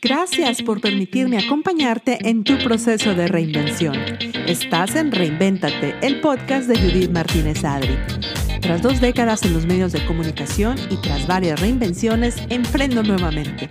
Gracias 0.00 0.62
por 0.62 0.80
permitirme 0.80 1.38
acompañarte 1.38 2.28
en 2.28 2.44
tu 2.44 2.58
proceso 2.58 3.14
de 3.14 3.28
reinvención. 3.28 3.96
Estás 4.46 4.94
en 4.96 5.10
Reinvéntate, 5.10 5.94
el 6.02 6.20
podcast 6.20 6.68
de 6.68 6.78
Judith 6.78 7.10
Martínez 7.10 7.64
Adri. 7.64 7.96
Tras 8.60 8.82
dos 8.82 9.00
décadas 9.00 9.42
en 9.44 9.54
los 9.54 9.66
medios 9.66 9.92
de 9.92 10.04
comunicación 10.06 10.76
y 10.90 10.96
tras 10.96 11.26
varias 11.26 11.60
reinvenciones, 11.60 12.36
emprendo 12.48 13.02
nuevamente. 13.02 13.68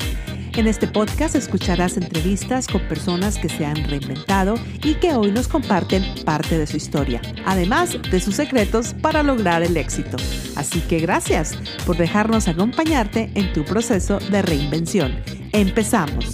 En 0.53 0.67
este 0.67 0.85
podcast 0.85 1.35
escucharás 1.35 1.95
entrevistas 1.95 2.67
con 2.67 2.81
personas 2.89 3.37
que 3.37 3.47
se 3.47 3.65
han 3.65 3.87
reinventado 3.89 4.55
y 4.83 4.95
que 4.95 5.13
hoy 5.13 5.31
nos 5.31 5.47
comparten 5.47 6.03
parte 6.25 6.57
de 6.57 6.67
su 6.67 6.75
historia, 6.75 7.21
además 7.45 7.97
de 8.11 8.19
sus 8.19 8.35
secretos 8.35 8.93
para 9.01 9.23
lograr 9.23 9.63
el 9.63 9.77
éxito. 9.77 10.17
Así 10.57 10.81
que 10.81 10.99
gracias 10.99 11.57
por 11.85 11.95
dejarnos 11.95 12.49
acompañarte 12.49 13.31
en 13.35 13.53
tu 13.53 13.63
proceso 13.63 14.19
de 14.19 14.41
reinvención. 14.41 15.15
Empezamos. 15.53 16.33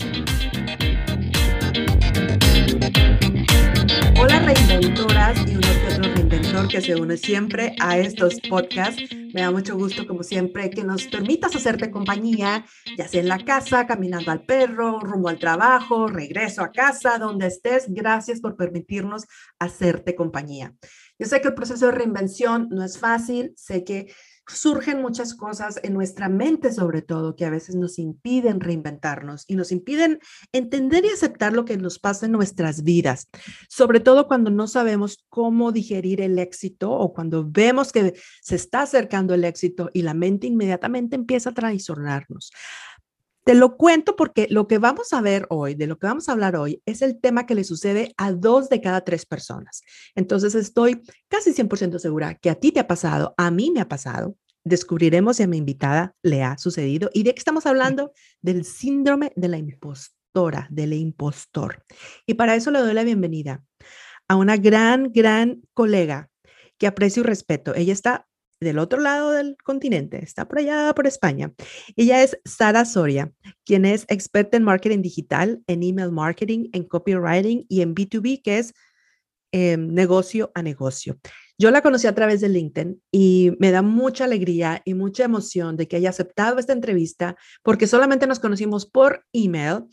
Hola 4.20 4.40
reinventoras 4.40 5.38
y 5.48 5.58
uno 5.58 5.62
que 5.62 5.94
otro 5.94 6.14
reinventor 6.16 6.68
que 6.68 6.82
se 6.82 6.96
une 6.96 7.18
siempre 7.18 7.76
a 7.80 8.00
estos 8.00 8.40
podcasts. 8.50 9.04
Me 9.38 9.44
da 9.44 9.52
mucho 9.52 9.78
gusto, 9.78 10.08
como 10.08 10.24
siempre, 10.24 10.72
que 10.72 10.84
nos 10.84 11.06
permitas 11.06 11.56
hacerte 11.56 11.92
compañía, 11.92 12.66
ya 12.98 13.08
sea 13.08 13.22
en 13.22 13.28
la 13.28 13.38
casa, 13.38 13.86
caminando 13.86 14.32
al 14.32 14.42
perro, 14.42 15.00
rumbo 15.00 15.30
al 15.30 15.38
trabajo, 15.38 16.08
regreso 16.08 16.64
a 16.64 16.72
casa, 16.72 17.20
donde 17.20 17.46
estés. 17.46 17.86
Gracias 17.88 18.42
por 18.42 18.58
permitirnos 18.58 19.28
hacerte 19.60 20.16
compañía. 20.16 20.74
Yo 21.20 21.28
sé 21.28 21.40
que 21.40 21.50
el 21.50 21.54
proceso 21.54 21.86
de 21.86 21.92
reinvención 21.92 22.68
no 22.72 22.84
es 22.84 22.98
fácil, 22.98 23.54
sé 23.56 23.84
que 23.84 24.12
surgen 24.48 25.02
muchas 25.02 25.36
cosas 25.36 25.80
en 25.84 25.94
nuestra 25.94 26.30
mente 26.30 26.72
sobre 26.72 27.02
todo 27.02 27.36
que 27.36 27.46
a 27.46 27.50
veces 27.50 27.76
nos 27.76 28.00
impiden 28.00 28.60
reinventarnos 28.60 29.44
y 29.48 29.56
nos 29.56 29.72
impiden 29.72 30.20
entender 30.52 31.06
y 31.06 31.10
aceptar 31.10 31.54
lo 31.54 31.66
que 31.66 31.78
nos 31.78 32.00
pasa 32.00 32.26
en 32.26 32.32
nuestras 32.32 32.84
vidas, 32.84 33.30
sobre 33.70 34.00
todo 34.00 34.28
cuando 34.28 34.50
no 34.50 34.68
sabemos 34.68 35.26
cómo 35.30 35.72
digerir 35.72 36.22
el 36.22 36.40
éxito 36.40 36.92
o 36.92 37.14
cuando 37.14 37.46
vemos 37.48 37.92
que 37.92 38.14
se 38.42 38.56
está 38.56 38.84
acercando 38.84 39.34
el 39.34 39.44
éxito 39.44 39.90
y 39.94 40.02
la 40.02 40.14
mente 40.14 40.48
inmediatamente 40.48 41.16
empieza 41.16 41.50
a 41.50 41.54
traicionarnos. 41.54 42.52
Te 43.48 43.56
lo 43.56 43.78
cuento 43.78 44.18
porque 44.18 44.48
lo 44.50 44.68
que 44.68 44.78
vamos 44.78 45.14
a 45.14 45.22
ver 45.22 45.46
hoy, 45.50 45.74
de 45.74 45.88
lo 45.88 45.98
que 45.98 46.06
vamos 46.06 46.28
a 46.28 46.34
hablar 46.34 46.58
hoy, 46.58 46.82
es 46.86 47.02
el 47.02 47.18
tema 47.18 47.46
que 47.46 47.56
le 47.56 47.64
sucede 47.64 48.14
a 48.18 48.34
dos 48.34 48.68
de 48.68 48.82
cada 48.82 49.06
tres 49.06 49.26
personas. 49.26 49.84
Entonces 50.16 50.54
estoy 50.54 51.02
casi 51.30 51.54
100% 51.54 51.98
segura 51.98 52.36
que 52.36 52.50
a 52.50 52.56
ti 52.56 52.74
te 52.74 52.82
ha 52.82 52.88
pasado, 52.88 53.34
a 53.38 53.50
mí 53.50 53.72
me 53.72 53.80
ha 53.80 53.88
pasado. 53.88 54.36
Descubriremos 54.66 55.38
si 55.38 55.44
a 55.44 55.48
mi 55.48 55.56
invitada 55.56 56.14
le 56.24 56.44
ha 56.44 56.58
sucedido. 56.58 57.10
¿Y 57.14 57.24
de 57.24 57.34
qué 57.34 57.40
estamos 57.40 57.66
hablando? 57.66 58.12
Del 58.42 58.66
síndrome 58.66 59.32
de 59.38 59.48
la 59.48 59.58
impostora, 59.58 60.68
del 60.70 60.92
impostor. 60.92 61.86
Y 62.26 62.34
para 62.34 62.54
eso 62.54 62.70
le 62.70 62.80
doy 62.80 62.94
la 62.94 63.06
bienvenida 63.06 63.64
a 64.28 64.36
una 64.36 64.58
gran, 64.58 65.14
gran 65.14 65.62
colega 65.74 66.30
que 66.78 66.86
aprecio 66.86 67.22
y 67.22 67.26
respeto. 67.26 67.74
Ella 67.76 67.94
está 67.94 68.27
del 68.60 68.80
otro 68.80 69.00
lado 69.00 69.32
del 69.32 69.56
continente, 69.64 70.24
está 70.24 70.48
por 70.48 70.60
allá, 70.60 70.94
por 70.96 71.08
España. 71.08 71.54
Ella 71.96 72.24
es 72.24 72.40
Sara 72.46 72.86
Soria, 72.86 73.32
quien 73.66 73.86
es 73.86 74.06
experta 74.08 74.58
en 74.58 74.64
marketing 74.64 75.02
digital, 75.02 75.62
en 75.68 75.84
email 75.84 76.12
marketing, 76.12 76.70
en 76.74 76.84
copywriting 76.84 77.66
y 77.70 77.82
en 77.82 77.94
B2B, 77.94 78.42
que 78.42 78.60
es 78.60 78.74
em, 79.52 79.94
negocio 79.94 80.52
a 80.56 80.62
negocio. 80.62 81.20
Yo 81.60 81.72
la 81.72 81.82
conocí 81.82 82.06
a 82.06 82.14
través 82.14 82.42
de 82.42 82.50
LinkedIn 82.50 83.02
y 83.12 83.54
me 83.60 83.72
da 83.72 83.82
mucha 83.82 84.26
alegría 84.26 84.82
y 84.86 84.94
mucha 84.94 85.24
emoción 85.24 85.76
de 85.76 85.88
que 85.88 85.96
haya 85.96 86.10
aceptado 86.10 86.60
esta 86.60 86.74
entrevista 86.74 87.36
porque 87.64 87.88
solamente 87.88 88.28
nos 88.28 88.40
conocimos 88.40 88.86
por 88.86 89.26
email 89.34 89.86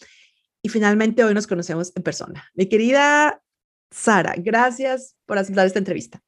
y 0.62 0.68
finalmente 0.68 1.24
hoy 1.24 1.32
nos 1.32 1.46
conocemos 1.46 1.92
en 1.94 2.02
persona. 2.02 2.50
Mi 2.54 2.66
querida 2.66 3.42
Sara, 3.90 4.34
gracias 4.36 5.16
por 5.24 5.38
aceptar 5.38 5.66
esta 5.66 5.78
entrevista. 5.78 6.22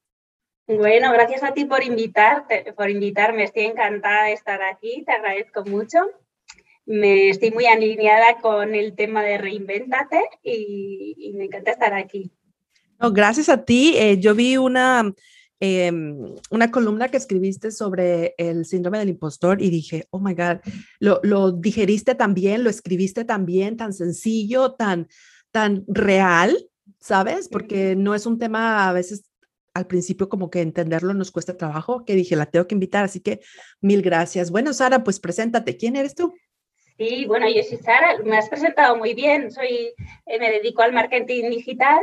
Bueno, 0.68 1.12
gracias 1.12 1.44
a 1.44 1.54
ti 1.54 1.64
por 1.64 1.84
invitarte, 1.84 2.72
por 2.76 2.90
invitarme. 2.90 3.44
Estoy 3.44 3.66
encantada 3.66 4.24
de 4.24 4.32
estar 4.32 4.60
aquí, 4.62 5.04
te 5.06 5.12
agradezco 5.12 5.64
mucho. 5.64 5.98
Me 6.84 7.30
estoy 7.30 7.52
muy 7.52 7.66
alineada 7.66 8.38
con 8.42 8.74
el 8.74 8.96
tema 8.96 9.22
de 9.22 9.38
reinventate 9.38 10.20
y, 10.42 11.32
me 11.36 11.44
encanta 11.44 11.70
estar 11.70 11.94
aquí. 11.94 12.32
No, 12.98 13.12
gracias 13.12 13.48
a 13.48 13.64
ti. 13.64 13.94
Eh, 13.96 14.18
yo 14.18 14.34
vi 14.34 14.56
una, 14.56 15.14
em, 15.60 16.34
una 16.50 16.70
columna 16.72 17.08
que 17.10 17.16
escribiste 17.16 17.70
sobre 17.70 18.34
el 18.36 18.64
síndrome 18.64 18.98
del 18.98 19.10
impostor 19.10 19.62
y 19.62 19.70
dije, 19.70 20.08
oh 20.10 20.18
my 20.18 20.34
God, 20.34 20.58
lo, 20.98 21.20
lo 21.22 21.52
digeriste 21.52 22.16
tan 22.16 22.34
bien, 22.34 22.64
lo 22.64 22.70
escribiste 22.70 23.24
tan 23.24 23.46
bien, 23.46 23.76
tan 23.76 23.92
sencillo, 23.92 24.72
tan, 24.72 25.06
tan 25.52 25.84
real, 25.86 26.56
¿sabes? 26.98 27.48
Porque 27.48 27.94
no 27.94 28.16
es 28.16 28.26
un 28.26 28.40
tema 28.40 28.88
a 28.88 28.92
veces 28.92 29.30
al 29.76 29.86
principio 29.86 30.30
como 30.30 30.48
que 30.50 30.62
entenderlo 30.62 31.12
nos 31.12 31.30
cuesta 31.30 31.56
trabajo, 31.56 32.04
que 32.06 32.14
dije, 32.14 32.34
la 32.34 32.46
tengo 32.46 32.66
que 32.66 32.74
invitar, 32.74 33.04
así 33.04 33.20
que 33.20 33.40
mil 33.82 34.00
gracias. 34.00 34.50
Bueno, 34.50 34.72
Sara, 34.72 35.04
pues 35.04 35.20
preséntate, 35.20 35.76
¿quién 35.76 35.96
eres 35.96 36.14
tú? 36.14 36.34
Sí, 36.98 37.26
bueno, 37.26 37.46
yo 37.46 37.62
soy 37.62 37.76
Sara, 37.76 38.16
me 38.24 38.38
has 38.38 38.48
presentado 38.48 38.96
muy 38.96 39.12
bien, 39.12 39.50
soy, 39.50 39.92
eh, 40.24 40.38
me 40.38 40.50
dedico 40.50 40.80
al 40.80 40.94
marketing 40.94 41.50
digital 41.50 42.00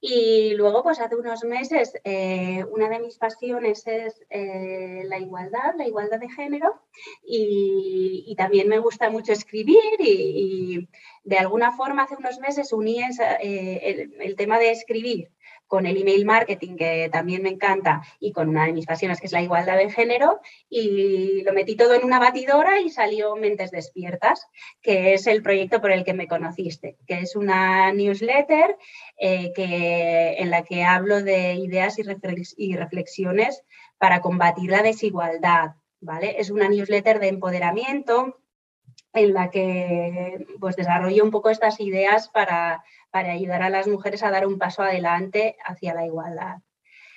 y 0.00 0.54
luego 0.54 0.84
pues 0.84 1.00
hace 1.00 1.16
unos 1.16 1.42
meses 1.42 1.94
eh, 2.04 2.64
una 2.70 2.88
de 2.88 3.00
mis 3.00 3.18
pasiones 3.18 3.84
es 3.88 4.24
eh, 4.30 5.02
la 5.06 5.18
igualdad, 5.18 5.74
la 5.76 5.88
igualdad 5.88 6.20
de 6.20 6.30
género 6.30 6.80
y, 7.26 8.32
también 8.38 8.68
me 8.68 8.78
gusta 8.78 9.10
mucho 9.10 9.32
escribir 9.32 9.82
y, 9.98 10.88
de 11.24 11.38
alguna 11.38 11.72
forma 11.72 12.04
hace 12.04 12.14
unos 12.14 12.38
meses 12.38 12.72
uní 12.72 13.00
el 13.02 14.36
tema 14.36 14.60
de 14.60 14.70
escribir 14.70 15.30
con 15.66 15.86
el 15.86 15.96
email 16.00 16.24
marketing, 16.24 16.76
que 16.76 17.08
también 17.12 17.42
me 17.42 17.48
encanta, 17.48 18.02
y 18.20 18.32
con 18.32 18.48
una 18.48 18.66
de 18.66 18.72
mis 18.72 18.86
pasiones, 18.86 19.20
que 19.20 19.26
es 19.26 19.32
la 19.32 19.42
igualdad 19.42 19.76
de 19.76 19.90
género, 19.90 20.40
y 20.68 21.42
lo 21.42 21.52
metí 21.52 21.76
todo 21.76 21.94
en 21.94 22.04
una 22.04 22.18
batidora 22.18 22.80
y 22.80 22.90
salió 22.90 23.36
Mentes 23.36 23.70
Despiertas, 23.70 24.46
que 24.80 25.14
es 25.14 25.26
el 25.26 25.42
proyecto 25.42 25.80
por 25.80 25.92
el 25.92 26.04
que 26.04 26.14
me 26.14 26.28
conociste, 26.28 26.96
que 27.06 27.20
es 27.20 27.36
una 27.36 27.92
newsletter 27.92 28.76
eh, 29.18 29.52
que, 29.54 30.36
en 30.38 30.50
la 30.50 30.62
que 30.62 30.84
hablo 30.84 31.22
de 31.22 31.54
ideas 31.54 31.98
y 31.98 32.74
reflexiones 32.76 33.62
para 33.98 34.20
combatir 34.20 34.70
la 34.70 34.82
desigualdad. 34.82 35.76
¿vale? 36.00 36.36
Es 36.38 36.50
una 36.50 36.68
newsletter 36.68 37.18
de 37.20 37.28
empoderamiento 37.28 38.38
en 39.12 39.32
la 39.32 39.50
que 39.50 40.46
pues, 40.60 40.76
desarrollo 40.76 41.24
un 41.24 41.30
poco 41.30 41.50
estas 41.50 41.80
ideas 41.80 42.28
para, 42.28 42.84
para 43.10 43.32
ayudar 43.32 43.62
a 43.62 43.70
las 43.70 43.86
mujeres 43.86 44.22
a 44.22 44.30
dar 44.30 44.46
un 44.46 44.58
paso 44.58 44.82
adelante 44.82 45.56
hacia 45.64 45.94
la 45.94 46.06
igualdad. 46.06 46.56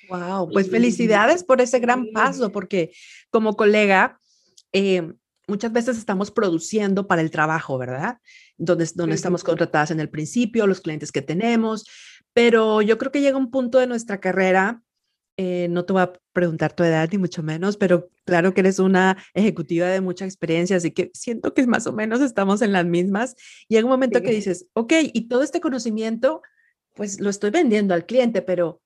Wow, 0.09 0.49
pues 0.51 0.71
felicidades 0.71 1.43
por 1.43 1.61
ese 1.61 1.79
gran 1.79 2.11
paso, 2.11 2.51
porque 2.51 2.91
como 3.29 3.55
colega, 3.55 4.19
eh, 4.73 5.13
muchas 5.47 5.71
veces 5.71 5.97
estamos 5.97 6.31
produciendo 6.31 7.07
para 7.07 7.21
el 7.21 7.29
trabajo, 7.29 7.77
¿verdad? 7.77 8.17
Donde, 8.57 8.89
donde 8.95 9.15
estamos 9.15 9.43
contratadas 9.43 9.91
en 9.91 9.99
el 9.99 10.09
principio, 10.09 10.65
los 10.65 10.81
clientes 10.81 11.11
que 11.11 11.21
tenemos, 11.21 11.85
pero 12.33 12.81
yo 12.81 12.97
creo 12.97 13.11
que 13.11 13.21
llega 13.21 13.37
un 13.37 13.51
punto 13.51 13.77
de 13.77 13.87
nuestra 13.87 14.19
carrera 14.19 14.81
eh, 15.41 15.69
no 15.69 15.85
te 15.85 15.93
voy 15.93 16.01
a 16.01 16.11
preguntar 16.39 16.71
tu 16.71 16.83
edad 16.85 17.09
ni 17.11 17.17
mucho 17.17 17.43
menos, 17.43 17.75
pero 17.75 18.09
claro 18.23 18.53
que 18.53 18.61
eres 18.61 18.79
una 18.79 19.17
ejecutiva 19.33 19.87
de 19.87 19.99
mucha 19.99 20.23
experiencia, 20.23 20.77
así 20.77 20.91
que 20.91 21.11
siento 21.13 21.53
que 21.53 21.67
más 21.67 21.85
o 21.85 21.91
menos 21.91 22.21
estamos 22.21 22.61
en 22.61 22.71
las 22.71 22.85
mismas. 22.85 23.35
Y 23.67 23.75
llega 23.75 23.85
un 23.85 23.91
momento 23.91 24.21
que 24.21 24.31
dices, 24.31 24.67
ok, 24.71 24.93
y 25.13 25.27
todo 25.27 25.43
este 25.43 25.59
conocimiento, 25.59 26.41
pues 26.95 27.19
lo 27.19 27.29
estoy 27.29 27.49
vendiendo 27.51 27.93
al 27.93 28.05
cliente, 28.05 28.41
pero 28.41 28.81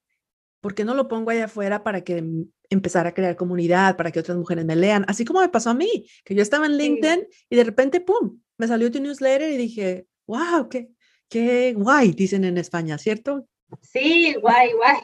¿por 0.61 0.73
qué 0.73 0.83
no 0.83 0.95
lo 0.95 1.07
pongo 1.07 1.29
allá 1.29 1.45
afuera 1.45 1.83
para 1.83 2.01
que 2.01 2.23
empezar 2.71 3.05
a 3.05 3.13
crear 3.13 3.35
comunidad, 3.35 3.97
para 3.97 4.09
que 4.09 4.19
otras 4.19 4.35
mujeres 4.35 4.65
me 4.65 4.75
lean? 4.75 5.05
Así 5.07 5.23
como 5.23 5.41
me 5.41 5.49
pasó 5.49 5.69
a 5.69 5.75
mí, 5.75 6.07
que 6.25 6.33
yo 6.33 6.41
estaba 6.41 6.65
en 6.65 6.77
LinkedIn 6.77 7.27
y 7.51 7.55
de 7.55 7.63
repente, 7.63 8.01
¡pum!, 8.01 8.39
me 8.57 8.67
salió 8.67 8.89
tu 8.89 8.99
newsletter 8.99 9.51
y 9.51 9.57
dije, 9.57 10.07
wow, 10.25 10.69
qué, 10.69 10.89
qué 11.29 11.75
guay, 11.77 12.13
dicen 12.13 12.45
en 12.45 12.57
España, 12.57 12.97
¿cierto? 12.97 13.47
Sí, 13.81 14.35
guay, 14.41 14.71
guay. 14.73 14.97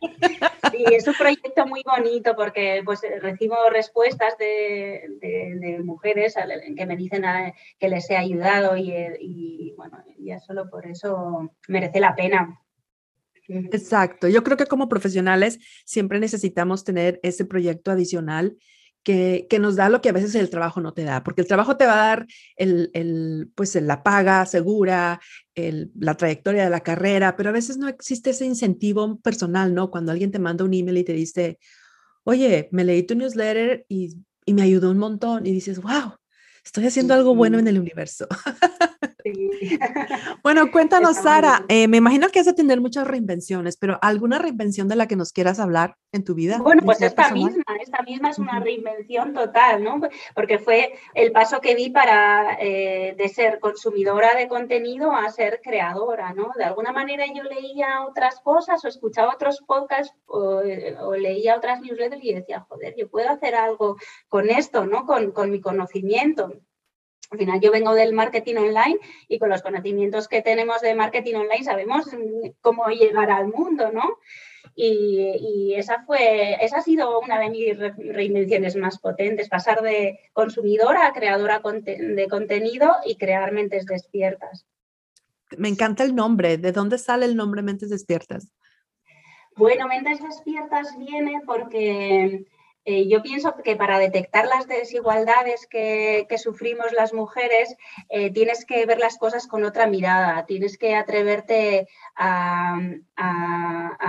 Sí, 0.71 0.83
es 0.91 1.07
un 1.07 1.13
proyecto 1.15 1.65
muy 1.65 1.81
bonito 1.83 2.35
porque 2.35 2.81
pues 2.85 3.01
recibo 3.21 3.55
respuestas 3.71 4.37
de, 4.37 5.79
mujeres 5.83 6.35
que 6.75 6.85
me 6.85 6.95
dicen 6.95 7.25
ah, 7.25 7.53
que 7.79 7.89
les 7.89 8.09
he 8.09 8.17
ayudado 8.17 8.77
y, 8.77 8.91
y, 9.19 9.73
bueno, 9.77 10.03
ya 10.17 10.39
solo 10.39 10.69
por 10.69 10.85
eso 10.87 11.51
merece 11.67 11.99
la 11.99 12.15
pena. 12.15 12.61
Exacto. 13.47 14.27
Yo 14.27 14.43
creo 14.43 14.57
que 14.57 14.67
como 14.67 14.89
profesionales 14.89 15.59
siempre 15.85 16.19
necesitamos 16.19 16.83
tener 16.83 17.19
ese 17.23 17.45
proyecto 17.45 17.91
adicional 17.91 18.57
que, 19.47 19.59
nos 19.59 19.75
da 19.75 19.89
lo 19.89 20.01
que 20.01 20.09
a 20.09 20.13
veces 20.13 20.35
el 20.35 20.49
trabajo 20.49 20.81
no 20.81 20.93
te 20.93 21.03
da, 21.03 21.23
porque 21.23 21.41
el 21.41 21.47
trabajo 21.47 21.77
te 21.77 21.85
va 21.85 21.93
a 21.93 22.07
dar 22.07 22.27
el, 22.55 23.51
pues 23.55 23.73
la 23.75 24.03
paga 24.03 24.45
segura, 24.45 25.19
la 25.55 26.15
trayectoria 26.15 26.65
de 26.65 26.69
la 26.69 26.81
carrera, 26.81 27.35
pero 27.35 27.49
a 27.49 27.53
veces 27.53 27.77
no 27.77 27.87
existe 27.87 28.29
ese 28.29 28.45
incentivo 28.45 29.19
personal, 29.19 29.73
¿no? 29.73 29.89
Cuando 29.89 30.11
alguien 30.11 30.31
te 30.31 30.37
manda 30.37 30.63
un 30.63 30.73
email 30.75 30.97
y 30.97 31.03
te 31.03 31.13
dice, 31.13 31.57
oye, 32.23 32.69
me 32.71 32.83
leí 32.83 33.01
tu 33.03 33.15
newsletter 33.15 33.83
y, 33.89 34.15
y 34.45 34.53
me 34.53 34.61
ayudó 34.61 34.91
un 34.91 34.99
montón 34.99 35.47
y 35.47 35.51
dices, 35.51 35.81
wow, 35.81 36.13
estoy 36.63 36.85
haciendo 36.85 37.15
algo 37.15 37.33
bueno 37.33 37.57
en 37.57 37.67
el 37.67 37.79
universo. 37.79 38.27
bueno, 40.43 40.71
cuéntanos, 40.71 41.17
Sara, 41.17 41.65
eh, 41.67 41.87
me 41.87 41.97
imagino 41.97 42.29
que 42.29 42.39
has 42.39 42.45
de 42.45 42.53
tener 42.53 42.79
muchas 42.79 43.07
reinvenciones, 43.07 43.77
pero 43.77 43.99
¿alguna 44.01 44.39
reinvención 44.39 44.87
de 44.87 44.95
la 44.95 45.07
que 45.07 45.15
nos 45.15 45.33
quieras 45.33 45.59
hablar 45.59 45.97
en 46.11 46.23
tu 46.23 46.35
vida? 46.35 46.59
Bueno, 46.59 46.81
pues 46.83 47.01
esta 47.01 47.31
misma, 47.31 47.63
esta 47.81 48.01
misma 48.03 48.29
es 48.29 48.39
una 48.39 48.59
reinvención 48.59 49.33
total, 49.33 49.83
¿no? 49.83 49.99
Porque 50.33 50.59
fue 50.59 50.93
el 51.13 51.31
paso 51.31 51.59
que 51.59 51.75
vi 51.75 51.89
para 51.89 52.57
eh, 52.59 53.15
de 53.17 53.29
ser 53.29 53.59
consumidora 53.59 54.35
de 54.35 54.47
contenido 54.47 55.11
a 55.11 55.29
ser 55.29 55.59
creadora, 55.63 56.33
¿no? 56.33 56.51
De 56.57 56.63
alguna 56.63 56.91
manera 56.91 57.25
yo 57.33 57.43
leía 57.43 58.05
otras 58.07 58.39
cosas 58.39 58.83
o 58.85 58.87
escuchaba 58.87 59.33
otros 59.33 59.61
podcasts 59.65 60.15
o, 60.25 60.61
leía 61.17 61.57
otras 61.57 61.81
newsletters 61.81 62.23
y 62.23 62.33
decía, 62.33 62.65
joder, 62.69 62.95
yo 62.97 63.09
puedo 63.09 63.29
hacer 63.29 63.55
algo 63.55 63.97
con 64.29 64.49
esto, 64.49 64.85
¿no? 64.85 65.05
Con, 65.05 65.31
con 65.31 65.51
mi 65.51 65.59
conocimiento. 65.59 66.53
Al 67.31 67.37
final 67.37 67.61
yo 67.61 67.71
vengo 67.71 67.93
del 67.93 68.13
marketing 68.13 68.55
online 68.55 68.99
y 69.27 69.37
con 69.37 69.49
los 69.49 69.61
conocimientos 69.61 70.27
que 70.27 70.41
tenemos 70.41 70.81
de 70.81 70.95
marketing 70.95 71.35
online 71.35 71.63
sabemos 71.63 72.07
cómo 72.61 72.87
llegar 72.87 73.29
al 73.29 73.47
mundo, 73.47 73.91
¿no? 73.91 74.17
Y, 74.75 75.73
esa 75.75 76.03
fue, 76.03 76.63
esa 76.63 76.77
ha 76.77 76.81
sido 76.81 77.19
una 77.19 77.39
de 77.39 77.49
mis 77.49 77.77
reinvenciones 77.77 78.75
más 78.75 78.97
potentes, 78.99 79.49
pasar 79.49 79.81
de 79.81 80.19
consumidora 80.33 81.07
a 81.07 81.13
creadora 81.13 81.61
de 81.61 82.27
contenido 82.29 82.95
y 83.05 83.15
crear 83.15 83.51
mentes 83.51 83.85
despiertas. 83.85 84.65
Me 85.57 85.69
encanta 85.69 86.03
el 86.03 86.15
nombre. 86.15 86.57
¿De 86.57 86.71
dónde 86.71 86.97
sale 86.97 87.25
el 87.25 87.35
nombre 87.35 87.61
Mentes 87.61 87.89
Despiertas? 87.89 88.51
Bueno, 89.55 89.87
Mentes 89.87 90.21
Despiertas 90.21 90.97
viene 90.97 91.41
porque 91.45 92.45
eh, 92.85 93.07
yo 93.07 93.21
pienso 93.21 93.53
que 93.63 93.75
para 93.75 93.99
detectar 93.99 94.47
las 94.47 94.67
desigualdades 94.67 95.67
que, 95.67 96.25
sufrimos 96.37 96.91
las 96.93 97.13
mujeres, 97.13 97.75
eh, 98.09 98.31
tienes 98.31 98.65
que 98.65 98.85
ver 98.85 98.99
las 98.99 99.17
cosas 99.17 99.47
con 99.47 99.63
otra 99.63 99.85
mirada, 99.87 100.45
tienes 100.45 100.77
que 100.77 100.95
atreverte 100.95 101.87
a, 102.15 102.79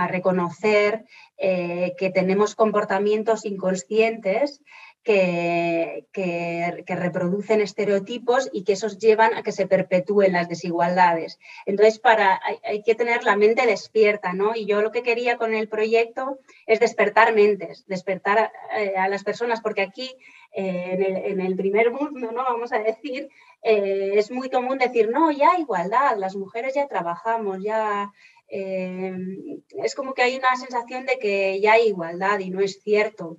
reconocer 0.09 1.05
eh, 1.37 1.93
que 1.97 2.09
tenemos 2.09 2.55
comportamientos 2.55 3.45
inconscientes 3.45 4.61
que, 5.03 6.83
reproducen 6.87 7.61
estereotipos 7.61 8.49
y 8.51 8.63
que 8.63 8.73
esos 8.73 8.99
llevan 8.99 9.33
a 9.33 9.43
que 9.43 9.51
se 9.51 9.67
perpetúen 9.67 10.33
las 10.33 10.47
desigualdades. 10.47 11.39
Entonces, 11.65 11.99
para, 11.99 12.39
hay, 12.63 12.83
que 12.83 12.95
tener 12.95 13.23
la 13.23 13.35
mente 13.35 13.65
despierta, 13.65 14.33
¿no? 14.33 14.55
Y 14.55 14.65
yo 14.65 14.81
lo 14.81 14.91
que 14.91 15.03
quería 15.03 15.37
con 15.37 15.53
el 15.53 15.67
proyecto 15.67 16.39
es 16.65 16.79
despertar 16.79 17.33
mentes, 17.33 17.85
despertar 17.87 18.37
a, 18.39 18.51
eh, 18.79 18.93
las 19.09 19.23
personas, 19.23 19.61
porque 19.61 19.81
aquí, 19.81 20.11
eh, 20.53 21.23
en, 21.25 21.41
el, 21.41 21.55
primer 21.55 21.91
mundo, 21.91 22.31
¿no? 22.31 22.43
Vamos 22.43 22.71
a 22.71 22.79
decir, 22.79 23.29
eh, 23.63 24.11
es 24.15 24.31
muy 24.31 24.49
común 24.49 24.77
decir, 24.77 25.09
no, 25.09 25.31
ya 25.31 25.57
igualdad, 25.57 26.17
las 26.17 26.35
mujeres 26.35 26.75
ya 26.75 26.87
trabajamos, 26.87 27.63
ya... 27.63 28.11
es 28.49 29.95
como 29.95 30.13
que 30.13 30.23
hay 30.23 30.35
una 30.35 30.55
sensación 30.57 31.05
de 31.05 31.17
que 31.17 31.59
ya 31.61 31.73
hay 31.73 31.87
igualdad 31.87 32.39
y 32.39 32.49
no 32.49 32.59
es 32.59 32.81
cierto 32.83 33.37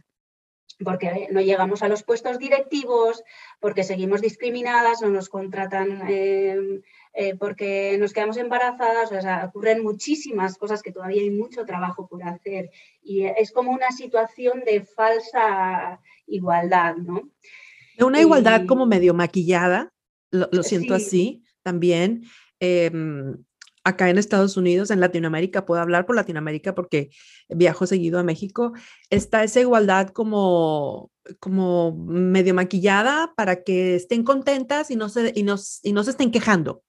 porque 0.84 1.28
no 1.30 1.40
llegamos 1.40 1.82
a 1.82 1.88
los 1.88 2.02
puestos 2.02 2.38
directivos, 2.38 3.22
porque 3.60 3.84
seguimos 3.84 4.20
discriminadas, 4.20 5.02
no 5.02 5.08
nos 5.08 5.28
contratan 5.28 6.02
em, 6.08 6.82
eh, 7.14 7.34
porque 7.36 7.96
nos 7.98 8.12
quedamos 8.12 8.36
embarazadas, 8.36 9.12
o 9.12 9.20
sea, 9.20 9.46
ocurren 9.46 9.82
muchísimas 9.82 10.56
cosas 10.56 10.82
que 10.82 10.92
todavía 10.92 11.22
hay 11.22 11.30
mucho 11.30 11.64
trabajo 11.64 12.08
por 12.08 12.22
hacer 12.22 12.70
y 13.02 13.24
es 13.24 13.52
como 13.52 13.70
una 13.70 13.90
situación 13.90 14.62
de 14.64 14.82
falsa 14.82 16.00
igualdad, 16.26 16.96
¿no? 16.96 17.30
Una 17.98 18.20
igualdad 18.20 18.66
como 18.66 18.86
medio 18.86 19.14
maquillada, 19.14 19.92
lo, 20.30 20.62
siento 20.62 20.94
así 20.94 21.44
también. 21.62 22.24
Em, 22.58 23.36
acá 23.84 24.10
en 24.10 24.18
Estados 24.18 24.56
Unidos, 24.56 24.90
en 24.90 25.00
Latinoamérica, 25.00 25.66
puedo 25.66 25.80
hablar 25.80 26.06
por 26.06 26.16
Latinoamérica 26.16 26.74
porque 26.74 27.10
viajo 27.48 27.86
seguido 27.86 28.18
a 28.18 28.22
México, 28.22 28.72
está 29.10 29.42
esa 29.44 29.60
igualdad 29.60 30.08
como, 30.08 31.10
como 31.40 31.96
medio 31.96 32.54
maquillada 32.54 33.32
para 33.36 33.62
que 33.62 33.96
estén 33.96 34.24
contentas 34.24 34.90
y 34.90 34.96
no 34.96 35.08
se, 35.08 35.32
y 35.34 35.42
no, 35.42 35.56
y 35.82 35.92
no 35.92 36.04
se 36.04 36.10
estén 36.10 36.30
quejando. 36.30 36.82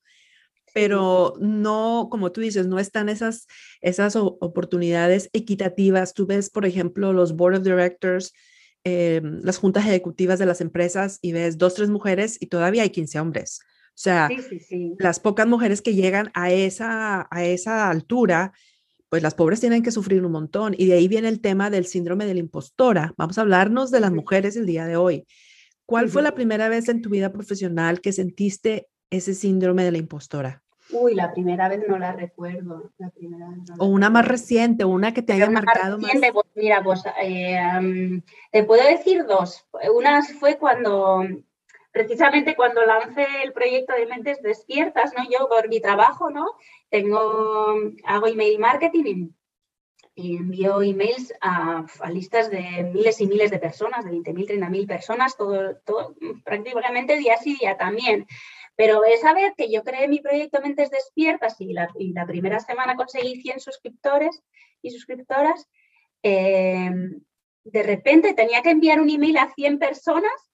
Pero 0.74 1.36
no, 1.40 2.08
como 2.10 2.32
tú 2.32 2.42
dices, 2.42 2.66
no 2.66 2.80
están 2.80 3.08
esas, 3.08 3.48
esas 3.82 4.16
oportunidades 4.16 5.30
equitativas. 5.32 6.16
Tú 6.16 6.26
ves, 6.26 6.50
por 6.50 6.66
ejemplo, 6.66 7.14
los 7.14 7.36
board 7.36 7.58
of 7.58 7.64
directors, 7.64 8.34
em, 8.84 9.40
las 9.44 9.58
juntas 9.58 9.86
ejecutivas 9.86 10.40
de 10.40 10.48
las 10.48 10.62
empresas 10.62 11.20
y 11.22 11.32
ves 11.32 11.60
dos, 11.60 11.76
tres 11.76 11.90
mujeres 11.90 12.38
y 12.40 12.48
todavía 12.48 12.82
hay 12.82 12.90
15 12.90 13.20
hombres. 13.20 13.60
O 13.94 14.02
sea, 14.04 14.28
las 14.98 15.20
pocas 15.20 15.46
mujeres 15.46 15.84
que 15.84 15.94
llegan 15.94 16.32
a 16.34 16.52
esa, 16.52 17.28
a 17.30 17.44
esa 17.44 17.90
altura, 17.92 18.52
pues 19.10 19.22
las 19.22 19.36
pobres 19.36 19.60
tienen 19.60 19.84
que 19.84 19.92
sufrir 19.92 20.26
un 20.26 20.32
montón. 20.32 20.74
Y 20.76 20.88
de 20.88 20.94
ahí 20.94 21.08
viene 21.08 21.28
el 21.30 21.42
tema 21.42 21.70
del 21.70 21.86
síndrome 21.86 22.26
de 22.26 22.34
la 22.34 22.40
impostora. 22.40 23.14
Vamos 23.18 23.38
a 23.38 23.42
hablarnos 23.42 23.92
de 23.92 24.00
las 24.00 24.12
mujeres 24.12 24.56
el 24.56 24.66
día 24.66 24.86
de 24.88 24.98
hoy. 24.98 25.28
¿Cuál 25.86 26.10
fue 26.10 26.24
la 26.24 26.34
primera 26.34 26.70
vez 26.70 26.90
en 26.90 27.04
tu 27.04 27.10
vida 27.10 27.32
profesional 27.32 28.02
que 28.02 28.14
sentiste 28.14 28.88
ese 29.12 29.36
síndrome 29.36 29.84
de 29.84 29.92
la 29.92 30.00
impostora? 30.00 30.64
Uy, 30.92 31.14
la 31.14 31.32
primera 31.32 31.70
vez 31.70 31.82
no 31.88 31.98
la 31.98 32.14
recuerdo. 32.14 32.92
o 33.78 33.86
una 33.86 34.10
más 34.10 34.28
reciente, 34.28 34.86
una 34.86 35.14
que 35.14 35.22
te 35.22 35.34
haya 35.34 35.50
marcado 35.50 36.00
más. 36.00 36.12
Pues, 36.12 36.46
mira, 36.56 36.84
pues 36.84 37.04
eh, 37.22 38.22
te 38.52 38.64
puedo 38.64 38.84
decir 38.88 39.26
dos. 39.26 39.66
Una 39.96 40.24
fue 40.24 40.58
cuando 40.58 41.26
precisamente 41.94 42.56
cuando 42.56 42.84
lancé 42.86 43.26
el 43.44 43.54
proyecto 43.54 43.94
de 43.94 44.08
Mentes 44.08 44.42
Despiertas, 44.42 45.14
¿no? 45.16 45.24
Yo 45.30 45.48
por 45.48 45.70
mi 45.70 45.80
trabajo, 45.80 46.32
¿no? 46.32 46.48
Tengo, 46.90 47.76
hago 48.04 48.28
email 48.28 48.60
marketing 48.60 49.30
y, 50.16 50.38
envío 50.38 50.82
emails 50.82 51.34
a, 51.40 51.86
listas 52.12 52.50
de 52.50 52.90
miles 52.92 53.22
y 53.22 53.28
miles 53.28 53.52
de 53.52 53.60
personas, 53.60 54.04
de 54.06 54.12
20.000, 54.12 54.60
30.000 54.60 54.88
personas, 54.88 55.38
todo, 55.38 55.78
todo, 55.86 56.16
prácticamente 56.44 57.16
día 57.18 57.38
sí, 57.38 57.58
día 57.60 57.78
también. 57.78 58.26
Pero 58.76 59.04
esa 59.06 59.34
vez 59.36 59.54
que 59.56 59.72
yo 59.72 59.84
creé 59.84 60.08
mi 60.08 60.20
proyecto 60.20 60.62
Mentes 60.62 60.90
Despiertas 60.90 61.62
y 61.62 61.74
la, 61.74 62.26
primera 62.26 62.60
semana 62.60 62.96
conseguí 62.96 63.40
100 63.40 63.60
suscriptores 63.60 64.42
y 64.82 64.90
suscriptoras, 64.90 65.70
eh, 66.24 66.90
de 67.66 67.84
repente 67.84 68.34
tenía 68.34 68.64
que 68.64 68.72
enviar 68.72 69.00
un 69.00 69.12
email 69.12 69.38
a 69.38 69.54
100 69.54 69.78
personas 69.78 70.53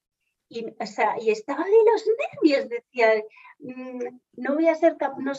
y, 0.50 0.66
o 0.66 0.86
sea, 0.86 1.16
y 1.22 1.30
estaba 1.30 1.64
de 1.64 1.92
los 1.92 2.04
nervios, 2.44 2.70
decía, 2.70 3.24
mm, 3.60 4.20
no 4.38 4.56
voy 4.56 4.68
a 4.68 4.76
ser 4.76 4.98
capaz, 4.98 5.20
no, 5.20 5.32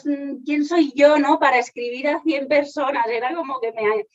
¿quién 0.45 0.65
soy 0.65 0.93
yo 0.95 1.19
no 1.19 1.39
para 1.39 1.59
escribir 1.59 2.07
a 2.07 2.21
100 2.21 2.47
personas? 2.47 3.05
Era 3.07 3.35
como 3.35 3.59
que 3.59 3.73
me, 3.73 4.05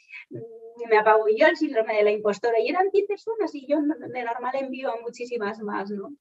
me 0.88 0.99
apabulló 0.99 1.47
el 1.49 1.56
síndrome 1.56 1.97
de 1.97 2.02
la 2.02 2.11
impostora 2.12 2.59
y 2.59 2.68
eran 2.68 2.90
100 2.90 3.06
personas 3.06 3.54
y 3.54 3.66
yo 3.66 3.78
de 3.80 4.25
normal 4.25 4.54
envío 4.54 4.90
a 4.90 5.00
muchísimas 5.00 5.61
más, 5.61 5.90
¿no? 5.90 6.12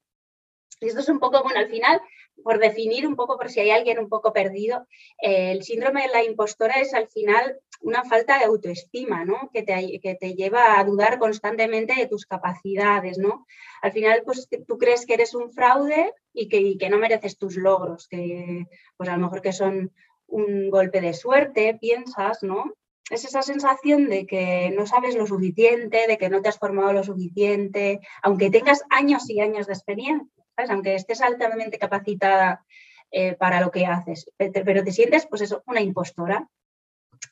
Y 0.79 0.87
esto 0.87 0.99
es 0.99 1.09
un 1.09 1.19
poco, 1.19 1.41
bueno, 1.43 1.59
al 1.59 1.69
final, 1.69 2.01
por 2.43 2.59
definir 2.59 3.07
un 3.07 3.15
poco, 3.15 3.37
por 3.37 3.49
si 3.49 3.59
hay 3.59 3.69
alguien 3.69 3.99
un 3.99 4.09
poco 4.09 4.33
perdido, 4.33 4.87
eh, 5.21 5.51
el 5.51 5.63
síndrome 5.63 6.03
de 6.03 6.09
la 6.09 6.23
impostora 6.23 6.75
es 6.81 6.93
al 6.93 7.07
final 7.07 7.59
una 7.81 8.03
falta 8.03 8.37
de 8.39 8.45
autoestima, 8.45 9.25
¿no? 9.25 9.49
Que 9.53 9.63
te, 9.63 9.99
que 10.01 10.15
te 10.15 10.33
lleva 10.33 10.79
a 10.79 10.83
dudar 10.83 11.19
constantemente 11.19 11.95
de 11.95 12.07
tus 12.07 12.25
capacidades, 12.25 13.17
¿no? 13.17 13.45
Al 13.81 13.91
final, 13.91 14.23
pues 14.25 14.49
tú 14.67 14.77
crees 14.77 15.05
que 15.05 15.13
eres 15.13 15.33
un 15.33 15.51
fraude 15.51 16.13
y 16.33 16.49
que, 16.49 16.77
que 16.77 16.89
no 16.89 16.97
mereces 16.97 17.37
tus 17.37 17.55
logros, 17.55 18.07
que 18.07 18.65
pues 18.97 19.09
a 19.09 19.15
lo 19.15 19.23
mejor 19.23 19.41
que 19.41 19.53
son 19.53 19.93
un 20.27 20.69
golpe 20.69 21.01
de 21.01 21.13
suerte, 21.13 21.77
piensas, 21.79 22.41
¿no? 22.41 22.73
es 23.11 23.23
esa 23.23 23.43
sensación 23.43 24.09
de 24.09 24.25
que 24.25 24.71
no 24.75 24.87
sabes 24.87 25.15
lo 25.15 25.27
suficiente, 25.27 26.07
de 26.07 26.17
que 26.17 26.29
no 26.29 26.41
te 26.41 26.49
has 26.49 26.57
formado 26.57 26.91
lo 26.91 27.03
suficiente, 27.03 27.99
aunque 28.23 28.49
tengas 28.49 28.81
años 28.89 29.29
y 29.29 29.41
años 29.41 29.67
de 29.67 29.73
experiencia 29.73 30.44
aunque 30.69 30.95
estés 30.95 31.21
altamente 31.21 31.77
capacitada 31.77 32.65
eh, 33.11 33.35
para 33.35 33.61
lo 33.61 33.71
que 33.71 33.85
haces, 33.85 34.29
pero 34.37 34.83
te 34.83 34.91
sientes, 34.91 35.27
pues 35.27 35.41
eso, 35.41 35.63
una 35.67 35.81
impostora. 35.81 36.49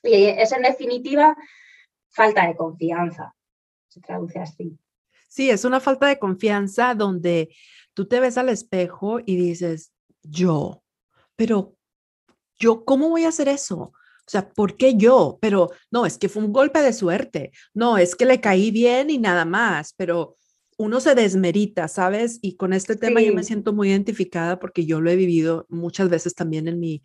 Y 0.02 0.24
es 0.24 0.52
en 0.52 0.62
definitiva 0.62 1.36
falta 2.10 2.46
de 2.46 2.56
confianza, 2.56 3.34
se 3.88 4.00
traduce 4.00 4.38
así. 4.38 4.78
Sí, 5.28 5.50
es 5.50 5.64
una 5.64 5.80
falta 5.80 6.06
de 6.06 6.18
confianza 6.18 6.94
donde 6.94 7.54
tú 7.92 8.06
te 8.06 8.20
ves 8.20 8.38
al 8.38 8.48
espejo 8.48 9.20
y 9.24 9.36
dices, 9.36 9.92
yo, 10.22 10.82
pero 11.36 11.74
yo, 12.56 12.84
¿cómo 12.84 13.08
voy 13.08 13.24
a 13.24 13.28
hacer 13.28 13.48
eso? 13.48 13.92
O 14.26 14.30
sea, 14.30 14.48
¿por 14.48 14.76
qué 14.76 14.94
yo? 14.96 15.38
Pero 15.40 15.70
no, 15.90 16.06
es 16.06 16.16
que 16.16 16.28
fue 16.28 16.42
un 16.42 16.52
golpe 16.52 16.80
de 16.80 16.92
suerte. 16.92 17.52
No, 17.74 17.98
es 17.98 18.14
que 18.14 18.24
le 18.24 18.40
caí 18.40 18.70
bien 18.70 19.10
y 19.10 19.18
nada 19.18 19.44
más, 19.44 19.92
pero 19.96 20.36
uno 20.76 21.00
se 21.00 21.14
desmerita, 21.14 21.88
¿sabes? 21.88 22.38
Y 22.42 22.56
con 22.56 22.72
este 22.72 22.96
tema 22.96 23.20
yo 23.20 23.32
me 23.34 23.44
siento 23.44 23.72
muy 23.72 23.90
identificada 23.90 24.58
porque 24.58 24.86
yo 24.86 25.00
lo 25.00 25.10
he 25.10 25.16
vivido 25.16 25.66
muchas 25.68 26.08
veces 26.08 26.34
también 26.34 26.68
en 26.68 26.80
mi, 26.80 27.02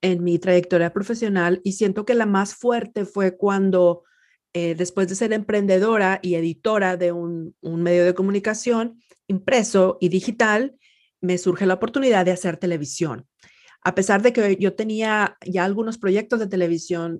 en 0.00 0.24
mi 0.24 0.38
trayectoria 0.38 0.92
profesional 0.92 1.60
y 1.64 1.72
siento 1.72 2.04
que 2.04 2.14
la 2.14 2.26
más 2.26 2.54
fuerte 2.54 3.04
fue 3.04 3.36
cuando 3.36 4.04
eh, 4.52 4.74
después 4.74 5.08
de 5.08 5.14
ser 5.14 5.32
emprendedora 5.32 6.18
y 6.22 6.34
editora 6.34 6.96
de 6.96 7.12
un, 7.12 7.54
un, 7.60 7.82
medio 7.82 8.04
de 8.04 8.14
comunicación 8.14 9.00
impreso 9.28 9.98
y 10.00 10.08
digital, 10.08 10.76
me 11.20 11.38
surge 11.38 11.66
la 11.66 11.74
oportunidad 11.74 12.24
de 12.24 12.32
hacer 12.32 12.56
televisión. 12.56 13.26
A 13.82 13.94
pesar 13.94 14.22
de 14.22 14.32
que 14.32 14.56
yo 14.58 14.74
tenía 14.74 15.36
ya 15.46 15.64
algunos 15.64 15.98
proyectos 15.98 16.40
de 16.40 16.48
televisión, 16.48 17.18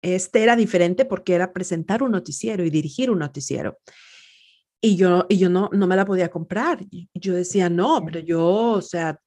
este 0.00 0.42
era 0.42 0.56
diferente 0.56 1.04
porque 1.04 1.34
era 1.34 1.52
presentar 1.52 2.02
un 2.02 2.12
noticiero 2.12 2.64
y 2.64 2.70
dirigir 2.70 3.10
un 3.10 3.18
noticiero. 3.18 3.78
Y 4.80 4.96
yo, 4.96 5.26
y 5.28 5.36
yo 5.38 5.50
no, 5.50 5.68
no 5.72 5.86
me 5.86 5.96
la 5.96 6.06
podía 6.06 6.30
comprar. 6.30 6.80
yo 7.14 7.34
decía, 7.34 7.68
no, 7.68 8.02
pero 8.04 8.20
yo, 8.20 8.46
o 8.46 8.82
sea, 8.82 9.20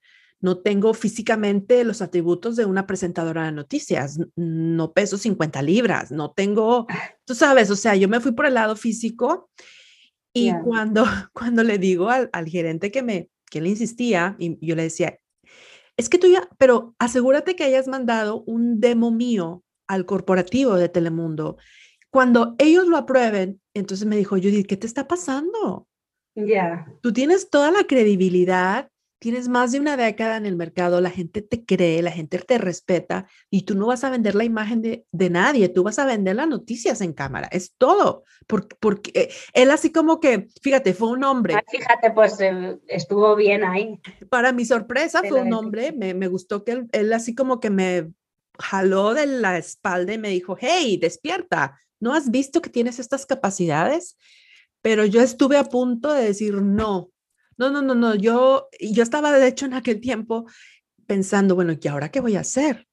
no 0.44 0.58
tengo 0.58 0.94
físicamente 0.94 1.84
los 1.86 2.02
atributos 2.02 2.56
de 2.56 2.66
una 2.66 2.86
presentadora 2.86 3.46
de 3.46 3.54
noticias, 3.54 4.20
no 4.36 4.92
peso 4.92 5.18
50 5.18 5.62
libras, 5.62 6.12
no 6.12 6.32
tengo, 6.32 6.86
tú 7.26 7.34
sabes, 7.34 7.70
o 7.70 7.76
sea, 7.76 7.96
yo 7.96 8.10
me 8.10 8.20
fui 8.20 8.34
por 8.34 8.46
el 8.46 8.56
lado 8.56 8.76
físico 8.76 9.50
y 10.34 10.52
cuando, 10.64 11.06
cuando 11.34 11.64
le 11.64 11.78
digo 11.78 12.10
al, 12.10 12.30
al, 12.34 12.48
gerente 12.48 12.92
que 12.92 13.04
me, 13.04 13.30
que 13.50 13.62
le 13.62 13.70
insistía, 13.70 14.36
y 14.38 14.58
yo 14.66 14.76
le 14.76 14.84
decía, 14.84 15.18
es 15.96 16.10
que 16.10 16.18
tú 16.18 16.28
ya, 16.28 16.50
pero 16.58 16.96
asegúrate 17.00 17.56
que 17.56 17.64
hayas 17.64 17.88
mandado 17.88 18.44
un 18.46 18.80
demo 18.80 19.12
mío 19.12 19.64
al 19.88 20.06
corporativo 20.06 20.76
de 20.76 20.90
Telemundo. 20.90 21.58
Cuando 22.14 22.54
ellos 22.60 22.88
lo 22.88 22.98
aprueben, 22.98 23.60
entonces 23.74 24.06
me 24.06 24.16
dijo, 24.16 24.36
Judith, 24.36 24.68
¿qué 24.68 24.78
te 24.78 24.86
está 24.86 25.08
pasando? 25.08 25.88
Ya. 26.36 26.86
Tú 27.02 27.12
tienes 27.12 27.50
toda 27.50 27.72
la 27.72 27.86
credibilidad, 27.86 28.92
tienes 29.18 29.48
más 29.48 29.72
de 29.72 29.80
una 29.80 29.98
década 29.98 30.38
en 30.38 30.46
el 30.46 30.56
mercado, 30.56 31.02
la 31.02 31.10
gente 31.10 31.42
te 31.42 31.66
cree, 31.66 32.04
la 32.04 32.12
gente 32.12 32.38
te 32.38 32.60
respeta 32.60 33.26
y 33.50 33.64
tú 33.64 33.74
no 33.74 33.88
vas 33.88 34.04
a 34.04 34.12
vender 34.12 34.36
la 34.36 34.44
imagen 34.44 34.84
de, 34.84 35.08
de 35.12 35.32
nadie, 35.32 35.70
tú 35.70 35.82
vas 35.82 35.98
a 35.98 36.06
vender 36.06 36.36
las 36.36 36.48
noticias 36.48 37.02
en 37.02 37.14
cámara, 37.14 37.48
es 37.52 37.74
todo. 37.80 38.26
Porque, 38.46 38.76
porque 38.80 39.12
eh, 39.16 39.30
él 39.56 39.72
así 39.72 39.92
como 39.92 40.20
que, 40.20 40.50
fíjate, 40.62 40.94
fue 40.94 41.08
un 41.08 41.24
hombre. 41.24 41.56
Ah, 41.56 41.64
fíjate, 41.68 42.12
pues 42.12 42.40
eh, 42.42 42.78
estuvo 42.90 43.36
bien 43.36 43.64
ahí. 43.64 44.00
Para 44.30 44.52
mi 44.52 44.66
sorpresa 44.66 45.24
fue 45.28 45.42
un 45.42 45.52
hombre, 45.52 45.92
me, 45.94 46.14
me, 46.14 46.28
gustó 46.28 46.64
que 46.64 46.74
él, 46.74 46.90
él 46.92 47.12
así 47.12 47.34
como 47.34 47.60
que 47.60 47.72
me 47.72 48.12
jaló 48.60 49.16
de 49.16 49.26
la 49.26 49.58
espalda 49.58 50.14
y 50.14 50.20
me 50.20 50.30
dijo, 50.30 50.56
hey, 50.60 51.00
despierta, 51.02 51.80
¿no 52.04 52.14
has 52.14 52.30
visto 52.30 52.62
que 52.62 52.70
tienes 52.70 53.00
estas 53.00 53.26
capacidades? 53.26 54.18
Pero 54.82 55.06
yo 55.06 55.22
estuve 55.22 55.58
a 55.58 55.64
punto 55.64 56.12
de 56.12 56.26
decir, 56.26 56.54
no, 56.62 57.10
no, 57.58 57.72
no, 57.72 57.82
no, 57.82 57.96
no, 57.96 58.14
yo, 58.16 58.68
yo 58.80 59.02
estaba 59.02 59.32
de 59.32 59.48
hecho 59.48 59.66
en 59.66 59.74
aquel 59.74 60.02
tiempo 60.02 60.46
pensando, 61.08 61.56
bueno, 61.56 61.74
¿y 61.80 61.88
ahora 61.88 62.12
qué 62.12 62.20
voy 62.20 62.36
a 62.36 62.42
hacer? 62.42 62.88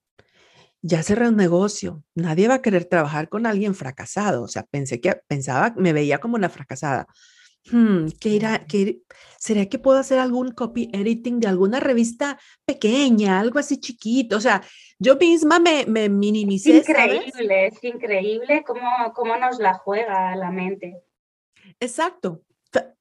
Ya 0.80 1.02
cerré 1.02 1.28
un 1.28 1.36
negocio, 1.36 2.04
nadie 2.14 2.48
va 2.48 2.54
a 2.54 2.62
querer 2.62 2.84
trabajar 2.84 3.28
con 3.28 3.46
alguien 3.46 3.74
fracasado, 3.74 4.44
o 4.44 4.48
sea, 4.48 4.62
pensé 4.62 5.00
que 5.00 5.12
pensaba, 5.26 5.74
me 5.76 5.92
veía 5.92 6.18
como 6.18 6.36
una 6.36 6.48
fracasada. 6.48 7.06
Hmm, 7.70 8.06
¿qué 8.20 8.30
irá, 8.30 8.66
qué, 8.66 9.02
¿Sería 9.38 9.68
que 9.68 9.78
puedo 9.78 9.98
hacer 9.98 10.18
algún 10.18 10.52
copy 10.52 10.90
editing 10.92 11.40
de 11.40 11.48
alguna 11.48 11.80
revista 11.80 12.38
pequeña, 12.66 13.40
algo 13.40 13.58
así 13.58 13.78
chiquito? 13.78 14.36
O 14.36 14.40
sea, 14.40 14.62
yo 14.98 15.16
misma 15.16 15.58
me, 15.58 15.86
me 15.86 16.08
minimicé. 16.08 16.76
Es 16.76 16.88
increíble, 16.88 17.66
es 17.66 17.84
increíble 17.84 18.64
cómo, 18.66 19.12
cómo 19.14 19.36
nos 19.38 19.58
la 19.58 19.74
juega 19.74 20.36
la 20.36 20.50
mente. 20.50 21.02
Exacto. 21.80 22.42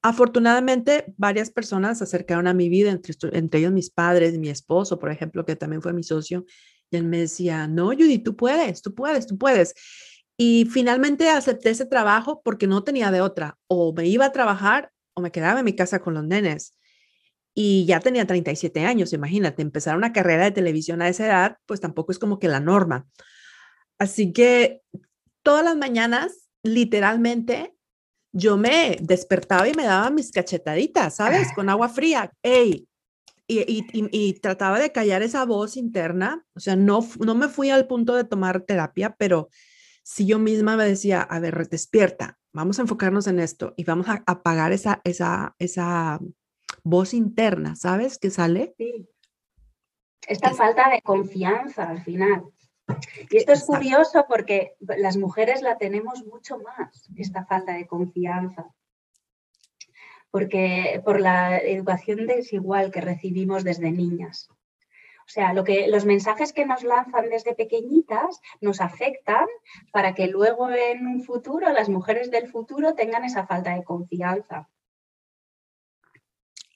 Afortunadamente, 0.02 1.14
varias 1.18 1.52
personas 1.52 1.98
se 1.98 2.06
acercaron 2.06 2.48
a 2.48 2.54
mi 2.54 2.70
vida, 2.70 2.90
entre, 2.92 3.14
entre 3.34 3.60
ellos 3.60 3.74
mis 3.74 3.90
padres, 3.90 4.38
mi 4.40 4.50
esposo, 4.50 4.98
por 4.98 5.12
ejemplo, 5.12 5.46
que 5.46 5.56
también 5.56 5.82
fue 5.82 5.94
mi 5.94 6.04
socio, 6.04 6.46
y 6.90 6.98
él 6.98 7.04
me 7.04 7.20
decía, 7.20 7.68
no, 7.68 7.88
Judy, 7.88 8.20
tú 8.20 8.36
puedes, 8.36 8.82
tú 8.82 8.96
puedes, 8.96 9.28
tú 9.28 9.38
puedes. 9.38 9.76
Y 10.42 10.70
finalmente 10.72 11.30
acepté 11.30 11.72
ese 11.72 11.86
trabajo 11.86 12.42
porque 12.46 12.66
no 12.66 12.86
tenía 12.86 13.12
de 13.12 13.20
otra. 13.20 13.58
O 13.68 13.92
me 13.92 14.08
iba 14.08 14.24
a 14.24 14.32
trabajar 14.32 14.90
o 15.14 15.20
me 15.20 15.34
quedaba 15.34 15.60
en 15.60 15.66
mi 15.66 15.76
casa 15.76 16.00
con 16.00 16.14
los 16.14 16.24
nenes. 16.24 16.78
Y 17.54 17.86
ya 17.86 18.00
tenía 18.00 18.26
37 18.26 18.86
años, 18.86 19.12
imagínate, 19.12 19.62
empezar 19.62 19.98
una 19.98 20.14
carrera 20.14 20.46
de 20.46 20.52
televisión 20.52 21.02
a 21.02 21.10
esa 21.10 21.26
edad, 21.26 21.58
pues 21.66 21.82
tampoco 21.82 22.14
es 22.14 22.20
como 22.20 22.40
que 22.40 22.48
la 22.48 22.62
norma. 22.62 23.06
Así 23.98 24.32
que 24.32 24.82
todas 25.44 25.66
las 25.66 25.76
mañanas, 25.76 26.50
literalmente, 26.64 27.76
yo 28.32 28.56
me 28.56 28.98
despertaba 29.02 29.68
y 29.68 29.74
me 29.74 29.84
daba 29.84 30.10
mis 30.10 30.32
cachetaditas, 30.32 31.18
¿sabes? 31.18 31.50
Con 31.54 31.68
agua 31.68 31.90
fría. 31.90 32.32
¡Ey! 32.44 32.88
Y, 33.46 33.60
y, 33.60 33.86
y, 33.92 34.34
trataba 34.36 34.80
de 34.80 34.94
callar 34.94 35.22
esa 35.22 35.44
voz 35.44 35.76
interna. 35.76 36.46
O 36.54 36.62
sea, 36.62 36.78
no, 36.78 37.06
no 37.20 37.36
me 37.36 37.50
fui 37.50 37.72
al 37.72 37.88
punto 37.88 38.16
de 38.16 38.24
tomar 38.24 38.62
terapia, 38.62 39.18
pero 39.20 39.50
si 40.10 40.26
yo 40.26 40.40
misma 40.40 40.76
me 40.76 40.86
decía, 40.86 41.22
a 41.22 41.40
ver, 41.40 41.70
despierta, 41.70 42.40
vamos 42.52 42.80
a 42.80 42.82
enfocarnos 42.82 43.28
en 43.28 43.40
esto 43.40 43.76
y 43.78 43.84
vamos 43.84 44.10
a 44.10 44.24
apagar 44.26 44.72
esa, 44.72 45.02
esa, 45.04 45.56
esa 45.60 46.20
voz 46.84 47.14
interna, 47.14 47.76
¿sabes? 47.76 48.18
Que 48.18 48.32
sale. 48.32 48.74
Sí. 48.76 49.08
Esta 50.28 50.52
falta 50.56 50.90
de 50.90 51.04
confianza 51.04 51.88
al 51.88 52.02
final. 52.02 52.44
Y 53.30 53.38
esto 53.38 53.52
es 53.52 53.66
curioso 53.66 54.26
porque 54.28 54.74
las 54.80 55.16
mujeres 55.16 55.62
la 55.62 55.78
tenemos 55.78 56.26
mucho 56.26 56.58
más, 56.58 57.08
esta 57.16 57.46
falta 57.46 57.74
de 57.74 57.86
confianza. 57.86 58.66
Porque 60.32 61.04
por 61.06 61.22
la 61.22 61.60
educación 61.60 62.26
desigual 62.26 62.90
que 62.90 63.02
recibimos 63.02 63.64
desde 63.64 63.92
niñas. 63.92 64.50
O 65.30 65.32
sea, 65.32 65.54
lo 65.54 65.64
que, 65.64 65.88
los 65.88 66.06
mensajes 66.06 66.54
que 66.54 66.66
nos 66.66 66.84
lanzan 66.84 67.30
desde 67.30 67.54
pequeñitas 67.54 68.42
nos 68.62 68.82
afectan 68.82 69.46
para 69.92 70.16
que 70.16 70.26
luego 70.26 70.72
en 70.72 71.06
un 71.06 71.24
futuro 71.24 71.72
las 71.72 71.88
mujeres 71.88 72.32
del 72.32 72.50
futuro 72.50 72.96
tengan 72.96 73.24
esa 73.24 73.46
falta 73.46 73.76
de 73.76 73.84
confianza. 73.84 74.68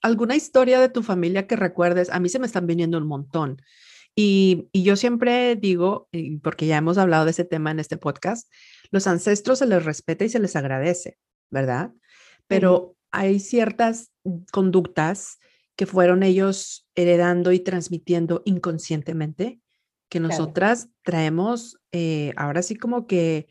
¿Alguna 0.04 0.36
historia 0.36 0.80
de 0.80 0.90
tu 0.90 1.02
familia 1.02 1.48
que 1.48 1.56
recuerdes? 1.56 2.12
A 2.12 2.20
mí 2.20 2.30
se 2.30 2.38
me 2.38 2.46
están 2.46 2.68
viniendo 2.68 3.00
un 3.00 3.08
montón. 3.08 3.60
Y, 4.16 4.70
yo 4.72 4.98
siempre 4.98 5.56
digo, 5.56 6.08
porque 6.44 6.68
ya 6.68 6.78
hemos 6.78 7.00
hablado 7.00 7.26
de 7.26 7.32
ese 7.32 7.46
tema 7.46 7.72
en 7.72 7.80
este 7.80 7.98
podcast, 7.98 8.54
los 8.92 9.08
ancestros 9.08 9.58
se 9.58 9.66
les 9.66 9.84
respeta 9.84 10.26
y 10.26 10.30
se 10.30 10.38
les 10.38 10.56
agradece, 10.56 11.18
¿verdad? 11.50 11.92
Pero 12.46 12.96
hay 13.10 13.40
ciertas 13.40 14.12
conductas 14.52 15.40
que 15.76 15.86
fueron 15.86 16.24
ellos 16.24 16.88
heredando 16.96 17.52
y 17.52 17.60
transmitiendo 17.60 18.42
inconscientemente 18.46 19.60
que 20.10 20.20
nosotras 20.20 20.90
traemos 21.02 21.80
eh, 21.92 22.34
ahora 22.36 22.62
sí 22.62 22.76
como 22.76 23.08
que 23.08 23.48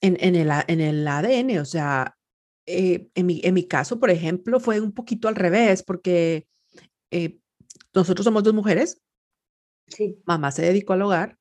en, 0.00 0.16
el, 0.20 0.50
en 0.66 0.80
el 0.80 1.06
ADN, 1.06 1.60
o 1.60 1.64
sea, 1.64 2.16
eh, 2.66 3.08
en, 3.14 3.26
mi, 3.26 3.40
en, 3.44 3.54
mi, 3.54 3.64
caso, 3.68 4.00
por 4.00 4.10
ejemplo, 4.10 4.58
fue 4.58 4.80
un 4.80 4.92
poquito 4.92 5.28
al 5.28 5.36
revés, 5.36 5.82
porque 5.82 6.48
eh, 7.10 7.38
nosotros 7.94 8.24
somos 8.24 8.42
dos 8.42 8.54
mujeres, 8.54 9.00
Mamá 10.24 10.52
se 10.52 10.62
dedicó 10.62 10.92
al 10.92 11.02
hogar 11.02 11.38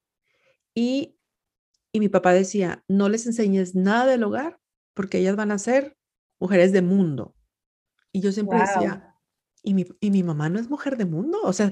y, 0.76 1.16
y 1.92 2.00
mi 2.00 2.10
papá 2.10 2.34
decía, 2.34 2.84
no 2.88 3.10
les 3.10 3.26
enseñes 3.26 3.76
nada 3.76 4.06
del 4.08 4.24
hogar 4.24 4.60
porque 4.94 5.20
ellas 5.20 5.36
van 5.36 5.52
a 5.52 5.60
ser 5.60 5.98
mujeres 6.40 6.72
de 6.72 6.82
mundo. 6.82 7.36
Y 8.12 8.22
yo 8.22 8.32
siempre 8.32 8.60
decía, 8.60 9.09
¿y 9.70 9.74
mi, 9.76 9.86
¿y 10.00 10.10
mi 10.10 10.24
mamá 10.24 10.50
no 10.50 10.60
es 10.60 10.68
mujer 10.68 10.98
de 10.98 11.06
mundo? 11.06 11.40
O 11.44 11.54
sea, 11.54 11.72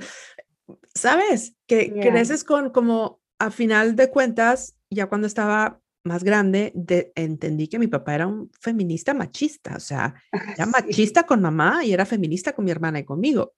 ¿sabes? 0.93 1.55
Que 1.65 1.91
creces 1.91 2.43
con 2.43 2.69
como 2.69 3.19
a 3.39 3.49
final 3.49 3.95
de 3.95 4.11
cuentas, 4.11 4.75
ya 4.91 5.07
cuando 5.07 5.25
estaba 5.25 5.81
más 6.03 6.23
grande, 6.23 6.71
de, 6.75 7.11
entendí 7.15 7.67
que 7.67 7.79
mi 7.79 7.87
papá 7.87 8.13
era 8.13 8.27
un 8.27 8.51
feminista 8.61 9.15
machista, 9.15 9.75
o 9.75 9.79
sea, 9.79 10.13
era 10.31 10.67
machista 10.67 11.25
con 11.25 11.41
mamá 11.41 11.83
y 11.83 11.91
era 11.91 12.05
feminista 12.05 12.53
con 12.53 12.65
mi 12.65 12.71
hermana 12.71 12.99
y 12.99 13.03
conmigo. 13.03 13.55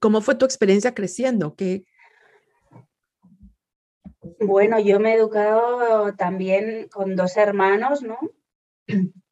¿Cómo 0.00 0.20
fue 0.20 0.34
tu 0.34 0.44
experiencia 0.44 0.94
creciendo? 0.94 1.54
¿Qué... 1.54 1.84
Bueno, 4.40 4.80
yo 4.80 4.98
me 4.98 5.12
he 5.12 5.16
educado 5.16 6.12
también 6.14 6.88
con 6.88 7.14
dos 7.14 7.36
hermanos, 7.36 8.02
¿no? 8.02 8.18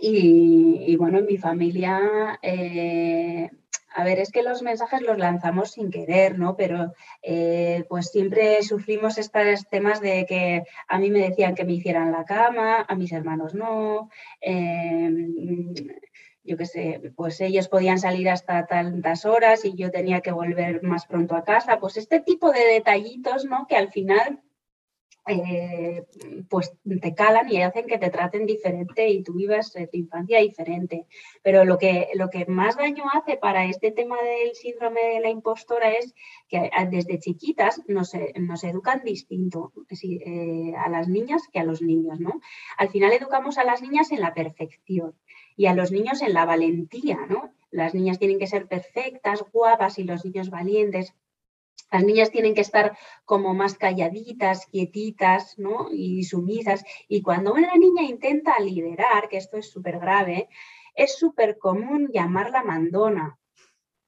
Y, 0.00 0.96
bueno, 0.96 1.18
en 1.18 1.26
mi 1.26 1.38
familia, 1.38 2.38
eh, 2.42 3.50
a 3.94 4.04
ver, 4.04 4.20
es 4.20 4.30
que 4.30 4.42
los 4.42 4.62
mensajes 4.62 5.02
los 5.02 5.18
lanzamos 5.18 5.72
sin 5.72 5.90
querer, 5.90 6.38
¿no? 6.38 6.56
Pero 6.56 6.94
eh, 7.22 7.84
pues 7.88 8.10
siempre 8.10 8.62
sufrimos 8.62 9.18
estos 9.18 9.68
temas 9.68 10.00
de 10.00 10.24
que 10.26 10.62
a 10.86 10.98
mí 10.98 11.10
me 11.10 11.20
decían 11.20 11.54
que 11.54 11.64
me 11.64 11.72
hicieran 11.72 12.12
la 12.12 12.24
cama, 12.24 12.84
a 12.88 12.94
mis 12.94 13.12
hermanos 13.12 13.54
no. 13.54 14.08
Eh, 14.40 15.10
yo 16.44 16.56
qué 16.56 16.66
sé, 16.66 17.12
pues 17.14 17.40
ellos 17.40 17.68
podían 17.68 17.98
salir 17.98 18.30
hasta 18.30 18.66
tantas 18.66 19.26
horas 19.26 19.64
y 19.64 19.74
yo 19.74 19.90
tenía 19.90 20.20
que 20.20 20.32
volver 20.32 20.82
más 20.82 21.06
pronto 21.06 21.36
a 21.36 21.44
casa, 21.44 21.78
pues 21.78 21.96
este 21.96 22.20
tipo 22.20 22.50
de 22.52 22.64
detallitos, 22.64 23.44
¿no? 23.44 23.66
Que 23.68 23.76
al 23.76 23.90
final 23.90 24.40
eh, 25.28 26.06
pues 26.48 26.72
te 27.00 27.14
calan 27.14 27.50
y 27.50 27.62
hacen 27.62 27.86
que 27.86 27.98
te 27.98 28.10
traten 28.10 28.46
diferente 28.46 29.08
y 29.08 29.22
tú 29.22 29.34
vivas 29.34 29.72
tu 29.72 29.96
infancia 29.96 30.40
diferente. 30.40 31.06
Pero 31.42 31.64
lo 31.64 31.78
que, 31.78 32.08
lo 32.14 32.30
que 32.30 32.46
más 32.46 32.76
daño 32.76 33.04
hace 33.12 33.36
para 33.36 33.66
este 33.66 33.90
tema 33.92 34.16
del 34.22 34.54
síndrome 34.54 35.00
de 35.00 35.20
la 35.20 35.30
impostora 35.30 35.90
es 35.90 36.14
que 36.48 36.70
desde 36.90 37.18
chiquitas 37.18 37.82
nos, 37.86 38.12
nos 38.36 38.64
educan 38.64 39.02
distinto 39.04 39.72
eh, 39.90 40.72
a 40.76 40.88
las 40.88 41.08
niñas 41.08 41.42
que 41.52 41.60
a 41.60 41.64
los 41.64 41.82
niños. 41.82 42.20
¿no? 42.20 42.40
Al 42.76 42.88
final 42.88 43.12
educamos 43.12 43.58
a 43.58 43.64
las 43.64 43.82
niñas 43.82 44.10
en 44.12 44.20
la 44.20 44.34
perfección 44.34 45.14
y 45.56 45.66
a 45.66 45.74
los 45.74 45.92
niños 45.92 46.22
en 46.22 46.34
la 46.34 46.44
valentía, 46.44 47.18
¿no? 47.28 47.52
las 47.70 47.94
niñas 47.94 48.18
tienen 48.18 48.38
que 48.38 48.46
ser 48.46 48.66
perfectas, 48.66 49.44
guapas 49.52 49.98
y 49.98 50.04
los 50.04 50.24
niños 50.24 50.50
valientes. 50.50 51.14
Las 51.90 52.04
niñas 52.04 52.30
tienen 52.30 52.54
que 52.54 52.60
estar 52.60 52.96
como 53.24 53.54
más 53.54 53.74
calladitas, 53.76 54.66
quietitas 54.66 55.58
¿no? 55.58 55.88
y 55.90 56.24
sumisas. 56.24 56.84
Y 57.08 57.22
cuando 57.22 57.54
una 57.54 57.74
niña 57.76 58.02
intenta 58.02 58.58
liderar, 58.60 59.28
que 59.28 59.38
esto 59.38 59.56
es 59.56 59.70
súper 59.70 59.98
grave, 59.98 60.48
es 60.94 61.16
súper 61.16 61.58
común 61.58 62.10
llamarla 62.12 62.62
mandona. 62.62 63.38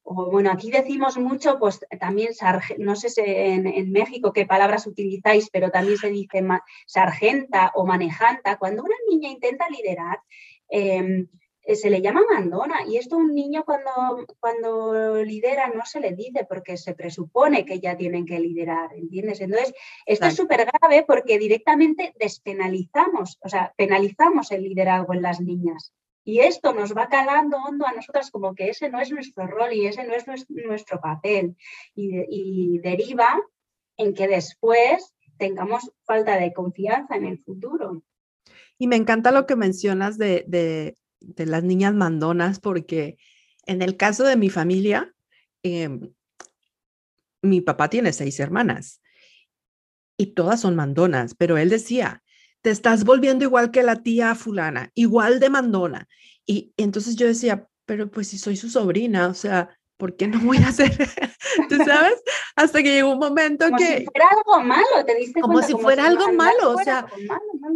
O 0.03 0.29
bueno, 0.29 0.51
aquí 0.51 0.71
decimos 0.71 1.17
mucho, 1.17 1.57
pues 1.59 1.79
también, 1.99 2.31
no 2.79 2.95
sé 2.95 3.09
si 3.09 3.21
en, 3.25 3.91
México 3.91 4.33
qué 4.33 4.45
palabras 4.45 4.87
utilizáis, 4.87 5.49
pero 5.51 5.69
también 5.69 5.97
se 5.97 6.09
dice 6.09 6.43
sargenta 6.85 7.71
o 7.75 7.85
manejanta. 7.85 8.57
Cuando 8.57 8.83
una 8.83 8.95
niña 9.09 9.29
intenta 9.29 9.69
liderar, 9.69 10.19
em, 10.69 11.27
se 11.75 11.89
le 11.89 12.01
llama 12.01 12.21
mandona 12.29 12.85
y 12.87 12.97
esto 12.97 13.17
un 13.17 13.33
niño 13.33 13.63
cuando, 13.65 14.25
cuando 14.39 15.23
lidera 15.23 15.69
no 15.69 15.85
se 15.85 15.99
le 15.99 16.13
dice 16.13 16.45
porque 16.47 16.77
se 16.77 16.93
presupone 16.93 17.65
que 17.65 17.79
ya 17.79 17.95
tienen 17.95 18.25
que 18.25 18.39
liderar, 18.39 18.93
¿entiendes? 18.95 19.41
Entonces, 19.41 19.73
esto 20.05 20.27
es 20.27 20.35
súper 20.35 20.65
grave 20.65 21.03
porque 21.05 21.37
directamente 21.37 22.13
despenalizamos, 22.19 23.39
o 23.41 23.49
sea, 23.49 23.73
penalizamos 23.77 24.51
el 24.51 24.63
liderazgo 24.63 25.13
en 25.13 25.21
las 25.21 25.39
niñas. 25.39 25.93
Y 26.23 26.39
esto 26.39 26.73
nos 26.73 26.95
va 26.95 27.09
calando 27.09 27.57
hondo 27.57 27.85
a 27.85 27.93
nosotras 27.93 28.29
como 28.29 28.53
que 28.53 28.69
ese 28.69 28.89
no 28.89 28.99
es 28.99 29.11
nuestro 29.11 29.47
rol 29.47 29.73
y 29.73 29.87
ese 29.87 30.03
no 30.05 30.13
es 30.13 30.25
nuestro, 30.49 31.01
papel. 31.01 31.55
Y, 31.95 32.77
deriva 32.79 33.39
en 33.97 34.13
que 34.13 34.27
después 34.27 35.15
tengamos 35.37 35.91
falta 36.03 36.37
de 36.37 36.53
confianza 36.53 37.15
en 37.15 37.25
el 37.25 37.39
futuro. 37.39 38.03
Y 38.77 38.87
me 38.87 38.95
encanta 38.95 39.31
lo 39.31 39.47
que 39.47 39.55
mencionas 39.55 40.17
de, 40.17 40.43
de, 40.47 40.97
las 41.37 41.63
niñas 41.63 41.93
mandonas, 41.93 42.59
porque 42.59 43.17
en 43.65 43.81
el 43.81 43.97
caso 43.97 44.23
de 44.23 44.35
mi 44.35 44.49
familia, 44.49 45.13
em, 45.63 46.13
mi 47.41 47.61
papá 47.61 47.89
tiene 47.89 48.13
seis 48.13 48.39
hermanas 48.39 49.01
y 50.17 50.27
todas 50.27 50.61
son 50.61 50.75
mandonas, 50.75 51.33
pero 51.35 51.57
él 51.57 51.69
decía, 51.69 52.23
te 52.61 52.69
estás 52.69 53.03
volviendo 53.03 53.43
igual 53.43 53.71
que 53.71 53.83
la 53.83 54.03
tía 54.03 54.35
fulana, 54.35 54.91
igual 54.93 55.39
de 55.39 55.49
mandona. 55.49 56.07
Y, 56.45 56.73
entonces 56.77 57.15
yo 57.15 57.25
decía, 57.27 57.67
pero 57.85 58.11
pues 58.11 58.27
si 58.27 58.37
soy 58.37 58.55
su 58.55 58.69
sobrina, 58.69 59.27
o 59.27 59.33
sea, 59.33 59.77
¿por 60.01 60.15
qué 60.15 60.27
no 60.27 60.39
voy 60.39 60.57
a 60.57 60.69
hacer? 60.69 60.89
¿Tú 61.69 61.75
sabes? 61.85 62.15
Hasta 62.55 62.81
que 62.81 62.91
llegó 62.91 63.11
un 63.11 63.19
momento 63.19 63.65
como 63.65 63.77
que... 63.77 63.99
Si 63.99 64.05
fuera 64.05 64.29
algo 64.35 64.63
malo, 64.63 65.05
te 65.05 65.13
diste 65.13 65.41
Como 65.41 65.61
si 65.61 65.73
fuera 65.73 66.07
algo 66.07 66.33
malo, 66.33 66.71
o 66.71 66.77
sea... 66.83 67.05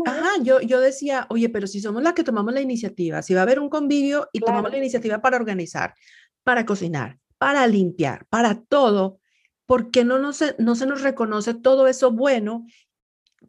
ajá, 0.07 0.29
yo, 0.41 0.59
yo 0.59 0.79
decía, 0.79 1.27
oye, 1.29 1.49
pero 1.49 1.67
si 1.67 1.81
somos 1.81 2.01
las 2.01 2.13
que 2.13 2.23
tomamos 2.23 2.51
la 2.51 2.61
iniciativa, 2.61 3.21
si 3.21 3.35
va 3.35 3.41
a 3.41 3.43
haber 3.43 3.59
un 3.59 3.69
convivio 3.69 4.27
y 4.33 4.39
tomamos 4.39 4.71
la 4.71 4.79
iniciativa 4.79 5.21
para 5.21 5.37
organizar, 5.37 5.93
para 6.43 6.65
cocinar, 6.65 7.19
para 7.37 7.67
limpiar, 7.67 8.25
para 8.25 8.59
todo, 8.59 9.19
¿por 9.67 9.91
qué 9.91 10.03
no, 10.03 10.17
no, 10.17 10.33
se, 10.33 10.55
no 10.57 10.73
se 10.73 10.87
nos 10.87 11.03
reconoce 11.03 11.53
todo 11.53 11.87
eso 11.87 12.09
bueno 12.09 12.65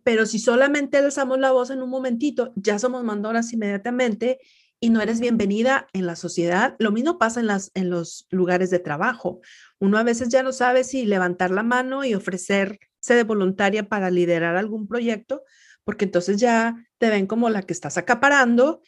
pero 0.04 0.26
si 0.26 0.38
solamente 0.38 0.98
alzamos 0.98 1.38
la 1.38 1.50
voz 1.50 1.70
en 1.70 1.82
un 1.82 1.88
momentito, 1.88 2.52
ya 2.54 2.78
somos 2.78 3.02
mandonas 3.02 3.52
inmediatamente 3.52 4.38
y 4.80 4.90
no 4.90 5.00
eres 5.00 5.20
bienvenida 5.20 5.86
en 5.92 6.06
la 6.06 6.16
sociedad. 6.16 6.76
Lo 6.78 6.92
mismo 6.92 7.18
pasa 7.18 7.40
en, 7.74 7.90
los 7.90 8.26
lugares 8.30 8.70
de 8.70 8.78
trabajo. 8.78 9.40
Uno 9.78 9.98
a 9.98 10.02
veces 10.02 10.28
ya 10.28 10.42
no 10.42 10.52
sabe 10.52 10.84
si 10.84 11.06
levantar 11.06 11.50
la 11.50 11.62
mano 11.62 12.04
y 12.04 12.14
ofrecerse 12.14 13.14
de 13.14 13.24
voluntaria 13.24 13.88
para 13.88 14.10
liderar 14.10 14.56
algún 14.56 14.86
proyecto, 14.86 15.42
porque 15.84 16.04
entonces 16.04 16.38
ya 16.38 16.76
te 16.98 17.08
ven 17.08 17.26
como 17.26 17.48
la 17.48 17.62
que 17.62 17.72
estás 17.72 17.96
acaparando 17.96 18.82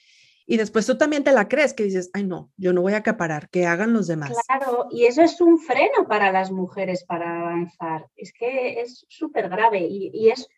y 0.46 0.56
después 0.56 0.86
tú 0.86 0.96
también 0.96 1.24
te 1.24 1.32
la 1.32 1.46
crees 1.46 1.74
que 1.74 1.84
dices, 1.84 2.10
ay 2.14 2.24
no, 2.24 2.50
yo 2.56 2.72
no 2.72 2.80
voy 2.80 2.94
a 2.94 2.98
acaparar, 2.98 3.50
que 3.50 3.66
hagan 3.66 3.92
los 3.92 4.06
demás. 4.06 4.32
Claro, 4.46 4.86
y 4.90 5.04
eso 5.04 5.22
es 5.22 5.40
un 5.40 5.58
freno 5.58 6.06
para 6.08 6.32
las 6.32 6.50
mujeres 6.50 7.04
para 7.04 7.40
avanzar. 7.40 8.06
Es 8.16 8.32
que 8.32 8.80
es 8.80 9.04
súper 9.08 9.50
grave 9.50 9.86
y 9.88 10.30
es 10.30 10.48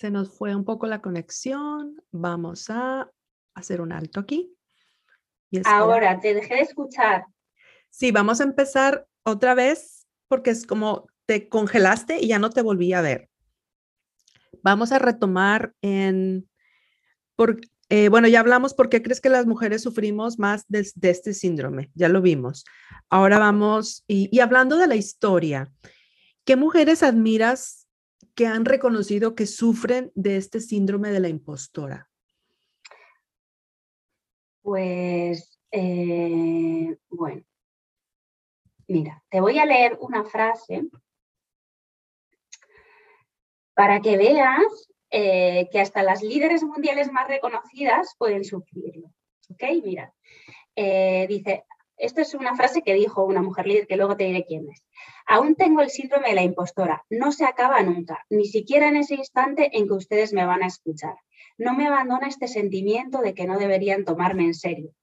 Se 0.00 0.10
nos 0.10 0.30
fue 0.30 0.56
un 0.56 0.64
poco 0.64 0.86
la 0.86 1.02
conexión. 1.02 2.02
Vamos 2.10 2.70
a 2.70 3.10
hacer 3.54 3.82
un 3.82 3.92
alto 3.92 4.18
aquí. 4.20 4.50
Ahora, 5.66 6.18
te 6.18 6.32
dejé 6.32 6.54
de 6.54 6.60
escuchar. 6.62 7.26
Sí, 7.90 8.10
vamos 8.10 8.40
a 8.40 8.44
empezar 8.44 9.06
otra 9.24 9.54
vez 9.54 10.06
porque 10.26 10.48
es 10.48 10.66
como 10.66 11.06
te 11.26 11.50
congelaste 11.50 12.18
y 12.18 12.28
ya 12.28 12.38
no 12.38 12.48
te 12.48 12.62
volví 12.62 12.94
a 12.94 13.02
ver. 13.02 13.28
Vamos 14.62 14.90
a 14.90 14.98
retomar 14.98 15.74
en, 15.82 16.48
por, 17.36 17.60
eh, 17.90 18.08
bueno, 18.08 18.26
ya 18.26 18.40
hablamos 18.40 18.72
por 18.72 18.88
qué 18.88 19.02
crees 19.02 19.20
que 19.20 19.28
las 19.28 19.44
mujeres 19.44 19.82
sufrimos 19.82 20.38
más 20.38 20.64
de, 20.68 20.90
este 21.02 21.34
síndrome, 21.34 21.90
ya 21.94 22.08
lo 22.08 22.22
vimos. 22.22 22.64
Ahora 23.10 23.38
vamos, 23.38 24.02
y, 24.08 24.30
y 24.34 24.40
hablando 24.40 24.78
de 24.78 24.86
la 24.86 24.96
historia, 24.96 25.70
¿qué 26.46 26.56
mujeres 26.56 27.02
admiras 27.02 27.79
que 28.34 28.46
han 28.46 28.64
reconocido 28.64 29.34
que 29.34 29.46
sufren 29.46 30.12
de 30.14 30.36
este 30.36 30.60
síndrome 30.60 31.10
de 31.10 31.20
la 31.20 31.28
impostora? 31.28 32.08
Pues, 34.62 35.58
eh, 35.70 36.96
bueno, 37.08 37.42
mira, 38.88 39.22
te 39.30 39.40
voy 39.40 39.58
a 39.58 39.66
leer 39.66 39.96
una 40.00 40.24
frase 40.24 40.88
para 43.74 44.00
que 44.00 44.16
veas 44.16 44.90
eh, 45.10 45.68
que 45.72 45.80
hasta 45.80 46.02
las 46.02 46.22
líderes 46.22 46.62
mundiales 46.62 47.10
más 47.10 47.26
reconocidas 47.26 48.14
pueden 48.18 48.44
sufrirlo. 48.44 49.12
¿Ok? 49.48 49.62
Mira, 49.82 50.12
eh, 50.76 51.26
dice, 51.28 51.64
esta 52.00 52.22
es 52.22 52.34
una 52.34 52.56
frase 52.56 52.82
que 52.82 52.94
dijo 52.94 53.24
una 53.24 53.42
mujer 53.42 53.66
líder 53.66 53.86
que 53.86 53.96
luego 53.96 54.16
te 54.16 54.24
diré 54.24 54.44
quién 54.46 54.68
es. 54.70 54.82
Aún 55.26 55.54
tengo 55.54 55.82
el 55.82 55.90
síndrome 55.90 56.28
de 56.28 56.34
la 56.34 56.42
impostora. 56.42 57.04
No 57.10 57.30
se 57.30 57.44
acaba 57.44 57.82
nunca, 57.82 58.24
ni 58.30 58.46
siquiera 58.46 58.88
en 58.88 58.96
ese 58.96 59.14
instante 59.14 59.70
en 59.76 59.86
que 59.86 59.94
ustedes 59.94 60.32
me 60.32 60.46
van 60.46 60.62
a 60.62 60.66
escuchar. 60.66 61.14
No 61.58 61.74
me 61.74 61.86
abandona 61.86 62.26
este 62.26 62.48
sentimiento 62.48 63.20
de 63.20 63.34
que 63.34 63.46
no 63.46 63.58
deberían 63.58 64.04
tomarme 64.04 64.44
en 64.44 64.54
serio. 64.54 64.94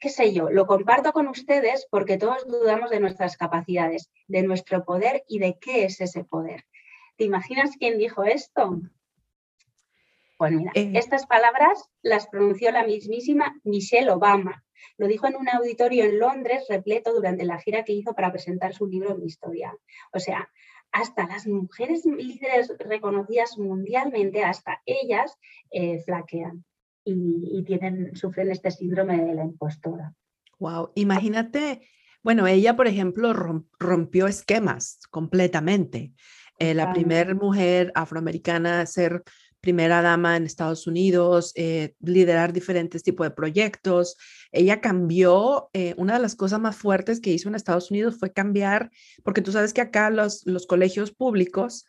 ¿Qué 0.00 0.08
sé 0.08 0.32
yo? 0.32 0.48
Lo 0.48 0.66
comparto 0.66 1.12
con 1.12 1.28
ustedes 1.28 1.86
porque 1.90 2.16
todos 2.16 2.46
dudamos 2.46 2.88
de 2.88 3.00
nuestras 3.00 3.36
capacidades, 3.36 4.10
de 4.26 4.42
nuestro 4.42 4.84
poder 4.84 5.24
y 5.28 5.40
de 5.40 5.58
qué 5.60 5.84
es 5.84 6.00
ese 6.00 6.24
poder. 6.24 6.64
¿Te 7.16 7.24
imaginas 7.24 7.76
quién 7.78 7.98
dijo 7.98 8.24
esto? 8.24 8.80
Pues 10.38 10.52
mira, 10.52 10.70
eh. 10.74 10.92
estas 10.94 11.26
palabras 11.26 11.90
las 12.00 12.28
pronunció 12.28 12.70
la 12.70 12.84
mismísima 12.84 13.60
Michelle 13.64 14.10
Obama 14.10 14.64
lo 14.96 15.06
dijo 15.06 15.26
en 15.26 15.36
un 15.36 15.48
auditorio 15.48 16.04
en 16.04 16.18
Londres 16.18 16.64
repleto 16.68 17.12
durante 17.12 17.44
la 17.44 17.58
gira 17.58 17.84
que 17.84 17.92
hizo 17.92 18.14
para 18.14 18.32
presentar 18.32 18.74
su 18.74 18.86
libro 18.86 19.16
Mi 19.16 19.26
historia. 19.26 19.76
O 20.12 20.18
sea, 20.18 20.48
hasta 20.92 21.26
las 21.26 21.46
mujeres 21.46 22.04
líderes 22.04 22.72
reconocidas 22.78 23.58
mundialmente, 23.58 24.44
hasta 24.44 24.80
ellas 24.86 25.36
eh, 25.70 26.02
flaquean 26.04 26.64
y, 27.04 27.62
tienen, 27.64 28.14
sufren 28.16 28.50
este 28.50 28.70
síndrome 28.70 29.24
de 29.24 29.34
la 29.34 29.44
impostora. 29.44 30.14
Wow, 30.58 30.92
imagínate, 30.94 31.88
bueno, 32.22 32.46
ella, 32.46 32.76
por 32.76 32.86
ejemplo, 32.86 33.32
rompió 33.78 34.26
esquemas 34.26 35.00
completamente. 35.10 36.12
Eh, 36.58 36.74
la 36.74 36.92
primera 36.92 37.34
mujer 37.34 37.92
afroamericana 37.94 38.80
a 38.80 38.86
ser 38.86 39.22
primera 39.60 40.02
dama 40.02 40.36
en 40.36 40.44
Estados 40.44 40.86
Unidos, 40.86 41.52
eh, 41.54 41.94
liderar 42.00 42.52
diferentes 42.52 43.02
tipos 43.02 43.26
de 43.26 43.32
proyectos. 43.32 44.16
Ella 44.52 44.80
cambió, 44.80 45.70
eh, 45.72 45.94
una 45.96 46.14
de 46.14 46.20
las 46.20 46.36
cosas 46.36 46.60
más 46.60 46.76
fuertes 46.76 47.20
que 47.20 47.32
hizo 47.32 47.48
en 47.48 47.54
Estados 47.54 47.90
Unidos 47.90 48.16
fue 48.18 48.32
cambiar, 48.32 48.90
porque 49.24 49.42
tú 49.42 49.52
sabes 49.52 49.72
que 49.72 49.80
acá 49.80 50.10
los, 50.10 50.46
los 50.46 50.66
colegios 50.66 51.10
públicos 51.10 51.86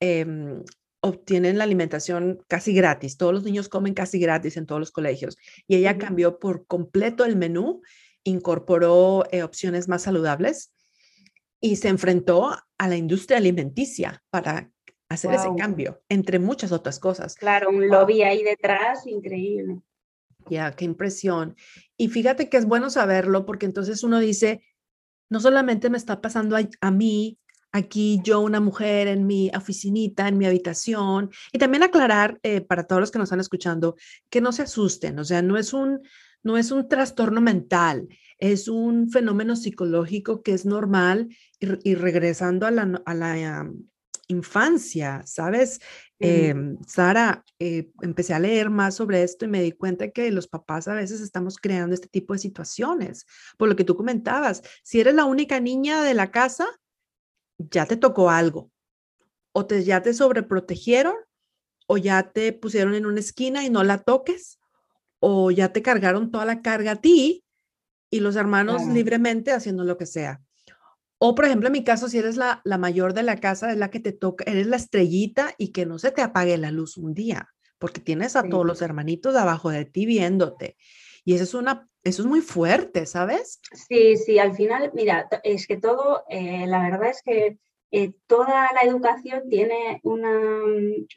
em, 0.00 0.62
obtienen 1.00 1.58
la 1.58 1.64
alimentación 1.64 2.42
casi 2.48 2.74
gratis, 2.74 3.16
todos 3.16 3.32
los 3.32 3.44
niños 3.44 3.68
comen 3.68 3.94
casi 3.94 4.18
gratis 4.18 4.56
en 4.56 4.66
todos 4.66 4.80
los 4.80 4.90
colegios, 4.90 5.36
y 5.66 5.76
ella 5.76 5.98
cambió 5.98 6.38
por 6.38 6.66
completo 6.66 7.24
el 7.24 7.36
menú, 7.36 7.82
incorporó 8.24 9.24
eh, 9.30 9.42
opciones 9.42 9.88
más 9.88 10.02
saludables 10.02 10.72
y 11.60 11.76
se 11.76 11.88
enfrentó 11.88 12.50
a 12.78 12.88
la 12.88 12.96
industria 12.96 13.38
alimenticia 13.38 14.22
para 14.30 14.70
hacer 15.10 15.34
ese 15.34 15.48
cambio, 15.58 16.00
entre 16.08 16.38
muchas 16.38 16.72
otras 16.72 16.98
cosas. 16.98 17.34
Claro, 17.34 17.68
un 17.68 17.88
lobby 17.88 18.22
ahí 18.22 18.42
detrás, 18.44 19.06
increíble. 19.06 19.80
Ya, 20.48 20.72
qué 20.72 20.84
impresión. 20.84 21.56
Y 21.96 22.08
fíjate 22.08 22.48
que 22.48 22.56
es 22.56 22.64
bueno 22.64 22.88
saberlo 22.90 23.44
porque 23.44 23.66
entonces 23.66 24.04
uno 24.04 24.20
dice, 24.20 24.62
no 25.28 25.40
solamente 25.40 25.90
me 25.90 25.98
está 25.98 26.20
pasando 26.20 26.56
a, 26.80 26.90
mí, 26.92 27.38
aquí 27.72 28.20
yo, 28.22 28.40
una 28.40 28.60
mujer 28.60 29.08
en 29.08 29.26
mi 29.26 29.50
oficinita, 29.54 30.28
en 30.28 30.38
mi 30.38 30.46
habitación, 30.46 31.30
y 31.52 31.58
también 31.58 31.82
aclarar 31.82 32.38
eh, 32.44 32.60
para 32.60 32.84
todos 32.84 33.00
los 33.00 33.10
que 33.10 33.18
nos 33.18 33.26
están 33.26 33.40
escuchando 33.40 33.96
que 34.30 34.40
no 34.40 34.52
se 34.52 34.62
asusten, 34.62 35.18
o 35.18 35.24
sea, 35.24 35.42
no 35.42 35.58
es 35.58 35.72
un, 35.72 36.00
no 36.44 36.56
es 36.56 36.70
un 36.70 36.88
trastorno 36.88 37.40
mental, 37.40 38.08
es 38.38 38.68
un 38.68 39.10
fenómeno 39.10 39.56
psicológico 39.56 40.42
que 40.42 40.52
es 40.52 40.64
normal 40.64 41.28
y, 41.58 41.94
regresando 41.94 42.66
a 42.66 42.70
la, 42.70 43.02
a 43.04 43.14
la 43.14 43.70
infancia, 44.30 45.22
¿sabes? 45.26 45.80
Em, 46.18 46.78
Sara, 46.86 47.44
eh, 47.58 47.90
empecé 48.02 48.34
a 48.34 48.38
leer 48.38 48.70
más 48.70 48.94
sobre 48.94 49.22
esto 49.22 49.44
y 49.44 49.48
me 49.48 49.62
di 49.62 49.72
cuenta 49.72 50.10
que 50.10 50.30
los 50.30 50.46
papás 50.46 50.88
a 50.88 50.94
veces 50.94 51.20
estamos 51.20 51.58
creando 51.58 51.94
este 51.94 52.08
tipo 52.08 52.32
de 52.32 52.38
situaciones. 52.38 53.26
Por 53.58 53.68
lo 53.68 53.76
que 53.76 53.84
tú 53.84 53.96
comentabas, 53.96 54.62
si 54.82 55.00
eres 55.00 55.14
la 55.14 55.24
única 55.24 55.60
niña 55.60 56.02
de 56.02 56.14
la 56.14 56.30
casa, 56.30 56.68
ya 57.58 57.86
te 57.86 57.96
tocó 57.96 58.30
algo. 58.30 58.70
O 59.52 59.66
te, 59.66 59.82
ya 59.82 60.02
te 60.02 60.14
sobreprotegieron 60.14 61.14
o 61.86 61.96
ya 61.96 62.30
te 62.30 62.52
pusieron 62.52 62.94
en 62.94 63.04
una 63.04 63.18
esquina 63.18 63.64
y 63.64 63.70
no 63.70 63.82
la 63.82 63.98
toques, 63.98 64.60
o 65.18 65.50
ya 65.50 65.72
te 65.72 65.82
cargaron 65.82 66.30
toda 66.30 66.44
la 66.44 66.62
carga 66.62 66.92
a 66.92 67.00
ti 67.00 67.44
y 68.10 68.20
los 68.20 68.36
hermanos 68.36 68.86
libremente 68.86 69.52
haciendo 69.52 69.82
lo 69.84 69.98
que 69.98 70.06
sea. 70.06 70.40
O, 71.22 71.34
por 71.34 71.44
ejemplo, 71.44 71.66
en 71.66 71.72
mi 71.72 71.84
caso, 71.84 72.08
si 72.08 72.16
eres 72.16 72.38
la, 72.38 72.62
la 72.64 72.78
mayor 72.78 73.12
de 73.12 73.22
la 73.22 73.36
casa, 73.36 73.70
es 73.70 73.76
la 73.76 73.90
que 73.90 74.00
te 74.00 74.12
toca, 74.12 74.42
eres 74.46 74.66
la 74.66 74.76
estrellita 74.76 75.54
y 75.58 75.70
que 75.70 75.84
no 75.84 75.98
se 75.98 76.12
te 76.12 76.22
apague 76.22 76.56
la 76.56 76.70
luz 76.70 76.96
un 76.96 77.12
día, 77.12 77.50
porque 77.78 78.00
tienes 78.00 78.36
a 78.36 78.42
todos 78.42 78.64
los 78.64 78.80
hermanitos 78.80 79.36
abajo 79.36 79.68
de 79.68 79.84
ti 79.84 80.06
viéndote. 80.06 80.78
Y 81.26 81.34
eso 81.34 81.44
es 81.44 81.52
una, 81.52 81.86
eso 82.04 82.22
es 82.22 82.26
muy 82.26 82.40
fuerte, 82.40 83.04
¿sabes? 83.04 83.60
Sí, 83.88 84.16
sí, 84.16 84.38
al 84.38 84.54
final, 84.54 84.92
mira, 84.94 85.28
es 85.44 85.66
que 85.66 85.76
todo, 85.76 86.24
eh, 86.30 86.66
la 86.66 86.82
verdad 86.82 87.10
es 87.10 87.20
que 87.22 87.58
eh, 87.92 88.12
toda 88.26 88.70
la 88.72 88.88
educación 88.88 89.48
tiene 89.48 90.00
una, 90.04 90.38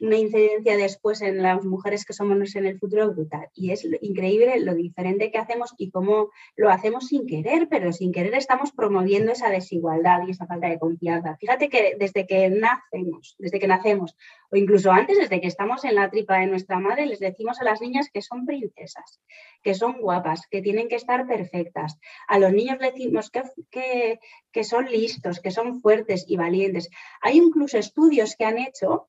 una, 0.00 0.16
incidencia 0.16 0.76
después 0.76 1.22
en 1.22 1.42
las 1.42 1.64
mujeres 1.64 2.04
que 2.04 2.12
somos 2.12 2.56
en 2.56 2.66
el 2.66 2.78
futuro 2.78 3.12
brutal. 3.12 3.48
Y 3.54 3.70
es 3.70 3.86
increíble 4.00 4.58
lo 4.60 4.74
diferente 4.74 5.30
que 5.30 5.38
hacemos 5.38 5.74
y 5.78 5.90
cómo 5.90 6.30
lo 6.56 6.70
hacemos 6.70 7.06
sin 7.06 7.26
querer, 7.26 7.68
pero 7.68 7.92
sin 7.92 8.12
querer 8.12 8.34
estamos 8.34 8.72
promoviendo 8.72 9.32
esa 9.32 9.50
desigualdad 9.50 10.26
y 10.26 10.32
esa 10.32 10.46
falta 10.46 10.68
de 10.68 10.78
confianza. 10.78 11.36
Fíjate 11.36 11.68
que 11.68 11.96
desde 11.98 12.26
que 12.26 12.50
nacemos, 12.50 13.36
desde 13.38 13.60
que 13.60 13.68
nacemos, 13.68 14.16
o 14.50 14.56
incluso 14.56 14.90
antes, 14.90 15.18
desde 15.18 15.40
que 15.40 15.46
estamos 15.46 15.84
en 15.84 15.94
la 15.94 16.10
tripa 16.10 16.38
de 16.38 16.46
nuestra 16.46 16.78
madre, 16.78 17.06
les 17.06 17.20
decimos 17.20 17.60
a 17.60 17.64
las 17.64 17.80
niñas 17.80 18.08
que 18.12 18.22
son 18.22 18.46
princesas, 18.46 19.20
que 19.62 19.74
son 19.74 20.00
guapas, 20.00 20.46
que 20.50 20.62
tienen 20.62 20.88
que 20.88 20.96
estar 20.96 21.26
perfectas. 21.26 21.98
A 22.28 22.38
los 22.38 22.52
niños 22.52 22.78
les 22.80 22.94
decimos 22.94 23.30
que, 23.30 23.42
que, 23.70 24.20
que 24.52 24.64
son 24.64 24.86
listos, 24.86 25.40
que 25.40 25.50
son 25.50 25.80
fuertes 25.80 26.24
y 26.28 26.36
valientes. 26.36 26.90
Hay 27.20 27.38
incluso 27.38 27.78
estudios 27.78 28.36
que 28.36 28.44
han 28.44 28.58
hecho 28.58 29.08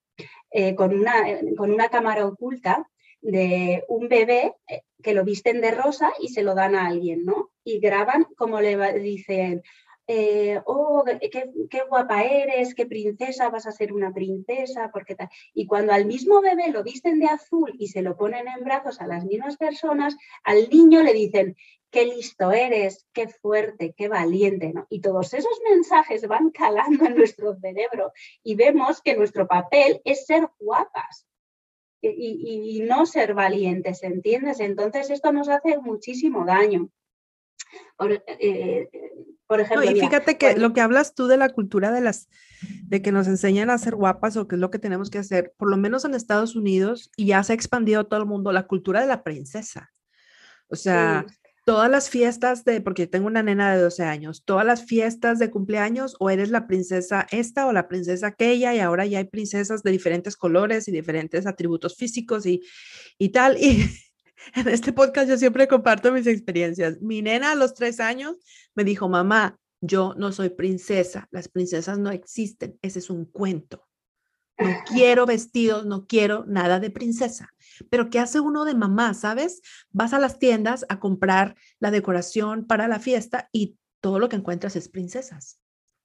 eh, 0.52 0.76
con, 0.76 0.98
una, 0.98 1.14
con 1.58 1.72
una 1.72 1.90
cámara 1.90 2.26
oculta 2.26 2.90
de 3.22 3.84
un 3.88 4.08
bebé 4.08 4.54
eh, 4.68 4.82
que 5.02 5.14
lo 5.14 5.24
visten 5.24 5.60
de 5.60 5.72
rosa 5.72 6.12
y 6.22 6.30
se 6.30 6.44
lo 6.44 6.56
dan 6.56 6.76
a 6.76 6.88
alguien, 6.88 7.26
¿no? 7.26 7.50
Y 7.64 7.80
graban 7.80 8.26
como 8.38 8.62
le 8.62 9.00
dicen, 9.00 9.64
eh, 10.08 10.62
oh, 10.66 11.04
qué, 11.32 11.84
guapa 11.90 12.24
eres, 12.24 12.76
qué 12.76 12.86
princesa, 12.86 13.50
vas 13.50 13.66
a 13.66 13.72
ser 13.72 13.92
una 13.92 14.14
princesa, 14.14 14.92
porque 14.94 15.16
tal. 15.16 15.30
Y 15.54 15.66
cuando 15.66 15.94
al 15.94 16.06
mismo 16.06 16.42
bebé 16.42 16.70
lo 16.72 16.84
visten 16.84 17.20
de 17.20 17.26
azul 17.26 17.74
y 17.80 17.88
se 17.88 18.04
lo 18.04 18.16
ponen 18.16 18.48
en 18.48 18.64
brazos 18.64 19.02
a 19.02 19.08
las 19.08 19.26
mismas 19.26 19.58
personas, 19.58 20.16
al 20.44 20.70
niño 20.70 21.02
le 21.02 21.14
dicen, 21.14 21.56
qué 21.90 22.06
listo 22.06 22.52
eres, 22.52 23.08
qué 23.14 23.30
fuerte, 23.30 23.96
qué 23.98 24.08
valiente, 24.08 24.74
¿no? 24.74 24.86
Y 24.90 25.02
todos 25.02 25.34
esos 25.34 25.60
mensajes 25.70 26.28
van 26.28 26.52
calando 26.52 27.06
en 27.06 27.16
nuestro 27.16 27.56
cerebro 27.56 28.12
y 28.44 28.56
vemos 28.56 29.02
que 29.02 29.16
nuestro 29.16 29.48
papel 29.48 30.02
es 30.04 30.26
ser 30.26 30.50
guapas. 30.60 31.26
Y, 32.02 32.82
no 32.84 33.08
ser 33.08 33.34
valientes, 33.34 34.04
¿entiendes? 34.04 34.60
Entonces 34.60 35.10
esto 35.10 35.32
nos 35.32 35.50
hace 35.50 35.80
muchísimo 35.80 36.46
daño. 36.46 36.92
Eh, 38.38 38.88
por 39.48 39.60
ejemplo, 39.60 39.90
y 39.90 40.00
fíjate 40.00 40.38
que 40.38 40.56
lo 40.58 40.74
que 40.74 40.82
hablas 40.82 41.14
tú 41.14 41.28
de 41.28 41.38
la 41.38 41.50
cultura 41.50 41.92
de 41.92 42.02
las 42.02 42.30
de 42.88 43.02
que 43.02 43.12
nos 43.12 43.28
enseñan 43.28 43.70
a 43.70 43.78
ser 43.78 43.96
guapas 43.96 44.38
o 44.38 44.48
qué 44.48 44.56
es 44.56 44.62
lo 44.62 44.72
que 44.72 44.80
tenemos 44.80 45.10
que 45.10 45.20
hacer, 45.20 45.54
por 45.58 45.70
lo 45.70 45.78
menos 45.78 46.06
en 46.06 46.16
Estados 46.16 46.56
Unidos 46.56 47.12
y 47.16 47.28
ya 47.28 47.44
se 47.44 47.54
ha 47.54 47.56
expandido 47.56 48.02
a 48.02 48.04
todo 48.06 48.20
el 48.20 48.26
mundo 48.26 48.52
la 48.52 48.68
cultura 48.68 49.02
de 49.02 49.08
la 49.08 49.24
princesa. 49.24 49.92
O 50.68 50.76
sea, 50.76 51.26
todas 51.66 51.90
las 51.90 52.10
fiestas 52.10 52.64
de, 52.64 52.80
porque 52.82 53.08
tengo 53.08 53.28
una 53.28 53.44
nena 53.44 53.76
de 53.76 53.82
12 53.82 54.04
años, 54.04 54.44
todas 54.46 54.66
las 54.66 54.86
fiestas 54.86 55.40
de 55.40 55.52
cumpleaños 55.52 56.16
o 56.20 56.30
eres 56.30 56.50
la 56.50 56.68
princesa 56.68 57.28
esta 57.32 57.68
o 57.68 57.74
la 57.74 57.88
princesa 57.88 58.28
aquella 58.28 58.74
y 58.74 58.80
ahora 58.80 59.06
ya 59.06 59.18
hay 59.18 59.26
princesas 59.26 59.84
de 59.84 59.92
diferentes 59.92 60.38
colores 60.38 60.88
y 60.88 60.92
diferentes 60.92 61.46
atributos 61.46 61.96
físicos 61.96 62.46
y, 62.46 62.62
y 63.18 63.30
tal. 63.30 63.58
Y 63.66 63.90
en 64.56 64.68
este 64.68 64.94
podcast 64.94 65.30
yo 65.30 65.38
siempre 65.38 65.68
comparto 65.68 66.12
mis 66.12 66.28
experiencias. 66.28 67.02
Mi 67.02 67.22
nena 67.22 67.52
a 67.52 67.56
los 67.56 67.74
tres 67.74 68.00
años 68.00 68.36
me 68.76 68.84
dijo, 68.84 69.10
mamá, 69.10 69.58
yo 69.82 70.14
no 70.18 70.32
soy 70.32 70.50
princesa, 70.50 71.28
las 71.32 71.48
princesas 71.48 72.00
no 72.00 72.12
existen, 72.12 72.78
ese 72.82 73.00
es 73.00 73.10
un 73.10 73.26
cuento. 73.26 73.88
No 74.58 74.70
quiero 74.88 75.26
vestidos, 75.26 75.86
no 75.86 76.08
quiero 76.08 76.46
nada 76.48 76.80
de 76.80 76.90
princesa. 76.90 77.50
Pero 77.90 78.10
¿qué 78.10 78.20
hace 78.20 78.40
uno 78.40 78.66
de 78.66 78.74
mamá, 78.74 79.14
sabes? 79.14 79.62
Vas 79.92 80.14
a 80.14 80.20
las 80.20 80.40
tiendas 80.40 80.86
a 80.90 81.00
comprar 81.00 81.56
la 81.80 81.92
decoración 81.92 82.66
para 82.66 82.88
la 82.88 83.00
fiesta 83.00 83.50
y 83.52 83.78
todo 84.00 84.20
lo 84.20 84.30
que 84.30 84.38
encuentras 84.38 84.76
es 84.76 84.90
princesas. 84.90 85.60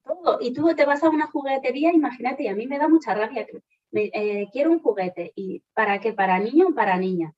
Todo. 0.05 0.39
Y 0.41 0.53
tú 0.53 0.75
te 0.75 0.85
vas 0.85 1.03
a 1.05 1.11
una 1.11 1.27
juguetería, 1.29 1.93
imagínate, 1.93 2.45
y 2.45 2.49
a 2.49 2.57
mí 2.57 2.67
me 2.67 2.79
da 2.79 2.89
mucha 2.89 3.15
rabia. 3.15 3.47
Eh, 3.93 4.49
quiero 4.53 4.73
un 4.73 4.81
juguete. 4.81 5.33
¿Y 5.37 5.63
para 5.75 6.01
qué? 6.01 6.13
¿Para 6.13 6.39
niño 6.39 6.69
o 6.69 6.75
para 6.75 6.97
niña? 6.97 7.35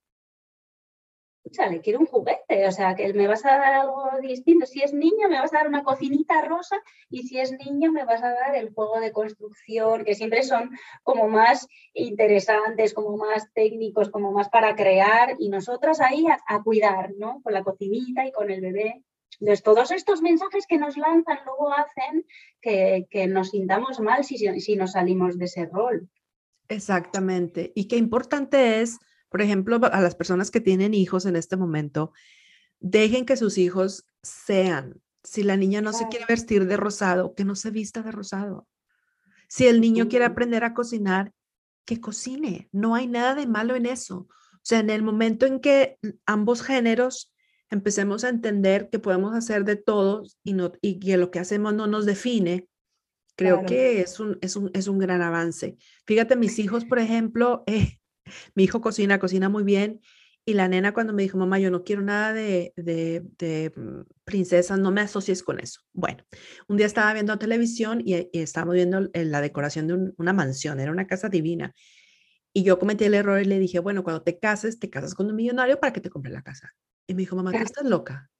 Le 1.44 1.80
quiero 1.80 2.00
un 2.00 2.06
juguete, 2.06 2.66
o 2.66 2.72
sea, 2.72 2.94
que 2.94 3.12
me 3.12 3.26
vas 3.26 3.44
a 3.44 3.56
dar 3.56 3.74
algo 3.74 4.04
distinto. 4.20 4.66
Si 4.66 4.82
es 4.82 4.92
niño, 4.92 5.28
me 5.28 5.40
vas 5.40 5.52
a 5.52 5.58
dar 5.58 5.68
una 5.68 5.82
cocinita 5.82 6.40
rosa 6.42 6.76
y 7.10 7.24
si 7.24 7.38
es 7.38 7.52
niño, 7.52 7.92
me 7.92 8.04
vas 8.04 8.22
a 8.22 8.30
dar 8.30 8.54
el 8.54 8.72
juego 8.72 9.00
de 9.00 9.12
construcción, 9.12 10.04
que 10.04 10.14
siempre 10.14 10.42
son 10.42 10.70
como 11.02 11.28
más 11.28 11.66
interesantes, 11.94 12.94
como 12.94 13.16
más 13.16 13.52
técnicos, 13.54 14.10
como 14.10 14.32
más 14.32 14.48
para 14.48 14.74
crear 14.76 15.36
y 15.38 15.48
nosotras 15.48 16.00
ahí 16.00 16.26
a, 16.26 16.62
cuidar, 16.62 17.12
¿no? 17.18 17.40
Con 17.42 17.52
la 17.52 17.64
cocinita 17.64 18.26
y 18.26 18.32
con 18.32 18.50
el 18.50 18.60
bebé. 18.60 19.02
Entonces, 19.40 19.62
todos 19.62 19.90
estos 19.90 20.22
mensajes 20.22 20.66
que 20.66 20.78
nos 20.78 20.96
lanzan 20.96 21.38
luego 21.44 21.72
hacen 21.72 22.24
que, 22.60 23.06
que 23.10 23.26
nos 23.26 23.50
sintamos 23.50 23.98
mal 23.98 24.24
si, 24.24 24.38
si 24.38 24.76
nos 24.76 24.92
salimos 24.92 25.38
de 25.38 25.46
ese 25.46 25.66
rol. 25.66 26.08
Exactamente. 26.68 27.72
Y 27.74 27.88
qué 27.88 27.96
importante 27.96 28.80
es 28.80 28.98
por 29.32 29.42
ejemplo, 29.42 29.80
a 29.82 30.00
las 30.00 30.14
personas 30.14 30.50
que 30.50 30.60
tienen 30.60 30.94
hijos 30.94 31.26
en 31.26 31.34
este 31.34 31.56
momento, 31.56 32.12
dejen 32.78 33.26
que 33.26 33.36
sus 33.36 33.58
hijos 33.58 34.06
sean. 34.22 35.00
Si 35.24 35.42
la 35.42 35.56
niña 35.56 35.80
no 35.80 35.92
se 35.92 36.06
quiere 36.08 36.26
vestir 36.28 36.66
de 36.66 36.76
rosado, 36.76 37.34
que 37.34 37.44
no 37.44 37.54
se 37.54 37.70
vista 37.70 38.02
de 38.02 38.12
rosado. 38.12 38.68
Si 39.48 39.66
el 39.66 39.80
niño 39.80 40.08
quiere 40.08 40.24
aprender 40.24 40.64
a 40.64 40.74
cocinar, 40.74 41.32
que 41.84 42.00
cocine. 42.00 42.68
No 42.72 42.94
hay 42.94 43.06
nada 43.06 43.34
de 43.34 43.46
malo 43.46 43.74
en 43.74 43.86
eso. 43.86 44.28
O 44.28 44.64
sea, 44.64 44.80
en 44.80 44.90
el 44.90 45.02
momento 45.02 45.46
en 45.46 45.60
que 45.60 45.98
ambos 46.26 46.62
géneros 46.62 47.32
empecemos 47.70 48.22
a 48.24 48.28
entender 48.28 48.90
que 48.90 48.98
podemos 48.98 49.34
hacer 49.34 49.64
de 49.64 49.76
todo 49.76 50.24
y, 50.44 50.52
no, 50.52 50.72
y 50.80 50.98
que 50.98 51.16
lo 51.16 51.30
que 51.30 51.38
hacemos 51.38 51.74
no 51.74 51.86
nos 51.86 52.04
define, 52.04 52.68
creo 53.36 53.64
que 53.64 54.00
es 54.00 54.20
un, 54.20 54.38
es, 54.42 54.56
un, 54.56 54.70
es 54.74 54.88
un 54.88 54.98
gran 54.98 55.22
avance. 55.22 55.76
Fíjate, 56.06 56.36
mis 56.36 56.58
hijos, 56.58 56.84
por 56.84 56.98
ejemplo, 57.00 57.64
eh, 57.66 57.98
mi 58.54 58.64
hijo 58.64 58.80
cocina, 58.80 59.18
cocina 59.18 59.48
muy 59.48 59.64
bien. 59.64 60.00
Y 60.44 60.54
la 60.54 60.66
nena 60.66 60.92
cuando 60.92 61.12
me 61.12 61.22
dijo, 61.22 61.38
mamá, 61.38 61.60
yo 61.60 61.70
no 61.70 61.84
quiero 61.84 62.02
nada 62.02 62.32
de, 62.32 62.72
de, 62.76 63.72
mm, 63.76 64.00
princesas, 64.24 64.78
no 64.78 64.90
me 64.90 65.00
asocies 65.00 65.42
con 65.42 65.60
eso. 65.60 65.82
Bueno, 65.92 66.24
un 66.66 66.76
día 66.76 66.86
estaba 66.86 67.12
viendo 67.14 67.38
televisión 67.38 68.02
y, 68.04 68.28
y 68.32 68.40
estábamos 68.40 68.74
viendo 68.74 69.08
la 69.14 69.40
decoración 69.40 69.86
de 69.86 70.12
una 70.16 70.32
mansión, 70.32 70.80
era 70.80 70.90
una 70.90 71.06
casa 71.06 71.28
divina. 71.28 71.72
Y 72.52 72.64
yo 72.64 72.78
cometí 72.78 73.04
el 73.04 73.14
error 73.14 73.40
y 73.40 73.44
le 73.44 73.58
dije, 73.58 73.78
bueno, 73.78 74.02
cuando 74.02 74.22
te 74.22 74.38
cases, 74.38 74.78
te 74.78 74.90
casas 74.90 75.14
con 75.14 75.26
un 75.26 75.36
millonario 75.36 75.78
para 75.78 75.92
que 75.92 76.00
te 76.00 76.10
compre 76.10 76.32
la 76.32 76.42
casa. 76.42 76.74
Y 77.06 77.14
me 77.14 77.20
dijo, 77.20 77.36
mamá, 77.36 77.52
tú 77.52 77.58
estás 77.58 77.84
loca. 77.84 78.30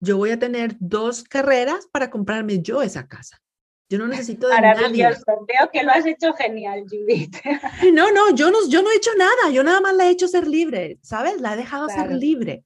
Yo 0.00 0.18
voy 0.18 0.30
a 0.30 0.38
tener 0.38 0.76
dos 0.80 1.24
carreras 1.24 1.86
para 1.90 2.10
comprarme 2.10 2.60
yo 2.60 2.82
esa 2.82 3.06
casa. 3.08 3.40
Yo 3.88 3.98
no 3.98 4.08
necesito 4.08 4.48
de 4.48 4.54
Maravilloso. 4.54 5.22
Veo 5.46 5.70
que 5.72 5.82
lo 5.84 5.92
has 5.92 6.04
hecho 6.06 6.32
genial, 6.34 6.84
Judith. 6.90 7.36
No, 7.92 8.10
no, 8.10 8.34
yo 8.34 8.50
no, 8.50 8.58
yo 8.68 8.82
no 8.82 8.90
he 8.90 8.96
hecho 8.96 9.12
nada. 9.16 9.50
Yo 9.52 9.62
nada 9.62 9.80
más 9.80 9.94
la 9.94 10.06
he 10.06 10.10
hecho 10.10 10.28
ser 10.28 10.46
libre, 10.46 10.98
¿sabes? 11.02 11.40
La 11.40 11.54
he 11.54 11.56
dejado 11.56 11.88
ser 11.88 12.12
libre. 12.12 12.64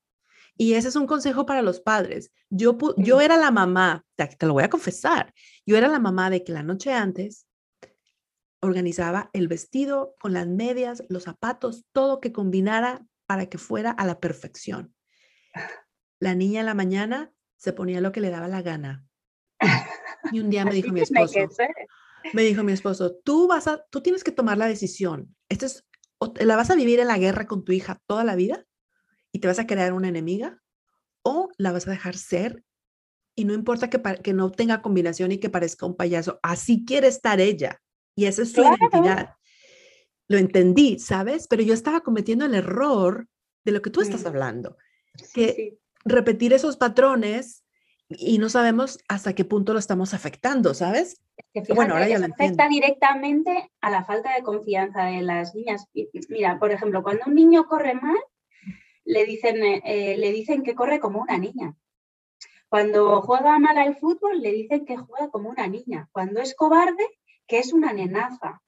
Y 0.57 0.75
ese 0.75 0.89
es 0.89 0.97
un 0.97 1.07
consejo 1.07 1.47
para 1.47 1.63
los 1.63 1.81
padres. 1.81 2.33
Yo, 2.51 2.77
yo 2.99 3.21
era 3.21 3.37
la 3.37 3.51
mamá, 3.51 4.05
te 4.17 4.47
lo 4.47 4.53
voy 4.53 4.63
a 4.63 4.69
confesar, 4.69 5.33
yo 5.65 5.77
era 5.77 5.89
la 5.89 5.99
mamá 5.99 6.29
de 6.29 6.45
que 6.45 6.53
la 6.53 6.63
noche 6.63 6.93
antes 6.93 7.47
organizaba 8.61 9.31
el 9.33 9.49
vestido 9.49 10.15
con 10.19 10.35
las 10.35 10.47
medias, 10.47 11.03
los 11.09 11.23
zapatos, 11.23 11.87
todo 11.93 12.21
que 12.21 12.33
combinara 12.33 13.07
para 13.27 13.47
que 13.47 13.57
fuera 13.57 13.91
a 13.91 14.05
la 14.05 14.21
perfección. 14.21 14.95
La 16.19 16.35
niña 16.35 16.61
en 16.61 16.67
la 16.67 16.75
mañana 16.75 17.33
se 17.57 17.73
ponía 17.73 18.01
lo 18.03 18.13
que 18.13 18.21
le 18.21 18.29
daba 18.29 18.49
la 18.49 18.61
gana. 18.61 19.07
Y 20.33 20.41
un 20.41 20.51
día 20.51 20.65
me 20.65 20.75
dijo 20.75 20.93
mi 20.93 21.01
esposo, 21.01 21.39
me 22.33 22.43
dijo 22.43 22.63
mi 22.63 22.73
esposo, 22.73 23.17
tú 23.25 23.49
vas 23.49 23.67
a, 23.67 23.85
tú 23.91 24.03
tienes 24.03 24.25
que 24.25 24.33
tomar 24.33 24.59
la 24.59 24.67
decisión. 24.67 25.35
Esto 25.49 25.67
es, 25.67 25.87
la 26.41 26.57
vas 26.57 26.71
a 26.71 26.75
vivir 26.75 27.01
en 27.01 27.09
la 27.09 27.19
guerra 27.19 27.47
con 27.47 27.65
tu 27.65 27.73
hija 27.73 28.01
toda 28.07 28.25
la 28.25 28.37
vida 28.37 28.65
y 29.33 29.39
te 29.39 29.49
vas 29.49 29.59
a 29.59 29.67
crear 29.67 29.93
una 29.93 30.09
enemiga 30.09 30.61
o 31.23 31.51
la 31.57 31.73
vas 31.73 31.87
a 31.87 31.91
dejar 31.91 32.17
ser 32.17 32.65
y 33.35 33.45
no 33.45 33.55
importa 33.55 33.89
que, 33.89 34.03
que 34.23 34.33
no 34.33 34.51
tenga 34.51 34.83
combinación 34.83 35.33
y 35.33 35.39
que 35.39 35.49
parezca 35.49 35.87
un 35.87 35.97
payaso, 35.97 36.39
así 36.43 36.85
quiere 36.85 37.09
estar 37.09 37.41
ella. 37.41 37.81
y 38.15 38.27
esa 38.27 38.43
es 38.43 38.53
su 38.53 38.61
identidad. 38.61 39.35
Lo 40.29 40.37
entendí, 40.37 40.99
¿sabes? 40.99 41.47
Pero 41.49 41.63
yo 41.63 41.73
estaba 41.73 42.03
cometiendo 42.03 42.45
el 42.45 42.55
error 42.55 43.29
de 43.65 43.73
lo 43.73 43.81
que 43.83 43.91
tú 43.91 44.01
estás 44.01 44.27
hablando, 44.27 44.77
que 45.33 45.79
repetir 46.05 46.53
esos 46.53 46.77
patrones 46.77 47.60
y 48.11 48.39
no 48.39 48.49
sabemos 48.49 48.99
hasta 49.09 49.35
qué 49.35 49.45
punto 49.45 49.73
lo 49.73 49.79
estamos 49.79 50.15
afectando, 50.15 50.75
¿sabes? 50.75 51.23
bueno, 51.75 51.95
ahora 51.95 52.09
ya 52.09 52.19
lo 52.19 52.27
afecta 52.27 52.69
directamente 52.69 53.71
a 53.81 53.91
la 53.91 54.05
falta 54.05 54.35
de 54.35 54.43
confianza 54.43 55.05
de 55.05 55.23
las 55.23 55.55
niñas. 55.55 55.87
Mira, 56.29 56.59
por 56.59 56.73
ejemplo, 56.73 57.03
cuando 57.03 57.25
un 57.27 57.35
niño 57.35 57.67
corre 57.67 57.95
mal, 57.95 58.19
le 59.05 59.25
dicen, 59.25 59.63
eh, 59.63 60.17
le 60.19 60.33
dicen 60.33 60.63
que 60.63 60.75
corre 60.75 61.01
como 61.01 61.21
una 61.21 61.39
niña. 61.39 61.75
Cuando 62.69 63.21
juega 63.23 63.59
mal 63.59 63.79
al 63.79 63.97
fútbol, 63.97 64.41
le 64.41 64.53
dicen 64.53 64.85
que 64.85 64.97
juega 64.97 65.31
como 65.31 65.49
una 65.49 65.67
niña. 65.67 66.09
Cuando 66.13 66.41
es 66.41 66.55
cobarde, 66.55 67.07
que 67.47 67.59
es 67.59 67.73
una 67.73 67.93
nenaza. 67.93 68.63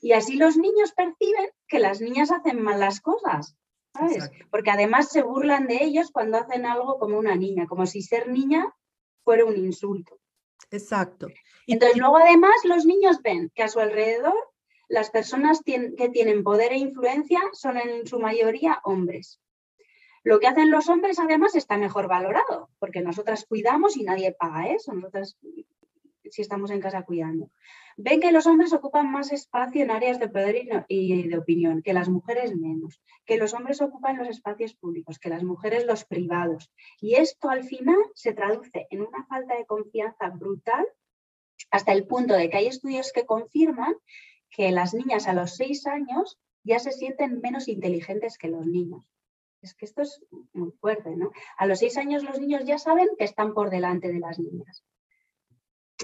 Y 0.00 0.12
así 0.12 0.36
los 0.36 0.56
niños 0.56 0.92
perciben 0.92 1.50
que 1.66 1.78
las 1.78 2.00
niñas 2.00 2.30
hacen 2.30 2.60
mal 2.60 2.78
las 2.78 3.00
cosas. 3.00 3.56
¿Sabes? 3.96 4.30
Porque 4.50 4.70
además 4.70 5.10
se 5.10 5.22
burlan 5.22 5.66
de 5.66 5.82
ellos 5.82 6.10
cuando 6.12 6.38
hacen 6.38 6.66
algo 6.66 6.98
como 6.98 7.18
una 7.18 7.34
niña, 7.34 7.66
como 7.66 7.86
si 7.86 8.02
ser 8.02 8.28
niña 8.28 8.74
fuera 9.24 9.44
un 9.44 9.56
insulto. 9.56 10.18
Exacto. 10.70 11.28
Entonces, 11.66 11.98
luego 11.98 12.18
además 12.18 12.54
los 12.64 12.86
niños 12.86 13.22
ven 13.22 13.50
que 13.54 13.62
a 13.62 13.68
su 13.68 13.80
alrededor 13.80 14.34
las 14.88 15.10
personas 15.10 15.62
que 15.64 16.08
tienen 16.12 16.44
poder 16.44 16.72
e 16.72 16.78
influencia 16.78 17.40
son 17.52 17.76
en 17.76 18.06
su 18.06 18.20
mayoría 18.20 18.80
hombres. 18.84 19.40
Lo 20.22 20.38
que 20.40 20.46
hacen 20.46 20.70
los 20.70 20.88
hombres 20.88 21.18
además 21.18 21.54
está 21.54 21.76
mejor 21.76 22.08
valorado, 22.08 22.68
porque 22.78 23.00
nosotras 23.00 23.46
cuidamos 23.48 23.96
y 23.96 24.04
nadie 24.04 24.32
paga 24.32 24.68
eso, 24.68 24.92
nosotras 24.92 25.36
si 26.30 26.42
estamos 26.42 26.70
en 26.70 26.80
casa 26.80 27.02
cuidando. 27.02 27.50
Ven 27.98 28.20
que 28.20 28.30
los 28.30 28.46
hombres 28.46 28.74
ocupan 28.74 29.10
más 29.10 29.32
espacio 29.32 29.82
en 29.82 29.90
áreas 29.90 30.18
de 30.18 30.28
poder 30.28 30.56
y 30.88 31.28
de 31.28 31.38
opinión, 31.38 31.80
que 31.82 31.94
las 31.94 32.10
mujeres 32.10 32.54
menos, 32.54 33.00
que 33.24 33.38
los 33.38 33.54
hombres 33.54 33.80
ocupan 33.80 34.18
los 34.18 34.28
espacios 34.28 34.74
públicos, 34.74 35.18
que 35.18 35.30
las 35.30 35.42
mujeres 35.42 35.86
los 35.86 36.04
privados. 36.04 36.70
Y 37.00 37.14
esto 37.14 37.48
al 37.48 37.64
final 37.64 37.96
se 38.14 38.34
traduce 38.34 38.86
en 38.90 39.00
una 39.00 39.24
falta 39.26 39.56
de 39.56 39.64
confianza 39.64 40.28
brutal 40.28 40.86
hasta 41.70 41.92
el 41.92 42.06
punto 42.06 42.34
de 42.34 42.50
que 42.50 42.58
hay 42.58 42.66
estudios 42.66 43.12
que 43.12 43.24
confirman 43.24 43.94
que 44.50 44.70
las 44.72 44.92
niñas 44.92 45.26
a 45.26 45.32
los 45.32 45.56
seis 45.56 45.86
años 45.86 46.38
ya 46.64 46.78
se 46.78 46.92
sienten 46.92 47.40
menos 47.40 47.66
inteligentes 47.66 48.36
que 48.36 48.48
los 48.48 48.66
niños. 48.66 49.08
Es 49.62 49.74
que 49.74 49.86
esto 49.86 50.02
es 50.02 50.22
muy 50.52 50.70
fuerte, 50.72 51.16
¿no? 51.16 51.30
A 51.56 51.66
los 51.66 51.78
seis 51.78 51.96
años 51.96 52.22
los 52.22 52.38
niños 52.40 52.64
ya 52.66 52.78
saben 52.78 53.08
que 53.18 53.24
están 53.24 53.54
por 53.54 53.70
delante 53.70 54.12
de 54.12 54.20
las 54.20 54.38
niñas. 54.38 54.84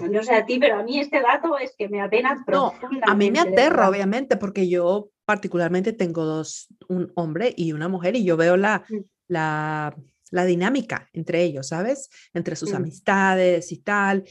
No 0.01 0.23
sé 0.23 0.33
a 0.33 0.45
ti, 0.45 0.59
pero 0.59 0.79
a 0.79 0.83
mí 0.83 0.99
este 0.99 1.21
dato 1.21 1.57
es 1.57 1.75
que 1.77 1.87
me 1.87 2.01
apena 2.01 2.43
no, 2.47 2.73
A 3.03 3.15
mí 3.15 3.29
me 3.29 3.39
aterra, 3.39 3.87
obviamente, 3.89 4.37
porque 4.37 4.67
yo 4.67 5.11
particularmente 5.25 5.93
tengo 5.93 6.25
dos, 6.25 6.67
un 6.89 7.11
hombre 7.15 7.53
y 7.55 7.73
una 7.73 7.87
mujer, 7.87 8.15
y 8.15 8.23
yo 8.23 8.35
veo 8.35 8.57
la, 8.57 8.83
mm. 8.89 8.97
la, 9.27 9.95
la 10.31 10.45
dinámica 10.45 11.09
entre 11.13 11.43
ellos, 11.43 11.67
¿sabes? 11.67 12.09
Entre 12.33 12.55
sus 12.55 12.71
mm. 12.71 12.75
amistades 12.75 13.71
y 13.71 13.77
tal. 13.77 14.23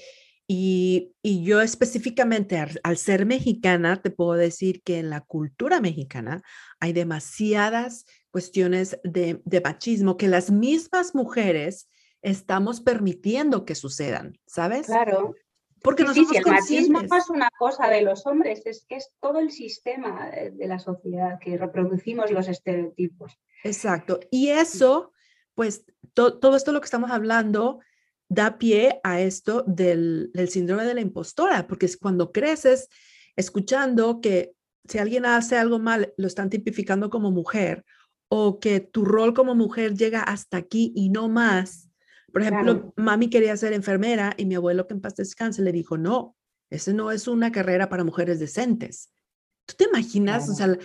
Y, 0.48 1.14
y 1.22 1.44
yo 1.44 1.62
específicamente, 1.62 2.58
al, 2.82 2.96
ser 2.96 3.24
mexicana, 3.24 4.02
te 4.02 4.10
puedo 4.10 4.32
decir 4.32 4.82
que 4.82 4.98
en 4.98 5.08
la 5.10 5.20
cultura 5.20 5.80
mexicana 5.80 6.42
hay 6.80 6.92
demasiadas 6.92 8.04
cuestiones 8.30 8.98
de, 9.04 9.40
de 9.44 9.60
machismo 9.60 10.16
que 10.16 10.28
las 10.28 10.50
mismas 10.50 11.14
mujeres 11.14 11.88
estamos 12.22 12.80
permitiendo 12.80 13.64
que 13.64 13.74
sucedan, 13.74 14.38
¿sabes? 14.46 14.86
Claro. 14.86 15.34
Porque 15.82 16.06
sí, 16.08 16.24
sí, 16.24 16.36
el 16.36 16.46
machismo 16.46 17.02
no 17.02 17.16
es 17.16 17.28
una 17.28 17.50
cosa 17.58 17.88
de 17.88 18.02
los 18.02 18.26
hombres, 18.26 18.62
es 18.66 18.84
que 18.88 18.96
es 18.96 19.10
todo 19.20 19.40
el 19.40 19.50
sistema 19.50 20.30
de 20.30 20.66
la 20.66 20.78
sociedad 20.78 21.38
que 21.40 21.56
reproducimos 21.58 22.30
los 22.30 22.48
estereotipos. 22.48 23.38
Exacto. 23.64 24.20
Y 24.30 24.48
eso, 24.48 25.12
pues, 25.54 25.84
todo 26.14 26.56
esto 26.56 26.72
lo 26.72 26.80
que 26.80 26.86
estamos 26.86 27.10
hablando 27.10 27.80
da 28.28 28.58
pie 28.58 29.00
a 29.02 29.20
esto 29.20 29.64
del, 29.66 30.30
del 30.32 30.48
síndrome 30.48 30.84
de 30.84 30.94
la 30.94 31.00
impostora, 31.00 31.66
porque 31.66 31.86
es 31.86 31.96
cuando 31.96 32.32
creces 32.32 32.88
escuchando 33.36 34.20
que 34.20 34.54
si 34.88 34.98
alguien 34.98 35.26
hace 35.26 35.56
algo 35.56 35.78
mal, 35.78 36.12
lo 36.16 36.26
están 36.26 36.50
tipificando 36.50 37.10
como 37.10 37.30
mujer, 37.30 37.84
o 38.28 38.58
que 38.58 38.80
tu 38.80 39.04
rol 39.04 39.34
como 39.34 39.54
mujer 39.54 39.94
llega 39.94 40.22
hasta 40.22 40.56
aquí 40.56 40.92
y 40.96 41.10
no 41.10 41.28
más, 41.28 41.90
por 42.32 42.42
ejemplo, 42.42 42.92
mami 42.96 43.28
quería 43.28 43.56
ser 43.56 43.72
enfermera 43.72 44.34
y 44.36 44.46
mi 44.46 44.54
abuelo 44.54 44.86
que 44.86 44.94
en 44.94 45.00
paz 45.00 45.16
descanse 45.16 45.62
le 45.62 45.72
dijo, 45.72 45.98
no, 45.98 46.36
ese 46.70 46.94
no 46.94 47.10
es 47.10 47.28
una 47.28 47.52
carrera 47.52 47.88
para 47.88 48.04
mujeres 48.04 48.40
decentes. 48.40 49.12
¿Tú 49.66 49.74
te 49.76 49.84
imaginas, 49.84 50.48
o 50.48 50.54
sea, 50.54 50.76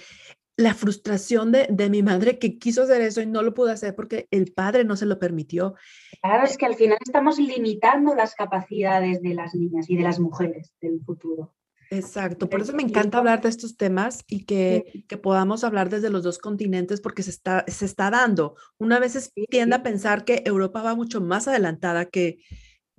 la, 0.58 0.74
frustración 0.74 1.52
de, 1.52 1.68
de, 1.70 1.90
mi 1.90 2.04
madre 2.04 2.38
que 2.38 2.58
quiso 2.60 2.84
hacer 2.84 3.02
eso 3.02 3.22
y 3.22 3.26
no 3.26 3.42
lo 3.42 3.54
pudo 3.54 3.72
hacer 3.72 3.96
porque 3.96 4.28
el 4.32 4.54
padre 4.54 4.84
no 4.84 4.96
se 4.96 5.06
lo 5.06 5.18
permitió? 5.18 5.76
Claro, 6.22 6.46
es 6.46 6.58
que 6.58 6.66
al 6.66 6.76
final 6.76 6.98
estamos 7.04 7.40
limitando 7.40 8.14
las 8.14 8.36
capacidades 8.36 9.22
de 9.22 9.34
las 9.34 9.56
niñas 9.56 9.90
y 9.90 9.96
de 9.96 10.04
las 10.04 10.20
mujeres 10.20 10.74
del 10.82 11.02
futuro. 11.06 11.54
Exacto, 11.90 12.50
por 12.50 12.62
eso 12.62 12.74
me 12.74 12.84
encanta 12.84 13.18
hablar 13.18 13.42
de 13.42 13.50
estos 13.50 13.78
temas 13.78 14.24
y 14.28 14.46
que, 14.46 15.06
que, 15.08 15.18
podamos 15.18 15.64
hablar 15.64 15.90
desde 15.90 16.10
los 16.10 16.24
dos 16.24 16.38
continentes 16.38 17.00
porque 17.00 17.24
se 17.24 17.30
está, 17.30 17.64
se 17.68 17.86
está 17.86 18.10
dando. 18.10 18.56
Una 18.78 19.00
vez 19.00 19.32
tiende 19.50 19.76
a 19.76 19.84
pensar 19.84 20.26
que 20.26 20.44
Europa 20.46 20.82
va 20.82 20.96
mucho 20.96 21.22
más 21.22 21.48
adelantada 21.48 22.06
que, 22.06 22.40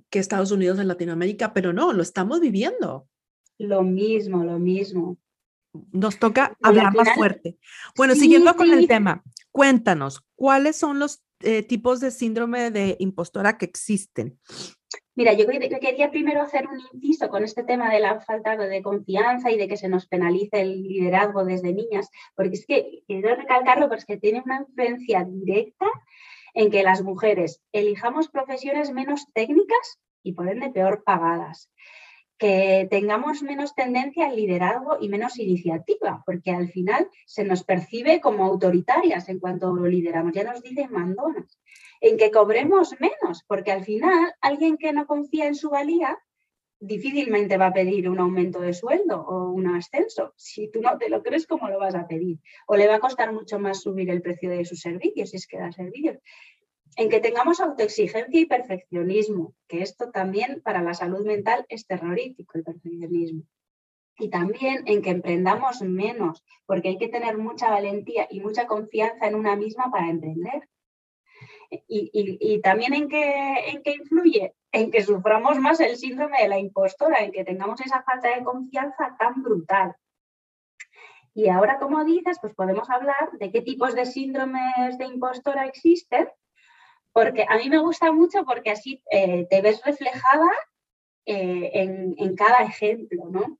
que 0.09 0.19
Estados 0.19 0.51
Unidos 0.51 0.79
en 0.79 0.87
Latinoamérica, 0.87 1.53
pero 1.53 1.73
no, 1.73 1.93
lo 1.93 2.01
estamos 2.01 2.39
viviendo. 2.39 3.07
Lo 3.57 3.83
mismo, 3.83 4.43
lo 4.43 4.57
mismo. 4.57 5.17
Nos 5.91 6.17
toca 6.17 6.57
hablar 6.61 6.95
más 6.95 7.09
fuerte. 7.13 7.57
Bueno, 7.95 8.15
siguiendo 8.15 8.55
con 8.55 8.71
el 8.71 8.87
tema, 8.87 9.23
cuéntanos, 9.51 10.23
¿cuáles 10.35 10.77
son 10.77 10.97
los 10.97 11.21
eh, 11.41 11.61
tipos 11.63 11.99
de 11.99 12.11
síndrome 12.11 12.71
de 12.71 12.95
impostora 12.99 13.57
que 13.57 13.65
existen? 13.65 14.39
Mira, 15.19 15.33
yo 15.33 15.45
quería 15.81 16.11
primero 16.11 16.41
hacer 16.41 16.65
un 16.65 16.79
inciso 16.93 17.27
con 17.27 17.43
este 17.43 17.65
tema 17.65 17.91
de 17.93 17.99
la 17.99 18.21
falta 18.21 18.55
de 18.55 18.81
confianza 18.81 19.51
y 19.51 19.57
de 19.57 19.67
que 19.67 19.75
se 19.75 19.89
nos 19.89 20.07
penalice 20.07 20.61
el 20.61 20.81
liderazgo 20.81 21.43
desde 21.43 21.73
niñas, 21.73 22.09
porque 22.35 22.53
es 22.53 22.65
que 22.65 23.03
quiero 23.05 23.35
recalcarlo, 23.35 23.89
porque 23.89 24.15
tiene 24.15 24.41
una 24.45 24.61
influencia 24.61 25.25
directa 25.25 25.87
en 26.53 26.71
que 26.71 26.83
las 26.83 27.01
mujeres 27.01 27.61
elijamos 27.73 28.29
profesiones 28.29 28.93
menos 28.93 29.27
técnicas 29.33 29.99
y 30.23 30.31
por 30.31 30.47
ende 30.47 30.69
peor 30.69 31.03
pagadas 31.03 31.69
que 32.39 32.87
tengamos 32.89 33.43
menos 33.43 33.75
tendencia 33.75 34.27
al 34.27 34.37
liderazgo 34.37 34.97
y 34.99 35.09
menos 35.09 35.37
iniciativa, 35.37 36.23
porque 36.25 36.51
al 36.51 36.69
final 36.69 37.09
se 37.25 37.43
nos 37.43 37.63
percibe 37.63 38.21
como 38.21 38.45
autoritarias 38.45 39.27
en 39.27 39.39
cuanto 39.39 39.73
lo 39.73 39.85
lideramos, 39.85 40.31
ya 40.33 40.45
nos 40.45 40.63
dicen 40.63 40.91
mandonas 40.91 41.59
en 42.01 42.17
que 42.17 42.31
cobremos 42.31 42.95
menos, 42.99 43.43
porque 43.45 43.73
al 43.73 43.83
final 43.83 44.33
alguien 44.39 44.77
que 44.77 44.93
no 44.93 45.05
confía 45.05 45.47
en 45.47 45.55
su 45.55 45.69
valía 45.69 46.17
difícilmente 46.79 47.57
va 47.57 47.67
a 47.67 47.73
pedir 47.73 48.09
un 48.09 48.19
aumento 48.19 48.61
de 48.61 48.73
sueldo 48.73 49.19
o 49.19 49.51
un 49.51 49.67
ascenso. 49.67 50.33
Si 50.37 50.71
tú 50.71 50.81
no 50.81 50.97
te 50.97 51.09
lo 51.09 51.21
crees, 51.21 51.45
¿cómo 51.45 51.67
lo 51.67 51.77
vas 51.77 51.95
a 51.95 52.07
pedir? 52.07 52.39
O 52.67 52.77
le 52.77 52.87
va 52.87 52.95
a 52.95 52.99
costar 52.99 53.33
mucho 53.33 53.59
más 53.59 53.81
subir 53.81 54.09
el 54.09 54.21
precio 54.21 54.49
de 54.49 54.63
sus 54.63 54.79
servicios, 54.79 55.31
si 55.31 55.37
es 55.37 55.45
que 55.45 55.59
da 55.59 55.73
servicios. 55.73 56.19
En 56.99 57.07
que 57.09 57.21
tengamos 57.21 57.61
autoexigencia 57.61 58.41
y 58.41 58.45
perfeccionismo, 58.45 59.53
que 59.69 59.81
esto 59.81 60.11
también 60.11 60.61
para 60.61 60.81
la 60.81 60.93
salud 60.93 61.25
mental 61.25 61.65
es 61.69 61.87
terrorífico, 61.87 62.57
el 62.57 62.65
perfeccionismo. 62.65 63.43
Y 64.17 64.29
también 64.29 64.83
en 64.85 65.01
que 65.01 65.11
emprendamos 65.11 65.81
menos, 65.81 66.43
porque 66.65 66.89
hay 66.89 66.97
que 66.97 67.07
tener 67.07 67.37
mucha 67.37 67.69
valentía 67.69 68.27
y 68.29 68.41
mucha 68.41 68.67
confianza 68.67 69.27
en 69.27 69.35
una 69.35 69.55
misma 69.55 69.89
para 69.89 70.09
emprender. 70.09 70.67
Y, 71.87 72.59
también 72.61 72.93
en 72.93 73.07
qué, 73.07 73.69
en 73.69 73.81
qué 73.81 73.91
influye, 73.93 74.53
en 74.73 74.91
que 74.91 75.01
suframos 75.01 75.57
más 75.57 75.79
el 75.79 75.95
síndrome 75.95 76.41
de 76.41 76.49
la 76.49 76.59
impostora, 76.59 77.23
en 77.23 77.31
que 77.31 77.45
tengamos 77.45 77.79
esa 77.79 78.03
falta 78.03 78.35
de 78.35 78.43
confianza 78.43 79.15
tan 79.17 79.41
brutal. 79.41 79.95
Y 81.33 81.47
ahora, 81.47 81.79
como 81.79 82.03
dices, 82.03 82.39
pues 82.41 82.53
podemos 82.55 82.89
hablar 82.89 83.31
de 83.39 83.53
qué 83.53 83.61
tipos 83.61 83.95
de 83.95 84.05
síndromes 84.05 84.97
de 84.97 85.05
impostora 85.05 85.65
existen, 85.65 86.27
porque 87.13 87.45
a 87.47 87.57
mí 87.57 87.69
me 87.69 87.79
gusta 87.79 88.11
mucho 88.11 88.45
porque 88.45 88.71
así 88.71 89.03
eh, 89.11 89.47
te 89.49 89.61
ves 89.61 89.81
reflejada 89.83 90.49
eh, 91.25 91.71
en, 91.73 92.15
en, 92.17 92.35
cada 92.35 92.63
ejemplo, 92.63 93.29
¿no? 93.29 93.59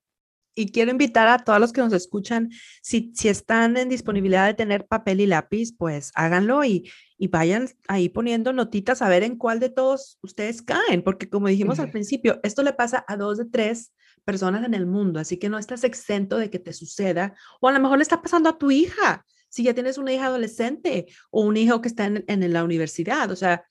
Y 0.56 0.72
quiero 0.72 0.92
invitar 0.92 1.28
a 1.28 1.40
todos 1.40 1.60
los 1.60 1.72
que 1.72 1.82
nos 1.82 1.94
escuchan, 1.94 2.50
si, 2.82 3.14
si 3.16 3.30
están 3.30 3.78
en 3.78 3.88
disponibilidad 3.88 4.46
de 4.48 4.56
tener 4.56 4.88
papel 4.88 5.22
y 5.22 5.26
lápiz, 5.26 5.74
pues 5.78 6.12
háganlo 6.16 6.66
y, 6.66 6.92
y 7.18 7.28
vayan 7.28 7.70
ahí 7.88 8.10
poniendo 8.10 8.52
notitas 8.52 9.02
a 9.02 9.10
ver 9.10 9.24
en 9.24 9.38
cuál 9.38 9.60
de 9.60 9.70
todos 9.70 10.18
ustedes 10.22 10.62
caen, 10.62 11.04
porque 11.04 11.30
como 11.30 11.48
dijimos 11.48 11.80
al 11.80 11.92
principio, 11.92 12.40
esto 12.44 12.64
le 12.64 12.74
pasa 12.74 13.06
a 13.08 13.16
dos 13.16 13.38
de 13.38 13.46
tres 13.46 13.94
personas 14.26 14.66
en 14.66 14.74
el 14.74 14.86
mundo, 14.86 15.20
así 15.20 15.38
que 15.38 15.50
no 15.50 15.58
estás 15.58 15.84
exento 15.84 16.38
de 16.38 16.50
que 16.50 16.60
te 16.60 16.74
suceda, 16.74 17.36
o 17.62 17.68
a 17.68 17.72
lo 17.72 17.80
mejor 17.80 18.00
le 18.00 18.04
está 18.04 18.22
pasando 18.22 18.50
a 18.50 18.58
tu 18.58 18.70
hija, 18.70 19.26
si 19.50 19.64
ya 19.64 19.74
tienes 19.74 19.98
una 19.98 20.14
hija 20.14 20.28
adolescente 20.28 21.08
o 21.32 21.42
un 21.42 21.58
hijo 21.58 21.82
que 21.82 21.90
está 21.90 22.06
en, 22.06 22.24
en 22.28 22.54
la 22.54 22.64
universidad, 22.64 23.30
o 23.32 23.36
sea, 23.36 23.66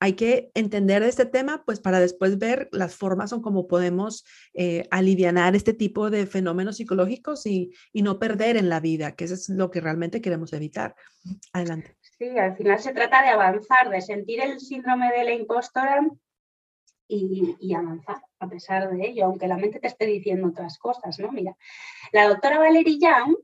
hay 0.00 0.14
que 0.14 0.50
entender 0.54 1.02
este 1.02 1.26
tema, 1.26 1.62
pues 1.64 1.78
para 1.78 2.00
después 2.00 2.38
ver 2.38 2.70
las 2.72 2.96
formas 2.96 3.34
o 3.34 3.42
cómo 3.42 3.68
podemos 3.68 4.24
eh, 4.54 4.88
aliviar 4.90 5.54
este 5.54 5.74
tipo 5.74 6.08
de 6.08 6.26
fenómenos 6.26 6.78
psicológicos 6.78 7.44
y, 7.44 7.70
y, 7.92 8.00
no 8.00 8.18
perder 8.18 8.56
en 8.56 8.70
la 8.70 8.80
vida, 8.80 9.14
que 9.14 9.24
eso 9.24 9.34
es 9.34 9.50
lo 9.50 9.70
que 9.70 9.82
realmente 9.82 10.22
queremos 10.22 10.54
evitar. 10.54 10.96
Adelante. 11.52 11.96
Sí, 12.00 12.38
al 12.38 12.56
final 12.56 12.78
se 12.80 12.94
trata 12.94 13.22
de 13.22 13.28
avanzar, 13.28 13.90
de 13.90 14.00
sentir 14.00 14.40
el 14.40 14.58
síndrome 14.58 15.12
de 15.12 15.24
la 15.24 15.34
impostora 15.34 16.00
y, 17.06 17.56
y, 17.60 17.74
avanzar 17.74 18.22
a 18.38 18.48
pesar 18.48 18.90
de 18.90 19.06
ello, 19.06 19.26
aunque 19.26 19.48
la 19.48 19.58
mente 19.58 19.80
te 19.80 19.88
esté 19.88 20.06
diciendo 20.06 20.48
otras 20.48 20.78
cosas, 20.78 21.18
¿no? 21.18 21.30
Mira, 21.30 21.54
la 22.12 22.26
doctora 22.26 22.58
Valerie 22.58 22.98
Young 22.98 23.36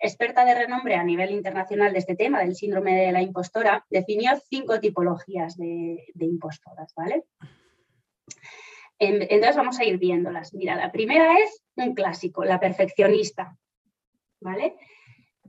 experta 0.00 0.44
de 0.44 0.54
renombre 0.54 0.94
a 0.94 1.04
nivel 1.04 1.30
internacional 1.30 1.92
de 1.92 1.98
este 1.98 2.16
tema, 2.16 2.40
del 2.40 2.54
síndrome 2.54 2.96
de 2.96 3.12
la 3.12 3.20
impostora, 3.20 3.86
definió 3.90 4.32
cinco 4.48 4.80
tipologías 4.80 5.56
de, 5.56 6.02
impostoras, 6.18 6.92
¿vale? 6.94 7.24
Entonces 8.98 9.56
vamos 9.56 9.78
a 9.78 9.84
ir 9.84 9.98
viéndolas. 9.98 10.54
Mira, 10.54 10.74
la 10.76 10.90
primera 10.90 11.38
es 11.38 11.62
un 11.76 11.94
clásico, 11.94 12.44
la 12.44 12.58
perfeccionista, 12.58 13.56
¿vale? 14.40 14.76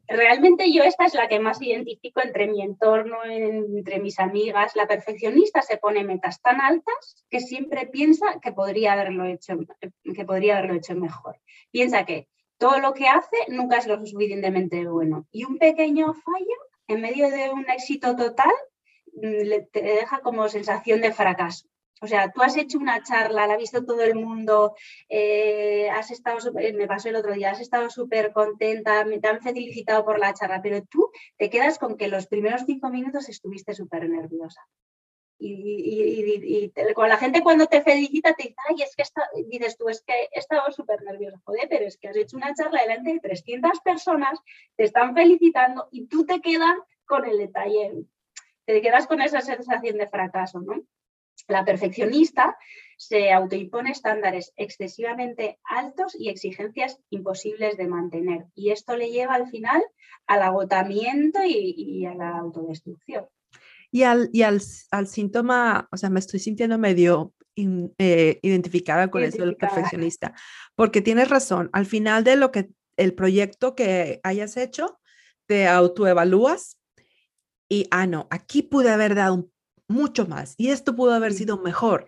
Realmente 0.07 0.71
yo 0.73 0.83
esta 0.83 1.05
es 1.05 1.13
la 1.13 1.29
que 1.29 1.39
más 1.39 1.61
identifico 1.61 2.21
entre 2.21 2.47
mi 2.47 2.61
entorno, 2.61 3.23
entre 3.23 3.99
mis 3.99 4.19
amigas. 4.19 4.75
La 4.75 4.87
perfeccionista 4.87 5.61
se 5.61 5.77
pone 5.77 6.03
metas 6.03 6.41
tan 6.41 6.59
altas 6.59 7.25
que 7.29 7.39
siempre 7.39 7.87
piensa 7.87 8.39
que 8.41 8.51
podría 8.51 8.93
haberlo 8.93 9.25
hecho, 9.25 9.57
que 9.79 10.25
podría 10.25 10.57
haberlo 10.57 10.75
hecho 10.75 10.95
mejor. 10.95 11.39
Piensa 11.71 12.05
que 12.05 12.27
todo 12.62 12.78
lo 12.78 12.93
que 12.93 13.08
hace 13.08 13.38
nunca 13.47 13.80
es 13.80 13.88
lo 13.88 13.97
suficientemente 14.06 14.88
bueno. 14.88 15.26
Y 15.32 15.45
un 15.45 15.58
pequeño 15.58 16.13
fallo 16.13 16.58
en 16.88 17.02
medio 17.02 17.28
de 17.32 17.50
un 17.50 17.67
éxito 17.67 18.15
total 18.15 18.54
mm, 19.15 19.71
te 19.71 19.82
deja 19.82 20.19
como 20.19 20.47
sensación 20.47 21.02
de 21.02 21.12
fracaso. 21.12 21.65
O 22.02 22.08
sea, 22.08 22.32
tú 22.32 22.43
has 22.43 22.56
hecho 22.58 22.78
una 22.78 23.02
charla, 23.02 23.47
la 23.47 23.56
ha 23.56 23.58
visto 23.58 23.84
todo 23.84 24.02
el 24.04 24.13
mundo, 24.13 24.76
eh, 25.10 25.89
has 25.89 26.12
estado, 26.12 26.38
me 26.54 26.88
pasó 26.88 27.10
el 27.10 27.15
otro 27.15 27.34
día, 27.34 27.50
has 27.50 27.60
estado 27.60 27.89
súper 27.89 28.32
contenta, 28.32 29.06
te 29.06 29.28
han 29.28 29.41
felicitado 29.41 30.06
por 30.06 30.19
la 30.19 30.34
charla, 30.36 30.62
pero 30.62 30.84
tú 30.84 31.10
te 31.38 31.50
quedas 31.50 31.80
con 31.80 31.97
que 31.97 32.10
los 32.10 32.28
primeros 32.28 32.62
cinco 32.67 32.89
minutos 32.89 33.28
estuviste 33.28 33.74
súper 33.74 34.08
nerviosa. 34.08 34.62
Y, 35.43 36.71
con 36.93 37.10
la 37.10 37.17
gente 37.17 37.41
cuando 37.41 37.65
te 37.65 37.82
felicita 37.82 38.34
te 38.34 38.43
dice, 38.43 38.56
ay, 38.69 38.84
es 38.84 38.95
que 38.95 39.04
dices 39.47 39.75
tú, 39.75 39.89
es 39.89 40.04
que 40.04 40.13
he 40.32 40.39
estado 40.39 40.71
súper 40.71 41.01
nervioso, 41.01 41.41
joder, 41.43 41.67
pero 41.67 41.86
es 41.86 41.97
que 41.97 42.10
has 42.10 42.15
hecho 42.15 42.38
una 42.38 42.54
charla 42.54 42.82
delante 42.82 43.13
de 43.13 43.19
300 43.19 43.80
personas, 43.82 44.39
te 44.75 44.84
están 44.84 45.15
felicitando 45.15 45.88
y 45.91 46.06
tú 46.08 46.25
te 46.25 46.41
quedas 46.41 46.75
con 47.06 47.25
el 47.25 47.39
detalle, 47.39 48.06
te 48.65 48.82
quedas 48.82 49.08
con 49.08 49.19
esa 49.21 49.41
sensación 49.41 49.97
de 49.97 50.08
fracaso, 50.08 50.60
¿no? 50.60 50.75
La 51.47 51.65
perfeccionista 51.65 52.56
se 52.97 53.32
autoimpone 53.32 53.89
estándares 53.89 54.54
excesivamente 54.58 55.60
altos 55.63 56.13
y 56.15 56.30
exigencias 56.30 56.99
imposibles 57.10 57.77
de 57.77 57.88
mantener. 57.88 58.45
Y 58.54 58.69
esto 58.69 58.95
le 58.95 59.10
lleva 59.10 59.34
al 59.34 59.49
final 59.49 59.84
al 60.27 60.43
agotamiento 60.43 61.39
y 61.43 62.06
a 62.06 62.13
la 62.13 62.38
autodestrucción. 62.38 63.27
Y 63.91 64.04
al, 64.04 64.30
y 64.32 64.43
al, 64.43 64.62
al 64.91 65.08
síntoma, 65.08 65.88
o 65.91 65.97
sea, 65.97 66.10
me 66.10 66.19
estoy 66.19 66.39
sintiendo 66.39 66.77
medio 66.77 67.34
eh, 67.56 68.39
identificada 68.41 69.12
con 69.12 69.23
eso 69.23 69.43
del 69.43 69.58
perfeccionista, 69.58 70.34
porque 70.75 71.01
tienes 71.01 71.30
razón, 71.30 71.69
al 71.73 71.86
final 71.86 72.23
de 72.23 72.38
lo 72.38 72.51
que 72.51 72.69
el 72.95 73.13
proyecto 73.13 73.75
que 73.75 74.21
hayas 74.23 74.56
hecho, 74.56 74.99
te 75.47 75.67
autoevalúas 75.67 76.77
y, 77.67 77.88
ah, 77.91 78.08
no, 78.08 78.27
aquí 78.32 78.62
pude 78.62 78.89
haber 78.89 79.15
dado 79.15 79.49
mucho 79.88 80.25
más 80.25 80.56
y 80.58 80.69
esto 80.69 80.95
pudo 80.95 81.13
haber 81.13 81.34
sido 81.34 81.58
mejor. 81.58 82.08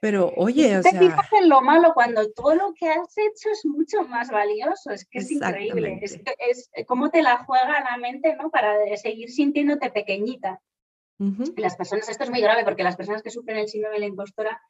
Pero 0.00 0.32
oye, 0.36 0.78
o 0.78 0.82
te 0.82 0.96
fijas 0.96 1.32
en 1.32 1.48
lo 1.48 1.60
malo 1.60 1.92
cuando 1.92 2.30
todo 2.32 2.54
lo 2.54 2.72
que 2.74 2.88
has 2.88 3.16
hecho 3.16 3.50
es 3.50 3.64
mucho 3.64 4.02
más 4.02 4.30
valioso, 4.30 4.90
es 4.90 5.04
que 5.04 5.18
es 5.18 5.30
increíble, 5.30 5.98
es, 6.02 6.20
es 6.38 6.70
cómo 6.86 7.10
te 7.10 7.22
la 7.22 7.44
juega 7.44 7.80
la 7.80 7.96
mente, 7.96 8.36
¿no? 8.36 8.50
Para 8.50 8.74
seguir 8.96 9.30
sintiéndote 9.30 9.90
pequeñita. 9.90 10.60
Las 11.56 11.76
personas, 11.76 12.08
esto 12.08 12.24
es 12.24 12.30
muy 12.30 12.40
grave 12.40 12.64
porque 12.64 12.84
las 12.84 12.96
personas 12.96 13.22
que 13.22 13.30
sufren 13.30 13.56
el 13.58 13.68
síndrome 13.68 13.94
de 13.94 14.00
la 14.00 14.06
impostora 14.06 14.60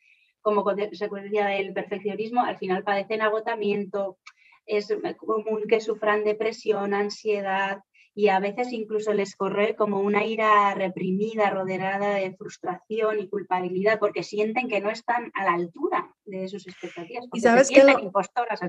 como 0.41 0.65
consecuencia 0.65 1.47
del 1.47 1.75
perfeccionismo 1.75 2.43
al 2.43 2.57
final 2.57 2.85
padecen 2.85 3.23
agotamiento, 3.23 4.19
es 4.65 4.89
común 5.17 5.65
que 5.69 5.81
sufran 5.81 6.25
depresión, 6.25 6.95
ansiedad, 6.95 7.83
y 8.19 8.31
a 8.31 8.41
veces 8.41 8.73
incluso 8.73 9.13
les 9.13 9.37
corre 9.37 9.77
como 9.77 10.01
una 10.01 10.27
ira 10.27 10.75
reprimida, 10.75 11.51
rodeada 11.51 12.17
de 12.17 12.35
frustración 12.37 13.21
y 13.21 13.29
culpabilidad, 13.29 14.01
porque 14.01 14.25
sienten 14.25 14.67
que 14.67 14.81
no 14.81 14.91
están 14.91 15.31
a 15.35 15.45
la 15.45 15.53
altura 15.53 16.13
de 16.25 16.49
sus 16.49 16.67
expectativas. 16.67 17.27
Y 17.33 17.39
sabes 17.39 17.69
que 17.69 17.81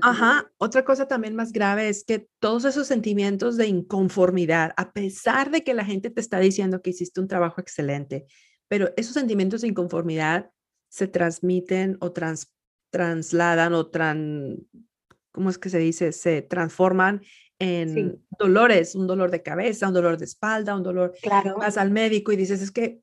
Ajá, 0.02 0.52
otra 0.58 0.84
cosa 0.84 1.08
también 1.08 1.34
más 1.34 1.50
grave 1.50 1.88
es 1.88 2.04
que 2.04 2.28
todos 2.38 2.64
esos 2.64 2.86
sentimientos 2.86 3.56
de 3.56 3.66
inconformidad, 3.66 4.72
a 4.76 4.92
pesar 4.92 5.50
de 5.50 5.64
que 5.64 5.74
la 5.74 5.84
gente 5.84 6.10
te 6.10 6.20
está 6.20 6.38
diciendo 6.38 6.80
que 6.80 6.90
hiciste 6.90 7.20
un 7.20 7.26
trabajo 7.26 7.60
excelente, 7.60 8.26
pero 8.68 8.90
esos 8.96 9.14
sentimientos 9.14 9.62
de 9.62 9.68
inconformidad 9.68 10.52
se 10.90 11.08
transmiten 11.08 11.96
o 11.98 12.12
trasladan 12.92 13.74
o 13.74 13.88
tran, 13.88 14.58
¿cómo 15.32 15.50
es 15.50 15.58
que 15.58 15.70
se 15.70 15.78
dice? 15.78 16.12
Se 16.12 16.40
transforman 16.40 17.22
en 17.60 18.24
dolores, 18.38 18.94
un 18.94 19.06
dolor 19.06 19.30
de 19.30 19.42
cabeza, 19.42 19.88
un 19.88 19.94
dolor 19.94 20.16
de 20.16 20.24
espalda, 20.24 20.74
un 20.74 20.82
dolor. 20.82 21.14
Claro. 21.22 21.56
Vas 21.58 21.76
al 21.76 21.90
médico 21.90 22.32
y 22.32 22.36
dices, 22.36 22.62
es 22.62 22.70
que 22.70 23.00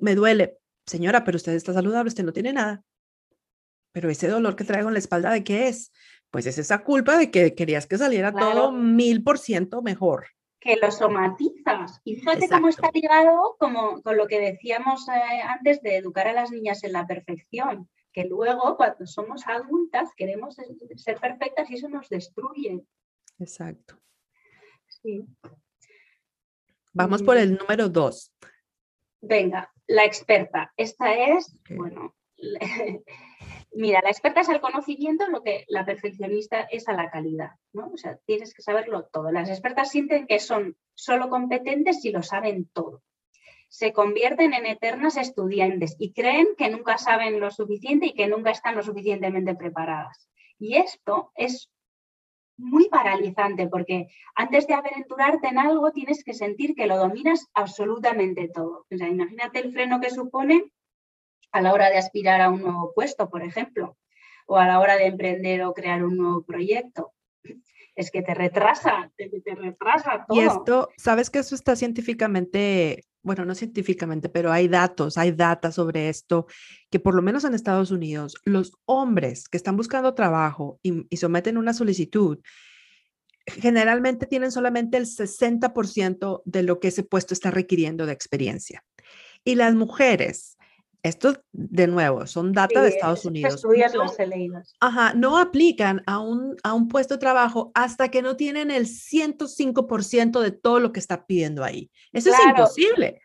me 0.00 0.14
duele. 0.14 0.58
Señora, 0.86 1.24
pero 1.24 1.36
usted 1.36 1.52
está 1.52 1.72
saludable, 1.72 2.08
usted 2.08 2.24
no 2.24 2.32
tiene 2.32 2.52
nada. 2.52 2.82
Pero 3.92 4.08
ese 4.08 4.28
dolor 4.28 4.54
que 4.54 4.64
traigo 4.64 4.88
en 4.88 4.94
la 4.94 5.00
espalda, 5.00 5.30
¿de 5.32 5.42
qué 5.42 5.68
es? 5.68 5.92
Pues 6.30 6.46
es 6.46 6.58
esa 6.58 6.84
culpa 6.84 7.18
de 7.18 7.30
que 7.30 7.54
querías 7.54 7.86
que 7.86 7.98
saliera 7.98 8.32
todo 8.32 8.70
mil 8.70 9.24
por 9.24 9.38
ciento 9.38 9.82
mejor. 9.82 10.28
Que 10.60 10.76
lo 10.76 10.90
somatizas. 10.90 12.00
Y 12.04 12.16
fíjate 12.16 12.48
cómo 12.48 12.68
está 12.68 12.90
ligado 12.94 13.56
como, 13.58 14.00
con 14.02 14.16
lo 14.16 14.26
que 14.26 14.40
decíamos 14.40 15.08
eh, 15.08 15.42
antes 15.42 15.82
de 15.82 15.96
educar 15.96 16.28
a 16.28 16.32
las 16.32 16.50
niñas 16.50 16.84
en 16.84 16.92
la 16.92 17.06
perfección 17.06 17.88
que 18.16 18.24
luego 18.24 18.78
cuando 18.78 19.06
somos 19.06 19.46
adultas 19.46 20.08
queremos 20.16 20.56
ser 20.96 21.20
perfectas 21.20 21.70
y 21.70 21.74
eso 21.74 21.90
nos 21.90 22.08
destruye. 22.08 22.82
Exacto. 23.38 23.98
Sí. 24.88 25.26
Vamos 26.92 27.22
por 27.22 27.36
el 27.36 27.56
número 27.56 27.88
dos. 27.88 28.32
Venga, 29.20 29.70
la 29.86 30.04
experta. 30.04 30.72
Esta 30.76 31.14
es, 31.14 31.54
bueno, 31.68 32.14
mira, 33.72 34.00
la 34.02 34.10
experta 34.10 34.40
es 34.40 34.48
al 34.48 34.60
conocimiento 34.60 35.28
lo 35.28 35.42
que 35.42 35.64
la 35.68 35.84
perfeccionista 35.84 36.62
es 36.62 36.88
a 36.88 36.92
la 36.92 37.10
calidad, 37.10 37.50
¿no? 37.72 37.90
O 37.92 37.96
sea, 37.96 38.18
tienes 38.24 38.54
que 38.54 38.62
saberlo 38.62 39.06
todo. 39.12 39.30
Las 39.30 39.50
expertas 39.50 39.90
sienten 39.90 40.26
que 40.26 40.38
son 40.38 40.76
solo 40.94 41.28
competentes 41.28 42.00
si 42.00 42.10
lo 42.10 42.22
saben 42.22 42.68
todo. 42.72 43.02
Se 43.68 43.92
convierten 43.92 44.54
en 44.54 44.64
eternas 44.64 45.16
estudiantes 45.16 45.96
y 45.98 46.12
creen 46.12 46.48
que 46.56 46.70
nunca 46.70 46.98
saben 46.98 47.40
lo 47.40 47.50
suficiente 47.50 48.06
y 48.06 48.14
que 48.14 48.28
nunca 48.28 48.50
están 48.50 48.76
lo 48.76 48.82
suficientemente 48.82 49.54
preparadas. 49.54 50.30
Y 50.58 50.76
esto 50.76 51.32
es 51.34 51.70
muy 52.56 52.88
paralizante 52.88 53.68
porque 53.68 54.08
antes 54.34 54.66
de 54.66 54.74
aventurarte 54.74 55.48
en 55.48 55.58
algo 55.58 55.92
tienes 55.92 56.24
que 56.24 56.34
sentir 56.34 56.74
que 56.74 56.86
lo 56.86 56.96
dominas 56.96 57.46
absolutamente 57.54 58.48
todo. 58.48 58.86
O 58.90 58.96
sea, 58.96 59.08
imagínate 59.08 59.60
el 59.60 59.72
freno 59.72 60.00
que 60.00 60.10
supone 60.10 60.72
a 61.52 61.60
la 61.60 61.72
hora 61.72 61.90
de 61.90 61.98
aspirar 61.98 62.40
a 62.40 62.50
un 62.50 62.62
nuevo 62.62 62.92
puesto, 62.94 63.28
por 63.28 63.42
ejemplo, 63.42 63.96
o 64.46 64.56
a 64.56 64.66
la 64.66 64.80
hora 64.80 64.96
de 64.96 65.06
emprender 65.06 65.62
o 65.62 65.74
crear 65.74 66.04
un 66.04 66.16
nuevo 66.16 66.42
proyecto. 66.42 67.12
Es 67.94 68.10
que 68.10 68.22
te 68.22 68.34
retrasa, 68.34 69.10
te, 69.16 69.28
te 69.28 69.54
retrasa 69.54 70.26
todo. 70.28 70.38
Y 70.38 70.44
esto, 70.44 70.88
¿sabes 70.98 71.30
que 71.30 71.38
eso 71.38 71.54
está 71.54 71.76
científicamente 71.76 73.04
bueno, 73.26 73.44
no 73.44 73.56
científicamente, 73.56 74.28
pero 74.28 74.52
hay 74.52 74.68
datos, 74.68 75.18
hay 75.18 75.32
data 75.32 75.72
sobre 75.72 76.08
esto, 76.08 76.46
que 76.90 77.00
por 77.00 77.12
lo 77.12 77.22
menos 77.22 77.42
en 77.42 77.54
Estados 77.54 77.90
Unidos, 77.90 78.36
los 78.44 78.78
hombres 78.84 79.48
que 79.48 79.56
están 79.56 79.76
buscando 79.76 80.14
trabajo 80.14 80.78
y, 80.80 81.16
someten 81.16 81.58
una 81.58 81.74
solicitud, 81.74 82.38
generalmente 83.44 84.26
tienen 84.26 84.52
solamente 84.52 84.96
el 84.96 85.06
60% 85.06 86.42
de 86.44 86.62
lo 86.62 86.78
que 86.78 86.88
ese 86.88 87.02
puesto 87.02 87.34
está 87.34 87.50
requiriendo 87.50 88.06
de 88.06 88.12
experiencia. 88.12 88.84
Y 89.42 89.56
las 89.56 89.74
mujeres, 89.74 90.56
esto 91.02 91.42
de 91.50 91.88
nuevo, 91.88 92.28
son 92.28 92.52
data 92.52 92.80
de 92.80 92.90
Estados 92.90 93.24
Unidos. 93.24 93.56
Estudias 93.56 93.92
no. 93.92 94.06
Ajá, 94.78 95.14
no 95.14 95.38
aplican 95.38 96.00
a 96.06 96.20
un, 96.20 96.56
a 96.62 96.74
un 96.74 96.86
puesto 96.86 97.14
de 97.14 97.18
trabajo 97.18 97.72
hasta 97.74 98.08
que 98.08 98.22
no 98.22 98.36
tienen 98.36 98.70
el 98.70 98.86
105% 98.86 100.40
de 100.40 100.52
todo 100.52 100.78
lo 100.78 100.92
que 100.92 101.00
está 101.00 101.26
pidiendo 101.26 101.64
ahí. 101.64 101.90
Eso 102.12 102.30
es 102.30 102.36
imposible. 102.48 103.20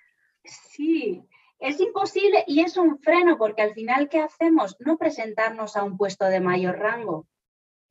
Sí, 0.82 1.24
es 1.60 1.80
imposible 1.80 2.44
y 2.48 2.62
es 2.62 2.76
un 2.76 2.98
freno 2.98 3.38
porque 3.38 3.62
al 3.62 3.76
final, 3.76 4.10
¿qué 4.10 4.18
hacemos? 4.18 4.76
No 4.80 4.98
presentarnos 4.98 5.78
a 5.78 5.84
un 5.84 5.96
puesto 5.96 6.26
de 6.26 6.40
mayor 6.40 6.80
rango. 6.80 7.28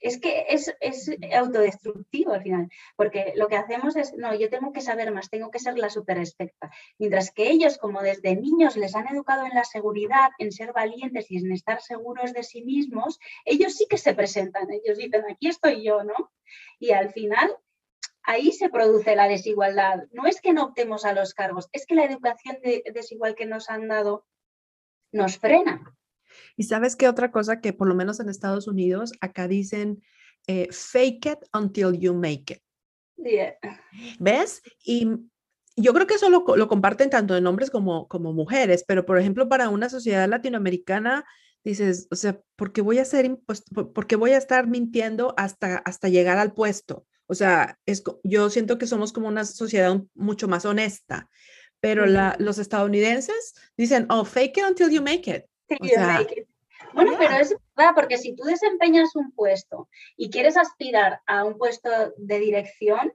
es 0.01 0.19
que 0.19 0.47
es, 0.49 0.75
es, 0.81 1.09
autodestructivo 1.33 2.33
al 2.33 2.43
final, 2.43 2.69
porque 2.97 3.33
lo 3.37 3.47
que 3.47 3.55
hacemos 3.57 3.95
es, 3.95 4.13
no, 4.17 4.35
yo 4.35 4.51
tengo 4.51 4.73
que 4.73 4.81
saber 4.81 5.13
más, 5.13 5.31
tengo 5.31 5.53
que 5.53 5.61
ser 5.61 5.79
la 5.79 5.89
super 5.89 6.19
experta. 6.19 6.69
Mientras 6.99 7.31
que 7.31 7.49
ellos, 7.49 7.79
como 7.79 8.03
desde 8.03 8.35
niños 8.35 8.77
les 8.77 8.97
han 8.97 9.07
educado 9.07 9.47
en 9.47 9.55
la 9.55 9.65
seguridad, 9.65 10.31
en 10.39 10.51
ser 10.51 10.73
valientes 10.73 11.31
y 11.31 11.37
en 11.37 11.53
estar 11.53 11.81
seguros 11.81 12.33
de 12.33 12.43
sí 12.43 12.63
mismos, 12.65 13.21
ellos 13.45 13.77
sí 13.77 13.87
que 13.89 13.99
se 13.99 14.15
presentan, 14.15 14.67
ellos 14.73 14.99
dicen, 14.99 15.23
aquí 15.31 15.47
estoy 15.47 15.85
yo, 15.85 16.03
¿no? 16.03 16.33
Y 16.81 16.91
al 16.91 17.13
final 17.13 17.57
ahí 18.23 18.53
se 18.53 18.69
produce 18.69 19.17
la 19.17 19.29
desigualdad. 19.29 20.05
No 20.13 20.27
es 20.27 20.41
que 20.41 20.53
no 20.53 20.65
optemos 20.65 21.05
a 21.05 21.13
los 21.13 21.35
cargos, 21.35 21.69
es 21.73 21.87
que 21.87 21.95
la 21.95 22.05
educación 22.05 22.59
desigual 22.93 23.35
que 23.35 23.47
nos 23.47 23.71
han 23.71 23.89
dado 23.89 24.27
nos 25.13 25.39
frena. 25.39 25.95
Y 26.57 26.65
sabes 26.65 26.97
qué 26.97 27.09
otra 27.09 27.33
cosa 27.33 27.61
que 27.61 27.73
por 27.73 27.89
lo 27.89 27.95
menos 27.95 28.21
en 28.21 28.29
Estados 28.29 28.69
Unidos, 28.69 29.13
acá 29.21 29.49
dicen, 29.49 30.03
eh, 30.47 30.69
fake 30.71 31.27
it 31.27 31.39
until 31.53 31.99
you 31.99 32.15
make 32.15 32.55
it. 32.55 32.63
¿Ves? 34.19 34.63
Y 34.85 35.09
yo 35.77 35.93
creo 35.93 36.07
que 36.07 36.15
eso 36.15 36.31
lo, 36.31 36.45
comparten 36.45 37.11
tanto 37.11 37.37
en 37.37 37.47
hombres 37.47 37.71
como, 37.71 38.09
como 38.09 38.33
mujeres, 38.33 38.85
pero 38.87 39.05
por 39.05 39.19
ejemplo, 39.19 39.49
para 39.49 39.69
una 39.69 39.89
sociedad 39.89 40.29
latinoamericana, 40.29 41.25
dices, 41.65 42.09
o 42.11 42.17
sea, 42.17 42.41
¿por 42.57 42.73
qué 42.73 42.81
voy 42.81 42.99
a, 42.99 43.05
ser, 43.05 43.39
por 43.47 44.07
qué 44.07 44.17
voy 44.17 44.33
a 44.33 44.39
estar 44.39 44.67
mintiendo 44.67 45.35
hasta, 45.37 45.79
hasta 45.79 46.09
llegar 46.09 46.39
al 46.39 46.55
puesto? 46.55 47.07
O 47.31 47.35
sea, 47.35 47.79
es, 47.87 48.03
yo 48.25 48.51
siento 48.51 48.77
que 48.77 48.89
somos 48.89 49.13
como 49.13 49.29
una 49.29 49.45
sociedad 49.45 49.97
mucho 50.15 50.49
más 50.49 50.65
honesta, 50.65 51.29
pero 51.79 52.05
los 52.07 52.59
estadounidenses 52.59 53.55
dicen, 53.77 54.07
oh, 54.11 54.25
fake 54.25 54.59
it 54.59 54.65
until 54.69 54.91
you 54.91 55.01
make 55.01 55.31
it. 55.31 55.45
Bueno, 56.93 57.13
pero 57.17 57.37
es 57.37 57.55
verdad, 57.77 57.93
porque 57.95 58.19
si 58.19 58.35
tú 58.35 58.43
desempeñas 58.43 59.15
un 59.15 59.31
puesto 59.31 59.89
y 60.17 60.29
quieres 60.31 60.57
aspirar 60.57 61.21
a 61.25 61.45
un 61.45 61.57
puesto 61.57 61.89
de 62.17 62.39
dirección, 62.41 63.13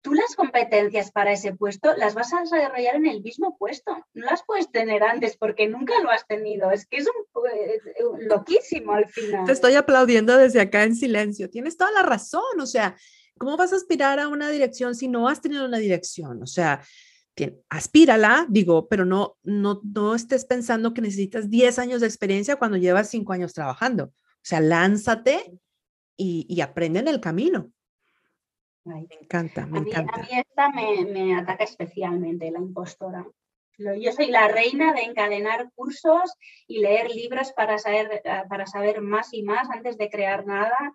tú 0.00 0.12
las 0.12 0.34
competencias 0.34 1.12
para 1.12 1.30
ese 1.30 1.54
puesto 1.54 1.94
las 1.96 2.14
vas 2.14 2.32
a 2.32 2.40
desarrollar 2.40 2.96
en 2.96 3.06
el 3.06 3.22
mismo 3.22 3.56
puesto. 3.56 4.04
No 4.12 4.26
las 4.26 4.42
puedes 4.44 4.72
tener 4.72 5.04
antes 5.04 5.36
porque 5.36 5.68
nunca 5.68 5.94
lo 6.02 6.10
has 6.10 6.26
tenido. 6.26 6.72
Es 6.72 6.86
que 6.86 6.96
es 6.96 7.06
un, 7.06 7.46
eh, 7.48 7.78
loquísimo 8.26 8.92
al 8.94 9.08
final. 9.08 9.46
Te 9.46 9.52
estoy 9.52 9.74
aplaudiendo 9.76 10.36
desde 10.36 10.60
acá 10.60 10.82
en 10.82 10.96
silencio. 10.96 11.48
Tienes 11.48 11.76
toda 11.76 11.92
la 11.92 12.02
razón. 12.02 12.60
O 12.60 12.66
sea, 12.66 12.96
¿cómo 13.42 13.56
vas 13.56 13.72
a 13.72 13.76
aspirar 13.76 14.20
a 14.20 14.28
una 14.28 14.48
dirección 14.50 14.94
si 14.94 15.08
no 15.08 15.26
has 15.26 15.40
tenido 15.40 15.66
una 15.66 15.78
dirección? 15.78 16.40
O 16.44 16.46
sea, 16.46 16.80
aspírala, 17.68 18.46
digo, 18.48 18.86
pero 18.86 19.04
no, 19.04 19.36
no, 19.42 19.80
no 19.82 20.14
estés 20.14 20.44
pensando 20.44 20.94
que 20.94 21.00
necesitas 21.00 21.50
10 21.50 21.80
años 21.80 22.00
de 22.00 22.06
experiencia 22.06 22.54
cuando 22.54 22.76
llevas 22.76 23.10
5 23.10 23.32
años 23.32 23.52
trabajando. 23.52 24.04
O 24.04 24.44
sea, 24.44 24.60
lánzate 24.60 25.58
y, 26.16 26.46
y 26.48 26.60
aprende 26.60 27.00
en 27.00 27.08
el 27.08 27.20
camino. 27.20 27.72
me 28.84 29.08
encanta, 29.20 29.66
me 29.66 29.80
encanta. 29.80 30.14
a 30.14 30.22
mí 30.22 30.28
esta 30.30 30.70
me, 30.70 31.04
me, 31.06 31.34
ataca 31.34 31.64
especialmente, 31.64 32.48
la 32.48 32.60
impostora. 32.60 33.26
Yo 33.76 34.12
soy 34.12 34.28
la 34.28 34.46
reina 34.46 34.92
de 34.92 35.02
encadenar 35.02 35.72
cursos 35.74 36.32
y 36.68 36.78
leer 36.78 37.10
libros 37.10 37.52
para 37.54 37.78
saber, 37.78 38.22
para 38.48 38.66
saber 38.66 39.00
más 39.00 39.34
y 39.34 39.42
más 39.42 39.68
antes 39.68 39.98
de 39.98 40.10
crear 40.10 40.46
nada 40.46 40.94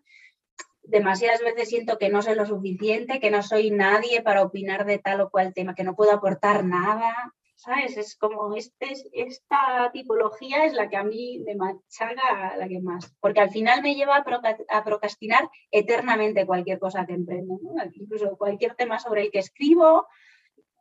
demasiadas 0.87 1.41
veces 1.41 1.69
siento 1.69 1.97
que 1.97 2.09
no 2.09 2.21
sé 2.21 2.35
lo 2.35 2.45
suficiente, 2.45 3.19
que 3.19 3.31
no 3.31 3.43
soy 3.43 3.71
nadie 3.71 4.21
para 4.21 4.43
opinar 4.43 4.85
de 4.85 4.99
tal 4.99 5.21
o 5.21 5.29
cual 5.29 5.53
tema, 5.53 5.75
que 5.75 5.83
no 5.83 5.95
puedo 5.95 6.11
aportar 6.11 6.63
nada, 6.63 7.33
¿sabes? 7.55 7.97
Es 7.97 8.15
como 8.15 8.55
este, 8.55 8.93
esta 9.13 9.89
tipología 9.91 10.65
es 10.65 10.73
la 10.73 10.89
que 10.89 10.97
a 10.97 11.03
mí 11.03 11.43
me 11.45 11.55
machaga 11.55 12.55
la 12.57 12.67
que 12.67 12.79
más, 12.79 13.13
porque 13.19 13.41
al 13.41 13.49
final 13.49 13.81
me 13.81 13.95
lleva 13.95 14.17
a, 14.17 14.83
procrastinar 14.83 15.49
eternamente 15.71 16.45
cualquier 16.45 16.79
cosa 16.79 17.05
que 17.05 17.13
emprendo, 17.13 17.59
incluso 17.93 18.37
cualquier 18.37 18.75
tema 18.75 18.99
sobre 18.99 19.23
el 19.23 19.31
que 19.31 19.39
escribo, 19.39 20.07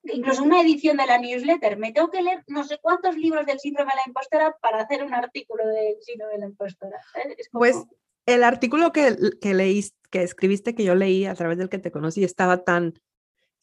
incluso 0.04 0.44
una 0.44 0.60
edición 0.60 0.98
de 0.98 1.06
la 1.06 1.18
newsletter, 1.18 1.78
me 1.78 1.92
tengo 1.92 2.10
que 2.10 2.22
leer 2.22 2.44
no 2.46 2.62
sé 2.62 2.78
cuántos 2.80 3.16
libros 3.16 3.44
del 3.46 3.58
síndrome 3.58 3.90
de 3.90 3.96
la 3.96 4.06
impostora 4.06 4.56
para 4.60 4.82
hacer 4.82 5.02
un 5.02 5.14
artículo 5.14 5.66
del 5.66 5.96
síndrome 6.02 6.34
de 6.34 6.38
la 6.40 6.46
impostora. 6.46 7.00
Pues 7.50 7.84
el 8.26 8.42
artículo 8.42 8.92
que, 8.92 9.16
que 9.40 9.54
que 10.10 10.22
escribiste, 10.22 10.74
que 10.74 10.84
yo 10.84 10.94
leí 10.94 11.26
a 11.26 11.34
través 11.34 11.58
del 11.58 11.68
que 11.68 11.78
te 11.78 11.90
conocí, 11.90 12.24
estaba 12.24 12.64
tan, 12.64 12.94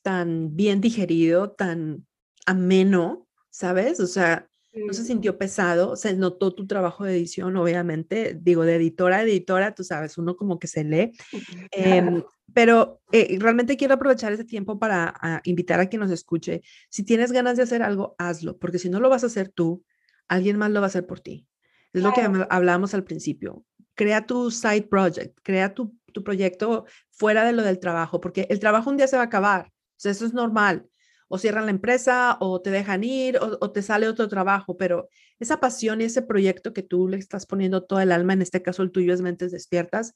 tan 0.01 0.55
bien 0.55 0.81
digerido, 0.81 1.51
tan 1.51 2.05
ameno, 2.45 3.27
¿sabes? 3.49 3.99
O 3.99 4.07
sea, 4.07 4.47
no 4.73 4.93
se 4.93 5.05
sintió 5.05 5.37
pesado, 5.37 5.95
se 5.95 6.15
notó 6.15 6.55
tu 6.55 6.65
trabajo 6.65 7.03
de 7.03 7.15
edición, 7.15 7.55
obviamente, 7.57 8.37
digo, 8.41 8.63
de 8.65 8.75
editora 8.75 9.17
a 9.17 9.23
editora, 9.23 9.75
tú 9.75 9.83
sabes, 9.83 10.17
uno 10.17 10.35
como 10.35 10.57
que 10.57 10.67
se 10.67 10.83
lee, 10.83 11.11
em, 11.71 12.23
pero 12.53 13.01
eh, 13.11 13.37
realmente 13.39 13.77
quiero 13.77 13.93
aprovechar 13.93 14.33
ese 14.33 14.45
tiempo 14.45 14.79
para 14.79 15.41
invitar 15.43 15.79
a 15.79 15.87
quien 15.87 15.99
nos 16.01 16.11
escuche, 16.11 16.61
si 16.89 17.03
tienes 17.03 17.31
ganas 17.31 17.57
de 17.57 17.63
hacer 17.63 17.83
algo, 17.83 18.15
hazlo, 18.17 18.57
porque 18.57 18.79
si 18.79 18.89
no 18.89 18.99
lo 18.99 19.09
vas 19.09 19.23
a 19.23 19.27
hacer 19.27 19.49
tú, 19.49 19.83
alguien 20.27 20.57
más 20.57 20.71
lo 20.71 20.81
va 20.81 20.87
a 20.87 20.89
hacer 20.89 21.05
por 21.05 21.19
ti. 21.19 21.47
Es 21.93 22.01
lo 22.01 22.11
que 22.11 22.21
hablábamos 22.21 22.95
al 22.95 23.03
principio 23.03 23.63
crea 23.95 24.25
tu 24.25 24.51
side 24.51 24.83
project, 24.83 25.37
crea 25.43 25.73
tu, 25.73 25.95
proyecto 26.21 26.85
fuera 27.11 27.45
de 27.45 27.53
lo 27.53 27.63
del 27.63 27.79
trabajo, 27.79 28.19
porque 28.19 28.45
el 28.49 28.59
trabajo 28.59 28.89
un 28.89 28.97
día 28.97 29.07
se 29.07 29.15
va 29.15 29.23
a 29.23 29.27
acabar, 29.27 29.67
o 29.67 29.99
sea, 29.99 30.11
eso 30.11 30.25
es 30.25 30.33
normal. 30.33 30.85
O 31.29 31.37
cierran 31.39 31.65
la 31.65 31.71
empresa, 31.71 32.37
o 32.41 32.61
te 32.61 32.69
dejan 32.69 33.03
ir, 33.03 33.39
o, 33.39 33.71
te 33.71 33.81
sale 33.81 34.07
otro 34.07 34.27
trabajo, 34.27 34.77
pero 34.77 35.09
esa 35.39 35.59
pasión 35.59 36.01
y 36.01 36.03
ese 36.03 36.21
proyecto 36.21 36.73
que 36.73 36.83
tú 36.83 37.07
le 37.07 37.17
estás 37.17 37.47
poniendo 37.47 37.83
todo 37.83 38.01
el 38.01 38.11
alma, 38.11 38.33
en 38.33 38.43
este 38.43 38.61
caso 38.61 38.83
el 38.83 38.91
tuyo 38.91 39.13
es 39.13 39.21
Mentes 39.21 39.51
Despiertas, 39.51 40.13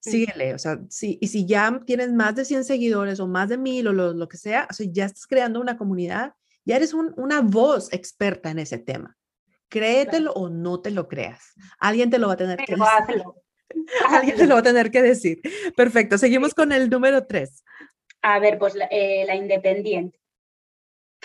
síguele, 0.00 0.54
o 0.54 0.58
sea, 0.58 0.80
sí, 0.88 1.18
y 1.20 1.28
si 1.28 1.46
ya 1.46 1.82
tienes 1.84 2.12
más 2.12 2.34
de 2.34 2.44
100 2.44 2.64
seguidores 2.64 3.20
o 3.20 3.26
más 3.26 3.48
de 3.48 3.58
mil 3.58 3.86
o 3.88 3.92
lo, 3.92 4.28
que 4.28 4.36
sea, 4.36 4.66
o 4.70 4.72
sea, 4.72 4.86
ya 4.90 5.04
estás 5.04 5.26
creando 5.26 5.60
una 5.60 5.76
comunidad, 5.76 6.32
ya 6.64 6.76
eres 6.76 6.94
una 6.94 7.40
voz 7.42 7.92
experta 7.92 8.50
en 8.50 8.58
ese 8.58 8.78
tema. 8.78 9.16
Créetelo 9.68 10.32
o 10.32 10.48
no 10.48 10.80
te 10.80 10.90
lo 10.90 11.08
creas. 11.08 11.52
Alguien 11.78 12.10
te 12.10 12.18
lo 12.18 12.28
va 12.28 12.34
a 12.34 12.36
tener 12.36 12.58
que 12.58 12.74
decir. 12.74 13.24
Alguien 14.08 14.36
te 14.36 14.46
lo 14.46 14.54
va 14.54 14.60
a 14.60 14.62
tener 14.70 14.90
que 14.90 15.02
decir. 15.02 15.40
Perfecto. 15.76 16.18
Seguimos 16.18 16.54
con 16.54 16.72
el 16.72 16.88
número 16.90 17.26
tres. 17.26 17.64
A 18.22 18.38
ver, 18.38 18.58
pues 18.58 18.74
la, 18.74 18.86
eh, 18.90 19.26
independiente. 19.34 20.18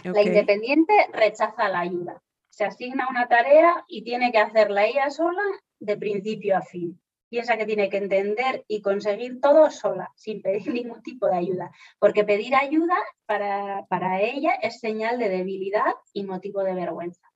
La 0.03 0.21
independiente 0.21 0.93
rechaza 1.11 1.69
la 1.69 1.81
ayuda. 1.81 2.21
Se 2.49 2.65
asigna 2.65 3.07
una 3.09 3.27
tarea 3.27 3.83
y 3.87 4.03
tiene 4.03 4.31
que 4.31 4.39
hacerla 4.39 4.85
ella 4.85 5.09
sola 5.09 5.43
de 5.79 5.97
principio 5.97 6.57
a 6.57 6.61
fin. 6.61 6.99
Piensa 7.29 7.57
que 7.57 7.65
tiene 7.65 7.89
que 7.89 7.97
entender 7.97 8.65
y 8.67 8.81
conseguir 8.81 9.39
todo 9.39 9.69
sola, 9.71 10.11
sin 10.15 10.41
pedir 10.41 10.67
ningún 10.73 11.01
tipo 11.01 11.27
de 11.27 11.37
ayuda. 11.37 11.71
Porque 11.99 12.23
pedir 12.23 12.55
ayuda 12.55 12.97
para, 13.25 13.85
para 13.87 14.21
ella 14.21 14.53
es 14.61 14.79
señal 14.79 15.17
de 15.17 15.29
debilidad 15.29 15.93
y 16.13 16.23
motivo 16.23 16.63
de 16.63 16.73
vergüenza 16.73 17.30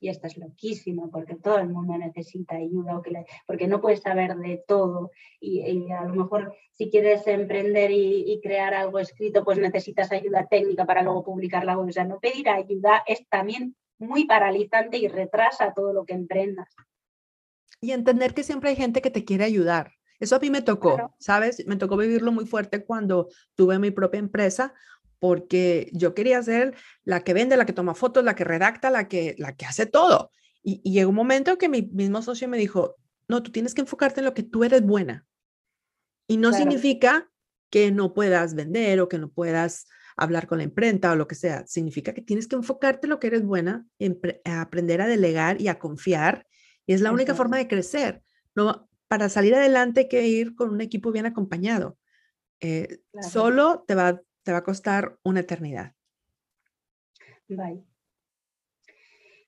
y 0.00 0.08
esto 0.08 0.26
es 0.26 0.38
loquísimo 0.38 1.10
porque 1.10 1.36
todo 1.36 1.58
el 1.58 1.68
mundo 1.68 1.96
necesita 1.98 2.56
ayuda, 2.56 3.00
porque 3.46 3.68
no 3.68 3.80
puedes 3.80 4.00
saber 4.00 4.34
de 4.36 4.64
todo 4.66 5.10
y, 5.40 5.90
a 5.92 6.04
lo 6.04 6.14
mejor 6.14 6.54
si 6.72 6.90
quieres 6.90 7.26
emprender 7.26 7.90
y, 7.92 8.40
crear 8.42 8.72
algo 8.72 8.98
escrito, 8.98 9.44
pues 9.44 9.58
necesitas 9.58 10.10
ayuda 10.10 10.46
técnica 10.48 10.86
para 10.86 11.02
luego 11.02 11.22
publicarla. 11.22 11.78
O 11.78 11.92
sea, 11.92 12.04
no 12.04 12.18
pedir 12.18 12.48
ayuda 12.48 13.02
es 13.06 13.28
también 13.28 13.76
muy 13.98 14.24
paralizante 14.24 14.96
y 14.96 15.08
retrasa 15.08 15.74
todo 15.74 15.92
lo 15.92 16.06
que 16.06 16.14
emprendas. 16.14 16.74
Y 17.82 17.92
entender 17.92 18.32
que 18.32 18.42
siempre 18.42 18.70
hay 18.70 18.76
gente 18.76 19.02
que 19.02 19.10
te 19.10 19.24
quiere 19.24 19.44
ayudar. 19.44 19.92
Eso 20.18 20.36
a 20.36 20.38
mí 20.38 20.50
me 20.50 20.62
tocó, 20.62 21.14
¿sabes? 21.18 21.66
Me 21.66 21.76
tocó 21.76 21.96
vivirlo 21.96 22.32
muy 22.32 22.46
fuerte 22.46 22.84
cuando 22.84 23.28
tuve 23.54 23.78
mi 23.78 23.90
propia 23.90 24.20
empresa, 24.20 24.74
porque 25.20 25.90
yo 25.92 26.14
quería 26.14 26.42
ser 26.42 26.74
la 27.04 27.22
que 27.22 27.34
vende, 27.34 27.56
la 27.56 27.66
que 27.66 27.72
toma 27.72 27.94
fotos, 27.94 28.24
la 28.24 28.34
que 28.34 28.42
redacta, 28.42 28.90
la 28.90 29.06
que, 29.06 29.36
la 29.38 29.54
que 29.54 29.66
hace 29.66 29.86
todo. 29.86 30.32
Y, 30.62 30.80
llegó 30.90 31.10
un 31.10 31.16
momento 31.16 31.58
que 31.58 31.68
mi 31.68 31.82
mismo 31.82 32.22
socio 32.22 32.48
me 32.48 32.58
dijo, 32.58 32.96
no, 33.28 33.42
tú 33.42 33.52
tienes 33.52 33.74
que 33.74 33.82
enfocarte 33.82 34.20
en 34.20 34.24
lo 34.24 34.34
que 34.34 34.42
tú 34.42 34.64
eres 34.64 34.82
buena. 34.82 35.26
Y 36.26 36.38
no 36.38 36.52
significa 36.52 37.30
que 37.70 37.90
no 37.92 38.14
puedas 38.14 38.54
vender 38.54 39.00
o 39.00 39.08
que 39.08 39.18
no 39.18 39.30
puedas 39.30 39.86
hablar 40.16 40.46
con 40.46 40.58
la 40.58 40.64
imprenta 40.64 41.12
o 41.12 41.16
lo 41.16 41.28
que 41.28 41.34
sea. 41.34 41.66
Significa 41.66 42.14
que 42.14 42.22
tienes 42.22 42.46
que 42.46 42.56
enfocarte 42.56 43.06
en 43.06 43.10
lo 43.10 43.20
que 43.20 43.28
eres 43.28 43.44
buena, 43.44 43.86
a 44.44 44.60
aprender 44.60 45.00
a 45.00 45.06
delegar 45.06 45.60
y 45.60 45.68
a 45.68 45.78
confiar. 45.78 46.46
Y 46.86 46.94
es 46.94 47.00
la 47.00 47.12
única 47.12 47.34
forma 47.34 47.58
de 47.58 47.68
crecer. 47.68 48.22
No, 48.54 48.88
para 49.06 49.28
salir 49.28 49.54
adelante 49.54 50.00
hay 50.00 50.08
que 50.08 50.26
ir 50.26 50.54
con 50.54 50.70
un 50.70 50.80
equipo 50.80 51.12
bien 51.12 51.26
acompañado. 51.26 51.98
Eh, 52.60 53.00
solo 53.22 53.84
te 53.86 53.94
va, 53.94 54.20
te 54.42 54.52
va 54.52 54.58
a 54.58 54.64
costar 54.64 55.18
una 55.22 55.40
eternidad. 55.40 55.94
Bye. 57.48 57.84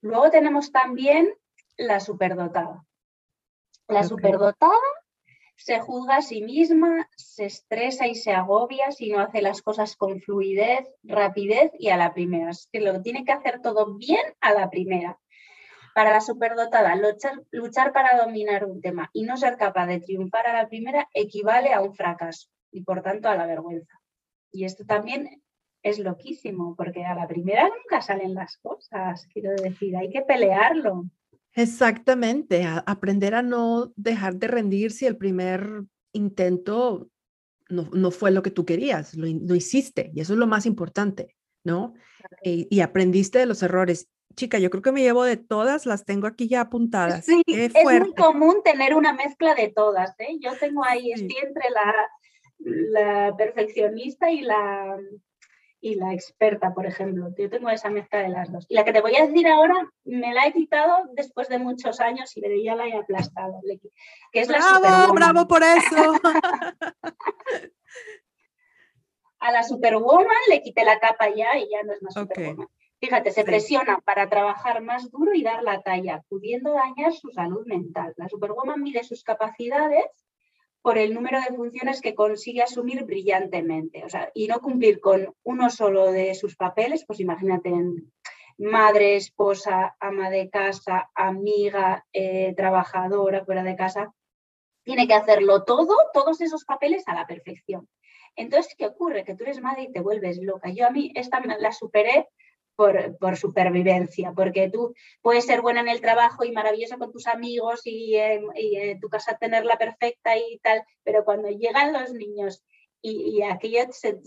Luego 0.01 0.31
tenemos 0.31 0.73
también 0.73 1.33
la 1.77 2.01
superdotada. 2.01 2.85
La 3.89 4.03
superdotada 4.03 4.73
se 5.57 5.79
juzga 5.81 6.17
a 6.17 6.23
sí 6.23 6.43
misma, 6.43 7.09
se 7.17 7.45
estresa 7.45 8.09
y 8.09 8.17
se 8.17 8.33
agobia 8.33 8.91
si 8.91 9.11
no 9.11 9.21
hace 9.21 9.43
las 9.43 9.63
cosas 9.63 9.97
con 9.97 10.21
fluidez, 10.21 10.89
rapidez 11.05 11.71
y 11.79 11.91
a 11.91 11.97
la 11.97 12.13
primera. 12.13 12.51
Es 12.51 12.69
que 12.73 12.81
lo 12.81 13.01
tiene 13.03 13.25
que 13.25 13.33
hacer 13.33 13.61
todo 13.61 13.95
bien 13.95 14.25
a 14.41 14.53
la 14.55 14.71
primera. 14.71 15.21
Para 15.95 16.11
la 16.11 16.21
superdotada, 16.21 16.97
luchar, 16.97 17.43
luchar 17.51 17.93
para 17.93 18.25
dominar 18.25 18.65
un 18.65 18.81
tema 18.81 19.11
y 19.13 19.23
no 19.25 19.37
ser 19.37 19.57
capaz 19.57 19.87
de 19.87 20.01
triunfar 20.01 20.47
a 20.49 20.55
la 20.55 20.69
primera 20.69 21.09
equivale 21.13 21.73
a 21.73 21.83
un 21.83 21.95
fracaso 21.95 22.49
y 22.73 22.83
por 22.83 23.03
tanto 23.03 23.29
a 23.29 23.37
la 23.37 23.47
vergüenza. 23.47 24.02
Y 24.53 24.65
esto 24.65 24.85
también 24.85 25.43
es 25.83 25.99
loquísimo, 25.99 26.77
porque 26.77 27.05
a 27.05 27.15
la 27.15 27.27
primera 27.27 27.69
nunca 27.69 28.01
salen 28.03 28.35
las 28.35 28.57
cosas, 28.59 29.27
quiero 29.33 29.51
decir, 29.51 29.97
hay 29.97 30.11
que 30.11 30.23
pelearlo. 30.23 31.07
Exactamente, 31.55 32.65
aprender 32.87 33.35
a 33.35 33.43
no 33.43 33.93
dejar 33.97 34.37
de 34.37 34.49
rendir 34.49 34.93
si 34.93 35.07
el 35.07 35.17
primer 35.17 35.85
intento 36.13 37.09
no, 37.69 38.11
fue 38.11 38.31
lo 38.31 38.43
que 38.43 38.51
tú 38.51 38.65
querías, 38.65 39.15
lo, 39.15 39.55
hiciste 39.55 40.11
y 40.15 40.21
eso 40.21 40.35
es 40.35 40.39
lo 40.39 40.47
más 40.47 40.67
importante, 40.67 41.35
¿no? 41.65 41.95
Y, 42.43 42.81
aprendiste 42.81 43.39
de 43.39 43.47
los 43.47 43.63
errores. 43.63 44.09
Chica, 44.35 44.59
yo 44.59 44.71
creo 44.71 44.83
que 44.83 44.93
me 44.93 45.03
llevo 45.03 45.25
de 45.25 45.37
todas, 45.37 45.85
las 45.85 46.05
tengo 46.05 46.27
aquí 46.27 46.49
ya 46.49 46.63
apuntadas. 46.63 47.25
Sí, 47.25 47.43
es 47.47 47.73
muy 47.75 48.15
común 48.15 48.63
tener 48.65 48.95
una 48.95 49.13
mezcla 49.13 49.55
de 49.55 49.69
todas, 49.69 50.15
¿eh? 50.21 50.39
Yo 50.41 50.57
tengo 50.59 50.85
ahí, 50.85 51.13
estoy 51.13 51.37
entre 51.43 51.69
la, 51.71 51.93
la 52.65 53.35
perfeccionista 53.37 54.31
y 54.31 54.43
la, 54.43 54.99
y 55.81 55.97
la 55.97 56.15
experta, 56.15 56.73
por 56.73 56.87
ejemplo. 56.87 57.29
Yo 57.37 57.51
tengo 57.51 57.69
esa 57.69 57.91
mezcla 57.91 58.21
de 58.21 58.29
las 58.29 58.51
dos. 58.53 58.67
Y 58.69 58.75
la 58.75 58.85
que 58.85 58.93
te 58.93 59.01
voy 59.01 59.17
a 59.17 59.27
decir 59.27 59.49
ahora 59.49 59.75
me 60.05 60.33
la 60.33 60.47
he 60.47 60.53
quitado 60.53 61.09
después 61.15 61.49
de 61.49 61.59
muchos 61.59 62.01
años 62.01 62.31
y 62.37 62.65
ya 62.65 62.77
la 62.77 62.87
he 62.87 62.97
aplastado. 62.97 63.61
Que 64.31 64.41
es 64.41 64.49
bravo, 64.49 65.13
bravo 65.13 65.49
por 65.49 65.63
eso. 65.63 66.21
a 69.41 69.53
la 69.53 69.65
Superwoman 69.65 70.29
le 70.49 70.63
quité 70.63 70.85
la 70.85 71.01
capa 71.01 71.29
ya 71.31 71.59
y 71.59 71.69
ya 71.69 71.83
no 71.83 71.93
es 71.93 72.03
más 72.03 72.15
Superwoman. 72.15 72.69
Fíjate, 73.01 73.33
se 73.33 73.43
presiona 73.43 73.99
para 73.99 74.29
trabajar 74.29 74.81
más 74.81 75.11
duro 75.11 75.35
y 75.35 75.43
dar 75.43 75.65
la 75.65 75.83
talla, 75.83 76.23
pudiendo 76.29 76.73
dañar 76.73 77.13
su 77.13 77.31
salud 77.31 77.67
mental. 77.67 78.15
La 78.17 78.29
Superwoman 78.29 78.81
mide 78.81 79.03
sus 79.03 79.25
capacidades 79.25 80.05
por 80.83 80.99
el 80.99 81.15
número 81.15 81.41
de 81.41 81.57
funciones 81.57 82.01
que 82.01 82.15
consigue 82.15 82.63
asumir 82.63 83.05
brillantemente. 83.05 84.05
O 84.05 84.09
sea, 84.09 84.31
y 84.35 84.49
no 84.49 84.61
cumplir 84.61 85.01
con 85.01 85.35
uno 85.45 85.71
solo 85.71 86.11
de 86.11 86.35
sus 86.35 86.57
papeles, 86.57 87.05
pues 87.07 87.21
imagínate 87.21 87.71
madre, 88.59 89.17
esposa, 89.17 89.97
ama 90.01 90.31
de 90.31 90.51
casa, 90.51 91.11
amiga, 91.15 92.05
eh, 92.13 92.55
trabajadora 92.57 93.45
fuera 93.45 93.63
de 93.63 93.77
casa. 93.77 94.13
Tiene 94.85 95.07
que 95.07 95.15
hacerlo 95.15 95.65
todo, 95.65 95.95
todos 96.13 96.41
esos 96.41 96.65
papeles 96.65 97.07
a 97.07 97.15
la 97.15 97.27
perfección. 97.27 97.89
Entonces, 98.35 98.75
¿qué 98.77 98.87
ocurre? 98.87 99.25
Que 99.25 99.35
tú 99.35 99.45
eres 99.45 99.61
madre 99.61 99.83
y 99.83 99.93
te 99.93 100.01
vuelves 100.01 100.39
loca. 100.43 100.71
Yo 100.71 100.87
a 100.87 100.91
mí 100.91 101.13
esta 101.15 101.41
la 101.41 101.73
superé 101.73 102.29
por, 102.77 103.37
supervivencia, 103.37 104.33
porque 104.35 104.71
tú 104.71 104.95
puedes 105.21 105.47
ser 105.47 105.61
buena 105.61 105.81
en 105.81 105.89
el 105.89 106.01
trabajo 106.01 106.45
y 106.45 106.53
maravillosa 106.53 106.99
con 106.99 107.13
tus 107.13 107.27
amigos 107.27 107.83
y, 107.85 108.17
en 108.17 109.01
tu 109.01 109.09
casa 109.09 109.37
tenerla 109.37 109.79
perfecta 109.79 110.37
y 110.37 110.59
tal, 110.63 110.83
pero 111.05 111.25
cuando 111.25 111.49
llegan 111.49 111.93
los 111.93 112.13
niños 112.13 112.65
y, 113.01 113.43
aquello 113.43 113.81
se, 113.91 114.19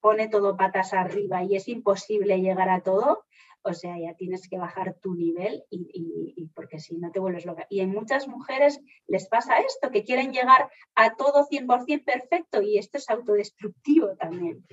pone 0.00 0.28
todo 0.28 0.56
patas 0.56 0.92
arriba 0.92 1.42
y 1.42 1.56
es 1.56 1.68
imposible 1.68 2.40
llegar 2.40 2.68
a 2.68 2.82
todo, 2.82 3.24
o 3.62 3.72
sea, 3.72 3.98
ya 3.98 4.14
tienes 4.14 4.46
que 4.48 4.58
bajar 4.58 4.94
tu 5.00 5.14
nivel 5.14 5.64
y, 5.70 6.48
porque 6.54 6.78
si 6.78 6.98
no 6.98 7.10
te 7.10 7.18
vuelves 7.18 7.46
loca. 7.46 7.66
Y 7.70 7.80
en 7.80 7.90
muchas 7.90 8.28
mujeres 8.28 8.78
les 9.06 9.26
pasa 9.26 9.58
esto, 9.58 9.90
que 9.90 10.04
quieren 10.04 10.32
llegar 10.32 10.68
a 10.94 11.16
todo 11.16 11.48
100% 11.48 12.04
perfecto 12.04 12.62
y 12.62 12.78
esto 12.78 12.98
es 12.98 13.08
autodestructivo 13.08 14.16
también 14.16 14.64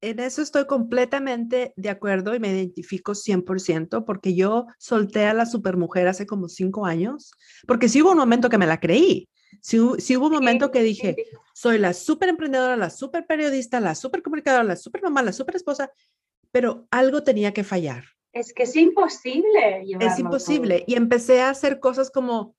en 0.00 0.20
eso 0.20 0.42
estoy 0.42 0.66
completamente 0.66 1.72
de 1.76 1.90
acuerdo 1.90 2.34
y 2.34 2.40
me 2.40 2.52
identifico 2.52 3.14
100% 3.14 4.04
porque 4.04 4.34
yo 4.34 4.66
solté 4.78 5.26
a 5.26 5.34
la 5.34 5.46
supermujer 5.46 6.08
hace 6.08 6.26
como 6.26 6.48
cinco 6.48 6.86
años, 6.86 7.32
porque 7.66 7.88
sí 7.88 8.02
hubo 8.02 8.12
un 8.12 8.18
momento 8.18 8.50
que 8.50 8.58
me 8.58 8.66
la 8.66 8.80
creí. 8.80 9.28
Sí, 9.60 9.78
hubo 9.78 10.26
un 10.26 10.32
momento 10.32 10.70
que 10.70 10.82
dije, 10.82 11.16
soy 11.54 11.78
la 11.78 11.92
super 11.92 12.28
emprendedora, 12.28 12.76
la 12.76 12.90
super 12.90 13.26
periodista, 13.26 13.80
la 13.80 13.94
super 13.94 14.22
comunicadora, 14.22 14.64
la 14.64 14.76
super 14.76 15.02
mamá, 15.02 15.22
la 15.22 15.32
super 15.32 15.56
esposa, 15.56 15.90
pero 16.52 16.86
algo 16.90 17.22
tenía 17.22 17.52
que 17.52 17.64
fallar. 17.64 18.04
Es 18.32 18.52
que 18.52 18.64
es 18.64 18.76
imposible. 18.76 19.84
Es 19.98 20.18
imposible. 20.18 20.84
Y 20.86 20.94
empecé 20.94 21.40
a 21.40 21.50
hacer 21.50 21.80
cosas 21.80 22.10
como, 22.10 22.54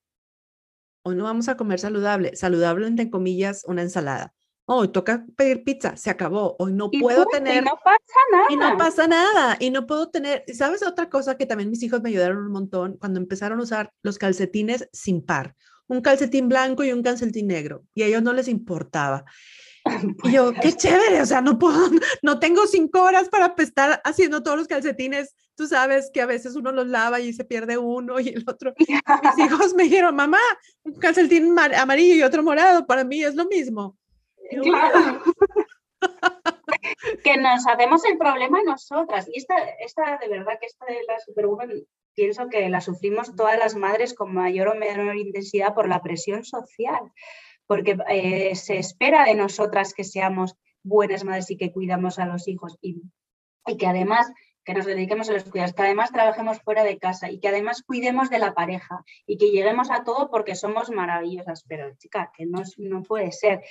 hoy 1.04 1.16
no 1.16 1.26
vamos 1.26 1.48
a 1.50 1.56
comer 1.56 1.80
saludable, 1.80 2.36
saludable 2.36 2.88
entre 2.88 3.10
comillas, 3.10 3.64
una 3.68 3.84
ensalada 3.84 4.34
hoy 4.70 4.90
toca 4.90 5.26
pedir 5.36 5.64
pizza, 5.64 5.96
se 5.96 6.10
acabó, 6.10 6.56
hoy 6.60 6.74
no 6.74 6.92
puedo 6.92 7.26
tener... 7.26 7.64
Y 7.64 7.66
no 7.66 7.80
pasa 7.84 8.20
nada. 8.32 8.46
Y 8.50 8.56
no 8.58 8.78
pasa 8.78 9.08
nada, 9.08 9.58
y 9.60 9.70
no 9.70 9.88
puedo 9.88 10.10
tener, 10.10 10.44
¿sabes 10.54 10.86
otra 10.86 11.10
cosa 11.10 11.38
que 11.38 11.46
también 11.46 11.70
mis 11.70 11.82
hijos 11.84 12.02
me 12.02 12.10
ayudaron 12.10 12.38
un 12.38 12.52
montón 12.52 12.98
cuando 12.98 13.20
empezaron 13.20 13.60
a 13.60 13.64
usar 13.64 13.94
los 14.04 14.18
calcetines 14.18 14.90
sin 14.92 15.26
par? 15.26 15.56
Un 15.88 16.02
calcetín 16.02 16.50
blanco 16.50 16.84
y 16.84 16.92
un 16.92 17.02
calcetín 17.02 17.48
negro, 17.48 17.86
y 17.96 18.02
a 18.04 18.08
ellos 18.08 18.22
no 18.22 18.34
les 18.34 18.48
importaba. 18.48 19.24
Y 20.26 20.34
yo, 20.34 20.52
qué 20.54 20.74
chévere, 20.74 21.22
o 21.22 21.26
sea, 21.26 21.40
no 21.40 21.58
puedo, 21.58 21.90
no 22.22 22.40
tengo 22.40 22.68
cinco 22.68 23.04
horas 23.04 23.30
para 23.30 23.56
estar 23.58 24.02
haciendo 24.04 24.44
todos 24.44 24.58
los 24.58 24.68
calcetines. 24.68 25.34
Tú 25.56 25.66
sabes 25.66 26.12
que 26.14 26.20
a 26.20 26.26
veces 26.26 26.58
uno 26.58 26.74
los 26.74 26.88
lava 26.88 27.22
y 27.22 27.32
se 27.32 27.46
pierde 27.46 27.78
uno 27.78 28.20
y 28.20 28.28
el 28.28 28.44
otro. 28.46 28.74
Mis 28.78 28.90
hijos 29.46 29.74
me 29.76 29.84
dijeron, 29.84 30.14
mamá, 30.14 30.42
un 30.84 30.96
calcetín 30.96 31.58
amarillo 31.58 32.16
y 32.16 32.24
otro 32.24 32.44
morado, 32.44 32.86
para 32.86 33.06
mí 33.06 33.24
es 33.24 33.34
lo 33.34 33.46
mismo. 33.46 33.98
Claro. 34.50 35.22
que 37.24 37.38
nos 37.38 37.68
hacemos 37.68 38.06
el 38.06 38.18
problema 38.18 38.62
nosotras. 38.64 39.28
Y 39.32 39.40
esta, 39.40 39.56
esta 39.80 40.18
de 40.18 40.28
verdad 40.28 40.60
que 40.60 40.68
esta 40.68 40.86
de 40.86 41.00
la 41.08 41.20
Superwoman, 41.20 41.72
pienso 42.16 42.50
que 42.50 42.70
la 42.70 42.82
sufrimos 42.82 43.36
todas 43.36 43.58
las 43.60 43.76
madres 43.76 44.14
con 44.14 44.34
mayor 44.34 44.70
o 44.70 44.76
menor 44.76 45.16
intensidad 45.16 45.74
por 45.74 45.88
la 45.88 46.02
presión 46.02 46.44
social, 46.44 47.12
porque 47.68 47.98
eh, 48.10 48.56
se 48.56 48.78
espera 48.78 49.26
de 49.26 49.36
nosotras 49.36 49.94
que 49.94 50.04
seamos 50.04 50.56
buenas 50.84 51.24
madres 51.24 51.52
y 51.52 51.58
que 51.58 51.72
cuidamos 51.72 52.18
a 52.20 52.26
los 52.26 52.48
hijos 52.48 52.78
y, 52.82 53.02
y 53.66 53.78
que 53.78 53.88
además 53.88 54.32
que 54.68 54.74
nos 54.74 54.86
dediquemos 54.86 55.30
a 55.30 55.32
los 55.32 55.46
cuidados, 55.46 55.74
que 55.74 55.82
además 55.82 56.12
trabajemos 56.12 56.60
fuera 56.62 56.84
de 56.84 57.00
casa 57.00 57.32
y 57.32 57.40
que 57.40 57.48
además 57.48 57.84
cuidemos 57.84 58.30
de 58.30 58.38
la 58.38 58.54
pareja 58.54 59.02
y 59.26 59.38
que 59.38 59.50
lleguemos 59.50 59.90
a 59.90 60.04
todo 60.04 60.30
porque 60.30 60.56
somos 60.56 60.90
maravillosas. 60.90 61.64
Pero, 61.70 61.96
chica, 61.96 62.34
que 62.36 62.46
no, 62.46 62.64
no 62.78 63.02
puede 63.02 63.32
ser. 63.32 63.62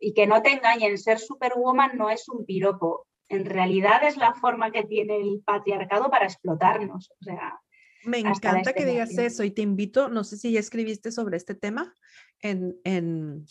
Y, 0.00 0.12
que 0.14 0.26
no 0.26 0.42
te 0.42 0.50
engañen, 0.50 0.98
ser 0.98 1.20
superwoman 1.20 1.96
no 1.96 2.10
es 2.10 2.28
un 2.28 2.44
piropo. 2.44 3.06
En 3.28 3.44
realidad 3.44 4.02
es 4.02 4.16
la 4.16 4.34
forma 4.34 4.72
que 4.72 4.82
tiene 4.82 5.14
el 5.18 5.42
patriarcado 5.46 6.10
para 6.10 6.24
explotarnos. 6.24 7.12
O 7.20 7.24
sea, 7.24 7.60
me 8.04 8.18
encanta 8.18 8.72
que 8.72 8.84
digas 8.84 9.16
eso 9.16 9.44
y 9.44 9.52
te 9.52 9.62
invito, 9.62 10.08
no 10.08 10.24
sé 10.24 10.38
si 10.38 10.50
ya 10.50 10.58
escribiste 10.58 11.12
sobre 11.12 11.36
este 11.36 11.54
tema 11.54 11.94
en, 12.40 12.74
en 12.82 13.46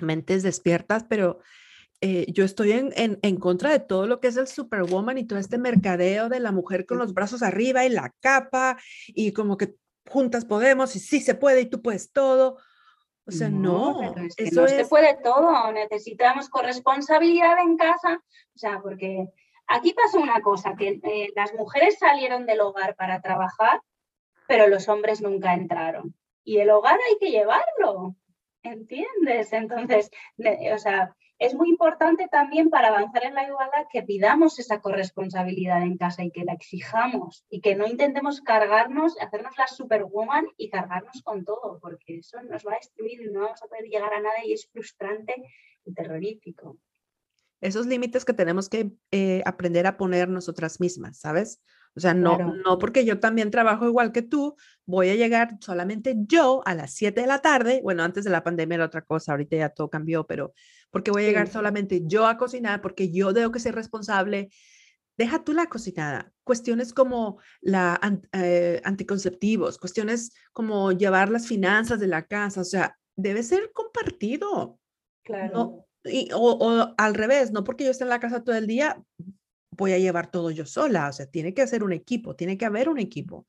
Mentes 0.00 0.42
Despiertas, 0.42 1.04
pero 1.08 1.38
eh, 2.08 2.24
yo 2.28 2.44
estoy 2.44 2.70
en, 2.70 2.92
en, 2.94 3.36
contra 3.36 3.70
de 3.70 3.80
todo 3.80 4.06
lo 4.06 4.20
que 4.20 4.28
es 4.28 4.36
el 4.36 4.46
superwoman 4.46 5.18
y 5.18 5.26
todo 5.26 5.40
este 5.40 5.58
mercadeo 5.58 6.28
de 6.28 6.38
la 6.38 6.52
mujer 6.52 6.86
con 6.86 6.98
los 6.98 7.12
brazos 7.14 7.42
arriba 7.42 7.84
y 7.84 7.88
la 7.88 8.14
capa 8.20 8.78
y 9.08 9.32
como 9.32 9.56
que 9.56 9.74
juntas 10.08 10.44
podemos 10.44 10.94
y 10.94 11.00
sí 11.00 11.20
se 11.20 11.34
puede 11.34 11.62
y 11.62 11.66
tú 11.66 11.82
puedes 11.82 12.12
todo. 12.12 12.58
O 13.26 13.32
sea, 13.32 13.48
no, 13.48 14.00
eso 14.36 14.60
no 14.60 14.68
se 14.68 14.84
puede 14.84 15.18
todo, 15.20 15.72
necesitamos 15.72 16.48
corresponsabilidad 16.48 17.58
en 17.58 17.76
casa, 17.76 18.22
o 18.54 18.58
sea, 18.58 18.78
porque 18.80 19.26
aquí 19.66 19.92
pasó 19.92 20.20
una 20.20 20.40
cosa, 20.42 20.76
que 20.76 21.00
eh, 21.02 21.32
las 21.34 21.52
mujeres 21.54 21.98
salieron 21.98 22.46
del 22.46 22.60
hogar 22.60 22.94
para 22.94 23.20
trabajar, 23.20 23.80
pero 24.46 24.68
los 24.68 24.88
hombres 24.88 25.22
nunca 25.22 25.54
entraron. 25.54 26.14
Y 26.44 26.58
el 26.58 26.70
hogar 26.70 27.00
hay 27.10 27.18
que 27.18 27.32
llevarlo, 27.32 28.14
¿entiendes? 28.62 29.52
Entonces, 29.52 30.08
o 30.72 30.78
sea, 30.78 31.16
es 31.38 31.54
muy 31.54 31.68
importante 31.68 32.28
también 32.30 32.70
para 32.70 32.88
avanzar 32.88 33.24
en 33.24 33.34
la 33.34 33.46
igualdad 33.46 33.86
que 33.92 34.02
pidamos 34.02 34.58
esa 34.58 34.80
corresponsabilidad 34.80 35.82
en 35.82 35.98
casa 35.98 36.24
y 36.24 36.30
que 36.30 36.44
la 36.44 36.54
exijamos 36.54 37.44
y 37.50 37.60
que 37.60 37.74
no 37.74 37.86
intentemos 37.86 38.40
cargarnos, 38.40 39.20
hacernos 39.20 39.56
la 39.58 39.66
superwoman 39.66 40.46
y 40.56 40.70
cargarnos 40.70 41.22
con 41.22 41.44
todo, 41.44 41.78
porque 41.80 42.18
eso 42.18 42.40
nos 42.42 42.66
va 42.66 42.72
a 42.72 42.76
destruir 42.78 43.20
y 43.20 43.30
no 43.30 43.40
vamos 43.40 43.62
a 43.62 43.66
poder 43.66 43.84
llegar 43.84 44.14
a 44.14 44.20
nada 44.20 44.44
y 44.44 44.52
es 44.52 44.66
frustrante 44.66 45.34
y 45.84 45.92
terrorífico. 45.92 46.78
Esos 47.60 47.86
límites 47.86 48.24
que 48.24 48.34
tenemos 48.34 48.68
que 48.68 48.92
eh, 49.10 49.42
aprender 49.44 49.86
a 49.86 49.96
poner 49.96 50.28
nosotras 50.28 50.80
mismas, 50.80 51.18
¿sabes? 51.18 51.60
O 51.96 52.00
sea, 52.00 52.12
no, 52.12 52.36
no 52.54 52.78
porque 52.78 53.06
yo 53.06 53.18
también 53.20 53.50
trabajo 53.50 53.86
igual 53.86 54.12
que 54.12 54.20
tú, 54.20 54.54
voy 54.84 55.08
a 55.08 55.14
llegar 55.14 55.56
solamente 55.60 56.14
yo 56.18 56.60
a 56.66 56.74
las 56.74 56.92
7 56.92 57.22
de 57.22 57.26
la 57.26 57.40
tarde. 57.40 57.80
Bueno, 57.82 58.02
antes 58.02 58.24
de 58.24 58.30
la 58.30 58.44
pandemia 58.44 58.76
era 58.76 58.84
otra 58.84 59.00
cosa, 59.00 59.32
ahorita 59.32 59.56
ya 59.56 59.68
todo 59.70 59.88
cambió, 59.88 60.26
pero 60.26 60.52
porque 60.90 61.10
voy 61.10 61.24
a 61.24 61.26
llegar 61.26 61.48
solamente 61.48 62.02
yo 62.04 62.26
a 62.26 62.36
cocinar, 62.36 62.82
porque 62.82 63.10
yo 63.10 63.32
tengo 63.32 63.50
que 63.50 63.60
ser 63.60 63.74
responsable. 63.74 64.50
Deja 65.16 65.42
tú 65.42 65.54
la 65.54 65.66
cocinada. 65.66 66.30
Cuestiones 66.44 66.92
como 66.92 67.38
la 67.62 67.98
eh, 68.32 68.82
anticonceptivos, 68.84 69.78
cuestiones 69.78 70.34
como 70.52 70.92
llevar 70.92 71.30
las 71.30 71.46
finanzas 71.46 71.98
de 71.98 72.08
la 72.08 72.26
casa, 72.26 72.60
o 72.60 72.64
sea, 72.64 72.98
debe 73.16 73.42
ser 73.42 73.72
compartido. 73.72 74.78
Claro. 75.24 75.86
y, 76.04 76.28
o, 76.32 76.38
o, 76.38 76.94
al 76.98 77.14
revés, 77.14 77.50
no 77.52 77.64
porque 77.64 77.84
yo 77.84 77.90
esté 77.90 78.04
en 78.04 78.10
la 78.10 78.20
casa 78.20 78.44
todo 78.44 78.54
el 78.54 78.66
día, 78.66 79.02
voy 79.76 79.92
a 79.92 79.98
llevar 79.98 80.30
todo 80.30 80.50
yo 80.50 80.66
sola, 80.66 81.08
o 81.08 81.12
sea, 81.12 81.26
tiene 81.26 81.54
que 81.54 81.66
ser 81.66 81.82
un 81.84 81.92
equipo, 81.92 82.34
tiene 82.36 82.56
que 82.58 82.66
haber 82.66 82.88
un 82.88 82.98
equipo. 82.98 83.46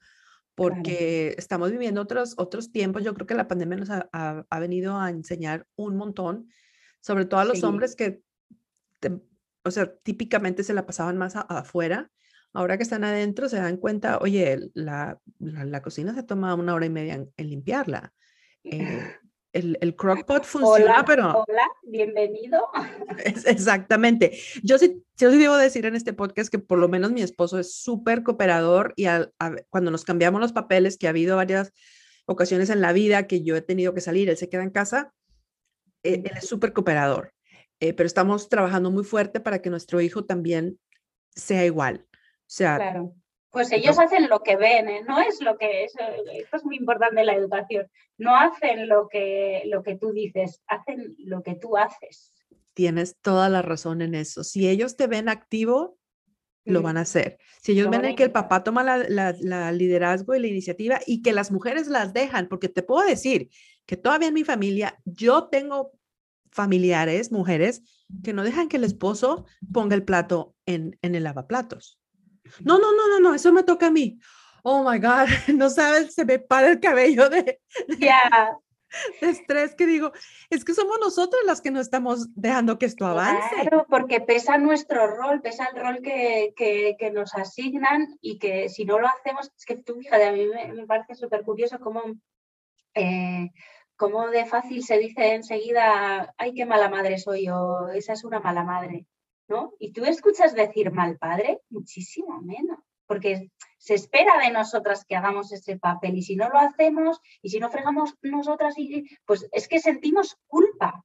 porque 0.55 1.35
estamos 1.37 1.69
viviendo 1.71 2.01
otros, 2.01 2.33
otros 2.37 2.71
tiempos. 2.71 3.03
Yo 3.03 3.13
creo 3.13 3.27
que 3.27 3.35
la 3.35 3.47
pandemia 3.47 3.77
nos 3.77 3.91
ha, 3.91 4.09
ha, 4.11 4.59
venido 4.59 4.97
a 4.99 5.11
enseñar 5.11 5.67
un 5.75 5.95
montón, 5.97 6.49
sobre 6.99 7.25
todo 7.25 7.39
a 7.39 7.45
los 7.45 7.63
hombres 7.63 7.95
que, 7.95 8.23
o 9.63 9.69
sea, 9.69 9.93
típicamente 9.97 10.63
se 10.63 10.73
la 10.73 10.87
pasaban 10.87 11.17
más 11.17 11.35
afuera. 11.35 12.09
Ahora 12.53 12.77
que 12.77 12.83
están 12.83 13.03
adentro 13.03 13.49
se 13.49 13.57
dan 13.57 13.77
cuenta, 13.77 14.17
oye, 14.17 14.71
la, 14.73 15.19
la, 15.37 15.81
cocina 15.83 16.15
se 16.15 16.23
toma 16.23 16.55
una 16.55 16.73
hora 16.73 16.87
y 16.87 16.89
media 16.89 17.13
en, 17.13 17.49
limpiarla. 17.49 18.13
Eh, 18.69 19.15
el, 19.53 19.77
el 19.81 19.95
crockpot 19.95 20.43
funciona, 20.45 21.03
pero... 21.05 21.43
Hola, 21.47 21.67
bienvenido. 21.83 22.67
exactamente. 23.45 24.37
Yo 24.63 24.77
sí, 24.77 25.03
yo 25.17 25.31
sí 25.31 25.37
debo 25.37 25.57
decir 25.57 25.85
en 25.85 25.95
este 25.95 26.13
podcast 26.13 26.49
que 26.49 26.59
por 26.59 26.79
lo 26.79 26.87
menos 26.89 27.11
mi 27.11 27.21
esposo 27.21 27.59
es 27.59 27.75
súper 27.75 28.23
cooperador 28.23 28.93
y 28.95 29.05
cuando 29.69 29.91
nos 29.91 30.03
cambiamos 30.03 30.41
los 30.41 30.53
papeles, 30.53 30.97
que 30.97 31.07
ha 31.07 31.11
habido 31.11 31.35
varias 31.35 31.73
ocasiones 32.25 32.69
en 32.69 32.81
la 32.81 32.93
vida 32.93 33.27
que 33.27 33.43
yo 33.43 33.55
he 33.55 33.61
tenido 33.61 33.93
que 33.93 34.01
salir, 34.01 34.29
él 34.29 34.37
se 34.37 34.49
queda 34.49 34.63
en 34.63 34.69
casa, 34.69 35.13
eh, 36.03 36.21
él 36.23 36.31
es 36.37 36.47
súper 36.47 36.73
cooperador. 36.73 37.33
Eh, 37.79 37.93
pero 37.93 38.07
estamos 38.07 38.49
trabajando 38.49 38.89
muy 38.89 39.03
fuerte 39.03 39.39
para 39.39 39.61
que 39.61 39.69
nuestro 39.69 40.01
hijo 40.01 40.25
también 40.25 40.79
sea 41.35 41.63
igual. 41.65 42.05
O 42.11 42.49
sea, 42.49 42.77
claro. 42.77 43.15
Pues 43.49 43.71
ellos 43.71 43.97
hacen 43.97 44.29
lo 44.29 44.43
que 44.43 44.55
ven, 44.55 44.89
¿eh? 44.89 45.03
no 45.07 45.19
es 45.19 45.41
lo 45.41 45.57
que 45.57 45.85
es, 45.85 45.93
esto 46.33 46.57
es 46.57 46.65
muy 46.65 46.75
importante 46.75 47.21
en 47.21 47.27
la 47.27 47.33
educación, 47.33 47.87
no 48.17 48.35
hacen 48.35 48.87
lo 48.87 49.07
que, 49.07 49.63
lo 49.65 49.83
que 49.83 49.95
tú 49.95 50.11
dices, 50.11 50.61
hacen 50.67 51.15
lo 51.17 51.41
que 51.43 51.55
tú 51.55 51.77
haces. 51.77 52.33
Tienes 52.73 53.17
toda 53.21 53.49
la 53.49 53.61
razón 53.61 54.01
en 54.01 54.15
eso. 54.15 54.43
Si 54.43 54.67
ellos 54.69 54.97
te 54.97 55.07
ven 55.07 55.29
activo, 55.29 55.97
lo 56.67 56.81
van 56.81 56.97
a 56.97 57.01
hacer. 57.01 57.37
Si 57.61 57.71
ellos 57.71 57.89
ven 57.89 58.15
que 58.15 58.23
el 58.23 58.31
papá 58.31 58.63
toma 58.63 58.83
la, 58.83 58.97
la, 59.39 59.71
liderazgo 59.71 60.35
y 60.35 60.39
la 60.39 60.47
iniciativa 60.47 60.99
y 61.05 61.21
que 61.21 61.33
las 61.33 61.51
mujeres 61.51 61.87
las 61.87 62.13
dejan, 62.13 62.47
porque 62.47 62.69
te 62.69 62.83
puedo 62.83 63.07
decir 63.07 63.49
que 63.85 63.97
todavía 63.97 64.27
en 64.27 64.33
mi 64.33 64.43
familia 64.43 64.99
yo 65.05 65.47
tengo 65.47 65.93
familiares, 66.51 67.31
mujeres, 67.31 67.83
que 68.23 68.33
no 68.33 68.43
dejan 68.43 68.67
que 68.67 68.77
el 68.77 68.83
esposo 68.83 69.45
ponga 69.71 69.95
el 69.95 70.03
plato 70.03 70.55
en, 70.65 70.97
en 71.01 71.15
el 71.15 71.23
lavaplatos. 71.23 71.99
No, 72.63 72.79
no, 72.79 72.91
no, 72.95 73.07
no, 73.07 73.19
no, 73.19 73.33
eso 73.33 73.51
me 73.51 73.63
toca 73.63 73.87
a 73.87 73.91
mí. 73.91 74.19
Oh 74.63 74.89
my 74.89 74.99
God, 74.99 75.27
no 75.55 75.69
sabes, 75.69 76.13
se 76.13 76.25
me 76.25 76.39
para 76.39 76.69
el 76.69 76.79
cabello 76.79 77.29
de, 77.29 77.59
estrés 79.21 79.75
que 79.75 79.85
digo, 79.85 80.11
es 80.49 80.63
que 80.65 80.73
somos 80.73 80.97
nosotros 80.99 81.41
las 81.45 81.61
que 81.61 81.71
no 81.71 81.79
estamos 81.79 82.33
dejando 82.35 82.77
que 82.77 82.85
esto 82.85 83.05
avance. 83.05 83.55
Claro, 83.61 83.85
porque 83.89 84.21
pesa 84.21 84.57
nuestro 84.57 85.07
rol, 85.07 85.41
pesa 85.41 85.69
el 85.73 85.81
rol 85.81 86.01
que, 86.01 86.53
que, 86.55 87.11
nos 87.11 87.33
asignan 87.35 88.17
y 88.21 88.39
que 88.39 88.69
si 88.69 88.85
no 88.85 88.99
lo 88.99 89.07
hacemos, 89.07 89.51
es 89.57 89.65
que 89.65 89.77
tú, 89.77 89.95
fíjate, 89.99 90.25
a 90.25 90.31
mí 90.31 90.47
me, 90.47 90.85
parece 90.85 91.15
súper 91.15 91.43
curioso 91.43 91.79
cómo, 91.79 92.03
eh, 92.93 93.49
cómo 93.95 94.27
de 94.29 94.45
fácil 94.45 94.83
se 94.83 94.97
dice 94.97 95.33
enseguida, 95.33 96.33
ay, 96.37 96.53
qué 96.53 96.65
mala 96.65 96.89
madre 96.89 97.17
soy 97.19 97.49
o 97.49 97.89
esa 97.89 98.13
es 98.13 98.23
una 98.23 98.39
mala 98.39 98.63
madre. 98.63 99.05
¿No? 99.47 99.73
Y 99.79 99.91
tú 99.91 100.05
escuchas 100.05 100.53
decir 100.53 100.91
mal 100.91 101.17
padre, 101.17 101.61
muchísimo 101.69 102.41
menos, 102.41 102.79
porque 103.05 103.49
se 103.77 103.93
espera 103.93 104.37
de 104.39 104.51
nosotras 104.51 105.05
que 105.05 105.15
hagamos 105.15 105.51
ese 105.51 105.77
papel 105.77 106.17
y 106.17 106.23
si 106.23 106.35
no 106.35 106.49
lo 106.49 106.59
hacemos 106.59 107.19
y 107.41 107.49
si 107.49 107.59
no 107.59 107.69
fregamos 107.69 108.15
nosotras, 108.21 108.75
pues 109.25 109.47
es 109.51 109.67
que 109.67 109.79
sentimos 109.79 110.37
culpa. 110.47 111.03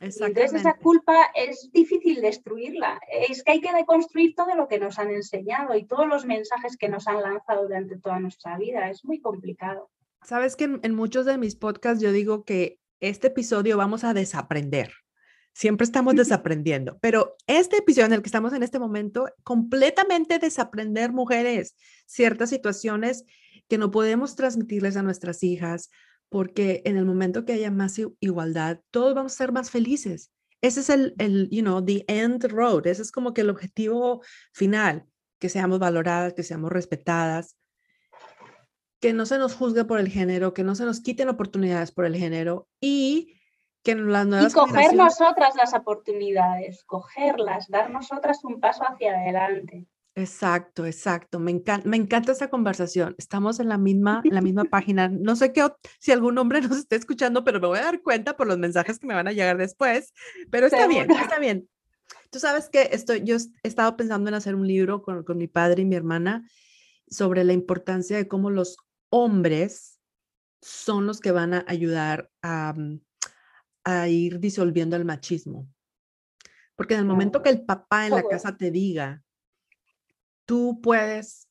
Entonces 0.00 0.54
esa 0.54 0.78
culpa 0.78 1.30
es 1.34 1.70
difícil 1.72 2.22
destruirla. 2.22 2.98
Es 3.28 3.44
que 3.44 3.52
hay 3.52 3.60
que 3.60 3.72
deconstruir 3.72 4.34
todo 4.34 4.54
lo 4.56 4.66
que 4.66 4.78
nos 4.78 4.98
han 4.98 5.10
enseñado 5.10 5.76
y 5.76 5.86
todos 5.86 6.06
los 6.06 6.24
mensajes 6.24 6.78
que 6.78 6.88
nos 6.88 7.06
han 7.06 7.20
lanzado 7.20 7.64
durante 7.64 7.98
toda 7.98 8.18
nuestra 8.18 8.56
vida. 8.56 8.88
Es 8.88 9.04
muy 9.04 9.20
complicado. 9.20 9.90
Sabes 10.22 10.56
que 10.56 10.64
en 10.64 10.94
muchos 10.94 11.26
de 11.26 11.36
mis 11.36 11.54
podcasts 11.54 12.02
yo 12.02 12.12
digo 12.12 12.44
que 12.44 12.78
este 13.00 13.26
episodio 13.26 13.76
vamos 13.76 14.04
a 14.04 14.14
desaprender. 14.14 14.92
Siempre 15.52 15.84
estamos 15.84 16.14
desaprendiendo, 16.14 16.98
pero 17.00 17.36
este 17.46 17.78
episodio 17.78 18.06
en 18.06 18.12
el 18.14 18.22
que 18.22 18.28
estamos 18.28 18.52
en 18.52 18.62
este 18.62 18.78
momento, 18.78 19.26
completamente 19.42 20.38
desaprender 20.38 21.12
mujeres 21.12 21.74
ciertas 22.06 22.50
situaciones 22.50 23.24
que 23.68 23.78
no 23.78 23.90
podemos 23.90 24.36
transmitirles 24.36 24.96
a 24.96 25.02
nuestras 25.02 25.42
hijas, 25.42 25.90
porque 26.28 26.82
en 26.84 26.96
el 26.96 27.04
momento 27.04 27.44
que 27.44 27.52
haya 27.52 27.70
más 27.70 28.00
igualdad, 28.20 28.80
todos 28.90 29.14
vamos 29.14 29.32
a 29.32 29.36
ser 29.36 29.52
más 29.52 29.70
felices. 29.70 30.30
Ese 30.60 30.80
es 30.80 30.90
el, 30.90 31.14
el, 31.18 31.48
you 31.50 31.62
know, 31.62 31.84
the 31.84 32.04
end 32.06 32.44
road. 32.44 32.86
Ese 32.86 33.02
es 33.02 33.12
como 33.12 33.32
que 33.34 33.40
el 33.40 33.50
objetivo 33.50 34.22
final, 34.52 35.06
que 35.38 35.48
seamos 35.48 35.78
valoradas, 35.78 36.34
que 36.34 36.42
seamos 36.42 36.70
respetadas, 36.70 37.56
que 39.00 39.12
no 39.12 39.26
se 39.26 39.38
nos 39.38 39.54
juzgue 39.54 39.84
por 39.84 39.98
el 39.98 40.08
género, 40.08 40.52
que 40.52 40.62
no 40.62 40.74
se 40.74 40.84
nos 40.84 41.00
quiten 41.00 41.28
oportunidades 41.28 41.90
por 41.90 42.04
el 42.04 42.16
género 42.16 42.68
y 42.80 43.39
que 43.82 43.94
las 43.94 44.26
nuevas 44.26 44.52
y 44.52 44.54
coger 44.54 44.94
nosotras 44.94 45.54
las 45.56 45.74
oportunidades, 45.74 46.84
cogerlas, 46.84 47.68
dar 47.68 47.90
nosotras 47.90 48.44
un 48.44 48.60
paso 48.60 48.84
hacia 48.84 49.14
adelante. 49.14 49.86
Exacto, 50.14 50.84
exacto. 50.84 51.38
Me, 51.38 51.50
encanta, 51.50 51.88
me 51.88 51.96
encanta 51.96 52.32
esta 52.32 52.50
conversación. 52.50 53.14
Estamos 53.16 53.60
en 53.60 53.68
la 53.68 53.78
misma, 53.78 54.22
la 54.24 54.40
misma 54.40 54.64
página. 54.70 55.08
No 55.08 55.36
sé 55.36 55.52
qué, 55.52 55.66
si 55.98 56.12
algún 56.12 56.36
hombre 56.38 56.60
nos 56.60 56.76
está 56.78 56.96
escuchando, 56.96 57.44
pero 57.44 57.60
me 57.60 57.68
voy 57.68 57.78
a 57.78 57.84
dar 57.84 58.02
cuenta 58.02 58.36
por 58.36 58.46
los 58.46 58.58
mensajes 58.58 58.98
que 58.98 59.06
me 59.06 59.14
van 59.14 59.28
a 59.28 59.32
llegar 59.32 59.56
después. 59.56 60.12
Pero 60.50 60.66
está 60.66 60.86
bien, 60.86 61.10
está 61.10 61.38
bien. 61.38 61.68
Tú 62.30 62.38
sabes 62.38 62.68
que 62.68 62.90
estoy, 62.92 63.22
yo 63.24 63.36
he 63.36 63.68
estado 63.68 63.96
pensando 63.96 64.28
en 64.28 64.34
hacer 64.34 64.54
un 64.54 64.66
libro 64.66 65.02
con, 65.02 65.24
con 65.24 65.38
mi 65.38 65.48
padre 65.48 65.82
y 65.82 65.84
mi 65.84 65.96
hermana 65.96 66.48
sobre 67.08 67.44
la 67.44 67.52
importancia 67.52 68.16
de 68.16 68.28
cómo 68.28 68.50
los 68.50 68.76
hombres 69.10 70.00
son 70.60 71.06
los 71.06 71.20
que 71.20 71.32
van 71.32 71.54
a 71.54 71.64
ayudar 71.66 72.30
a, 72.42 72.74
mm, 72.76 73.00
a 73.84 74.08
ir 74.08 74.40
disolviendo 74.40 74.96
el 74.96 75.04
machismo. 75.04 75.68
Porque 76.76 76.94
en 76.94 77.00
el 77.00 77.06
momento 77.06 77.42
que 77.42 77.50
el 77.50 77.62
papá 77.64 78.06
en 78.06 78.14
la 78.14 78.22
casa 78.22 78.56
te 78.56 78.70
diga, 78.70 79.22
tú 80.46 80.80
puedes 80.82 81.48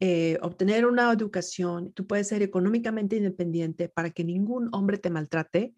eh, 0.00 0.38
obtener 0.42 0.84
una 0.86 1.10
educación, 1.12 1.92
tú 1.92 2.06
puedes 2.06 2.28
ser 2.28 2.42
económicamente 2.42 3.16
independiente 3.16 3.88
para 3.88 4.10
que 4.10 4.24
ningún 4.24 4.68
hombre 4.72 4.98
te 4.98 5.08
maltrate, 5.08 5.74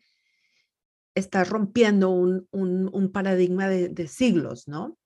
estás 1.15 1.49
rompiendo 1.49 2.11
un, 2.11 2.49
un, 2.51 3.13
paradigma 3.13 3.69
de, 3.69 4.09
siglos, 4.09 4.69
¿no? 4.69 4.99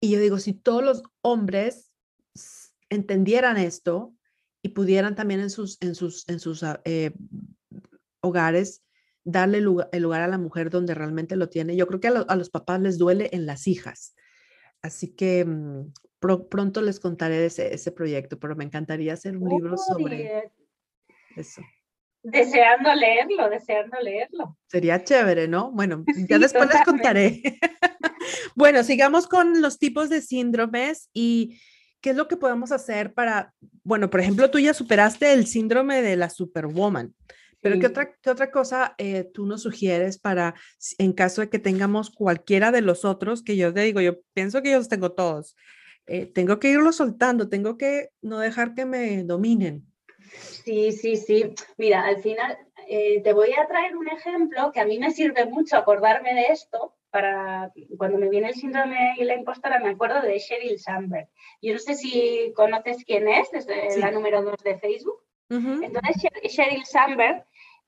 Y 0.00 0.10
yo 0.10 0.20
digo, 0.20 0.38
si 0.38 0.52
todos 0.52 0.82
los 0.82 1.02
hombres 1.22 1.92
entendieran 2.88 3.56
esto 3.56 4.14
y 4.62 4.70
pudieran 4.70 5.14
también 5.14 5.40
en 5.40 5.50
sus, 5.50 5.78
en 5.80 5.94
sus, 5.94 6.28
en 6.28 6.40
sus 6.40 6.62
ah, 6.62 6.80
eh, 6.84 7.14
hogares 8.20 8.82
darle 9.24 9.58
el 9.58 10.02
lugar 10.02 10.22
a 10.22 10.28
la 10.28 10.38
mujer 10.38 10.70
donde 10.70 10.94
realmente 10.94 11.36
lo 11.36 11.48
tiene. 11.48 11.76
Yo 11.76 11.86
creo 11.86 12.00
que 12.00 12.08
a, 12.08 12.36
los 12.36 12.50
papás 12.50 12.80
les 12.80 12.98
duele 12.98 13.30
en 13.32 13.46
las 13.46 13.66
hijas. 13.66 14.14
Así 14.82 15.14
que 15.14 15.44
mm, 15.44 15.92
pronto 16.18 16.82
les 16.82 16.98
contaré 16.98 17.38
de 17.38 17.46
ese, 17.46 17.92
proyecto, 17.92 18.38
pero 18.38 18.56
me 18.56 18.64
encantaría 18.64 19.12
hacer 19.12 19.36
un 19.36 19.48
libro 19.48 19.76
sobre 19.76 20.50
eso. 21.36 21.62
Deseando 22.24 22.94
leerlo, 22.94 23.50
deseando 23.50 23.98
leerlo. 24.00 24.56
Sería 24.66 25.02
chévere, 25.02 25.48
¿no? 25.48 25.72
Bueno, 25.72 26.04
ya 26.28 26.38
después 26.38 26.68
les 26.72 26.82
contaré. 26.84 27.42
bueno, 28.54 28.84
sigamos 28.84 29.26
con 29.26 29.60
los 29.60 29.78
tipos 29.78 30.08
de 30.08 30.20
síndromes 30.20 31.10
y 31.12 31.60
qué 32.00 32.10
es 32.10 32.16
lo 32.16 32.28
que 32.28 32.36
podemos 32.36 32.70
hacer 32.70 33.12
para, 33.14 33.54
bueno, 33.82 34.10
por 34.10 34.20
ejemplo, 34.20 34.50
tú 34.50 34.58
ya 34.58 34.74
superaste 34.74 35.32
el 35.32 35.46
síndrome 35.46 36.02
de 36.02 36.16
la 36.16 36.30
superwoman. 36.30 37.14
Pero 37.62 37.78
¿qué 37.78 37.86
otra, 37.86 38.12
qué 38.20 38.28
otra 38.28 38.50
cosa 38.50 38.94
eh, 38.98 39.24
tú 39.32 39.46
nos 39.46 39.62
sugieres 39.62 40.18
para, 40.18 40.54
en 40.98 41.12
caso 41.12 41.40
de 41.40 41.48
que 41.48 41.60
tengamos 41.60 42.10
cualquiera 42.10 42.72
de 42.72 42.82
los 42.82 43.04
otros, 43.04 43.42
que 43.42 43.56
yo 43.56 43.72
te 43.72 43.82
digo, 43.82 44.00
yo 44.00 44.20
pienso 44.34 44.62
que 44.62 44.72
yo 44.72 44.78
los 44.78 44.88
tengo 44.88 45.12
todos, 45.12 45.56
eh, 46.06 46.26
tengo 46.26 46.58
que 46.58 46.70
irlos 46.70 46.96
soltando, 46.96 47.48
tengo 47.48 47.78
que 47.78 48.08
no 48.20 48.40
dejar 48.40 48.74
que 48.74 48.84
me 48.84 49.22
dominen. 49.22 49.86
Sí, 50.64 50.90
sí, 50.90 51.16
sí. 51.16 51.54
Mira, 51.76 52.04
al 52.04 52.20
final 52.20 52.58
eh, 52.88 53.22
te 53.22 53.32
voy 53.32 53.52
a 53.52 53.68
traer 53.68 53.96
un 53.96 54.08
ejemplo 54.08 54.72
que 54.72 54.80
a 54.80 54.84
mí 54.84 54.98
me 54.98 55.12
sirve 55.12 55.46
mucho 55.46 55.76
acordarme 55.76 56.34
de 56.34 56.46
esto, 56.50 56.96
para 57.12 57.70
cuando 57.98 58.18
me 58.18 58.30
viene 58.30 58.48
el 58.48 58.54
síndrome 58.54 59.14
y 59.18 59.24
la 59.24 59.36
impostora, 59.36 59.78
me 59.78 59.90
acuerdo 59.90 60.22
de 60.22 60.38
Sheryl 60.38 60.78
Sandberg. 60.78 61.28
Yo 61.60 61.74
no 61.74 61.78
sé 61.78 61.94
si 61.94 62.52
conoces 62.56 63.04
quién 63.04 63.28
es, 63.28 63.52
es 63.52 63.96
la 63.98 64.10
número 64.10 64.42
dos 64.42 64.56
de 64.64 64.78
Facebook. 64.78 65.20
Entonces, 65.50 66.16
Sheryl 66.44 66.86
Sandberg 66.86 67.44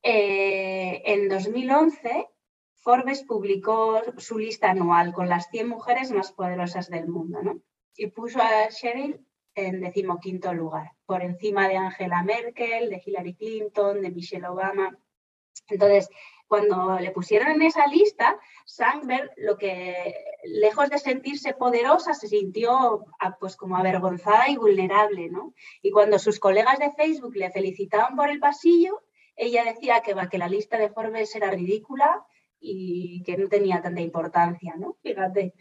eh, 0.07 1.03
en 1.07 1.31
2011, 1.31 2.29
Forbes 2.75 3.25
publicó 3.25 4.03
su 4.19 4.39
lista 4.39 4.71
anual 4.71 5.15
con 5.15 5.31
las 5.31 5.49
100 5.51 5.67
mujeres 5.67 6.11
más 6.11 6.31
poderosas 6.31 6.91
del 6.91 7.09
mundo, 7.09 7.43
¿no? 7.43 7.61
Y 7.97 8.09
puso 8.09 8.39
a 8.43 8.69
Sheryl 8.69 9.27
en 9.55 9.81
decimoquinto 9.81 10.53
lugar, 10.53 10.93
por 11.07 11.23
encima 11.23 11.69
de 11.69 11.79
Angela 11.79 12.23
Merkel, 12.23 12.91
de 12.91 13.03
Hillary 13.03 13.35
Clinton, 13.35 14.03
de 14.03 14.11
Michelle 14.11 14.47
Obama. 14.47 14.95
Entonces, 15.69 16.11
cuando 16.49 16.99
le 17.01 17.11
pusieron 17.11 17.49
en 17.53 17.63
esa 17.63 17.87
lista, 17.87 18.39
Sandberg, 18.67 19.31
lo 19.39 19.57
que 19.57 20.15
lejos 20.45 20.91
de 20.91 20.99
sentirse 20.99 21.55
poderosa, 21.55 22.13
se 22.13 22.29
sintió 22.29 23.07
ah, 23.21 23.39
pues 23.41 23.57
como 23.57 23.79
avergonzada 23.79 24.51
y 24.51 24.59
vulnerable, 24.59 25.31
¿no? 25.31 25.55
Y 25.81 25.91
cuando 25.91 26.19
sus 26.19 26.39
colegas 26.39 26.79
de 26.79 26.93
Facebook 26.93 27.37
le 27.37 27.51
felicitaban 27.51 28.17
por 28.17 28.29
el 28.29 28.39
pasillo, 28.39 29.03
ella 29.37 29.65
decía 29.65 30.01
que, 30.01 30.39
la 30.39 30.49
lista 30.49 30.79
de 30.79 30.91
Forbes 30.91 31.35
era 31.35 31.51
ridícula 31.51 32.25
y 32.61 33.23
que 33.25 33.37
no 33.37 33.49
tenía 33.49 33.83
tanta 33.83 34.01
importancia, 34.01 34.75
¿no? 34.77 34.97
Fíjate. 35.03 35.55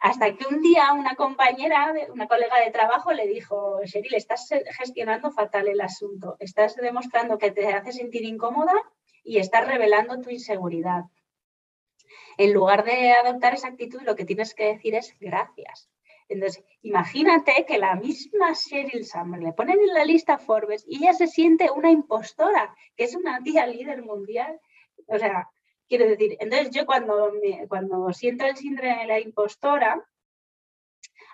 Hasta 0.00 0.36
que 0.36 0.46
un 0.46 0.62
día 0.62 0.92
una 0.92 1.16
compañera, 1.16 1.92
una 2.12 2.28
colega 2.28 2.60
de 2.64 2.70
trabajo 2.70 3.12
le 3.12 3.26
dijo, 3.26 3.80
Sheryl, 3.84 4.14
estás 4.14 4.48
gestionando 4.78 5.30
fatal 5.32 5.68
el 5.68 5.80
asunto, 5.80 6.36
estás 6.38 6.76
demostrando 6.76 7.38
que 7.38 7.50
te 7.50 7.66
hace 7.72 7.92
sentir 7.92 8.24
incómoda 8.24 8.74
y 9.24 9.38
estás 9.38 9.66
revelando 9.66 10.20
tu 10.20 10.30
inseguridad. 10.30 11.04
En 12.36 12.52
lugar 12.52 12.84
de 12.84 13.12
adoptar 13.12 13.54
esa 13.54 13.68
actitud, 13.68 14.02
lo 14.02 14.14
que 14.14 14.24
tienes 14.24 14.54
que 14.54 14.66
decir 14.66 14.94
es 14.94 15.16
gracias. 15.18 15.88
Entonces, 16.28 16.64
imagínate 16.82 17.64
que 17.66 17.78
la 17.78 17.96
misma 17.96 18.52
Sheryl 18.52 19.04
Sandberg 19.04 19.42
le 19.42 19.52
ponen 19.52 19.78
en 19.80 19.94
la 19.94 20.04
lista 20.04 20.38
Forbes 20.38 20.84
y 20.88 20.96
ella 20.96 21.12
se 21.12 21.26
siente 21.26 21.70
una 21.70 21.90
impostora, 21.90 22.74
que 22.96 23.04
es 23.04 23.14
una 23.14 23.42
tía 23.42 23.66
líder 23.66 24.02
mundial. 24.02 24.58
O 25.06 25.18
sea, 25.18 25.48
quiero 25.88 26.08
decir, 26.08 26.36
entonces 26.40 26.70
yo 26.70 26.86
cuando, 26.86 27.30
cuando 27.68 28.12
siento 28.12 28.46
el 28.46 28.56
síndrome 28.56 29.00
de 29.00 29.06
la 29.06 29.20
impostora, 29.20 30.02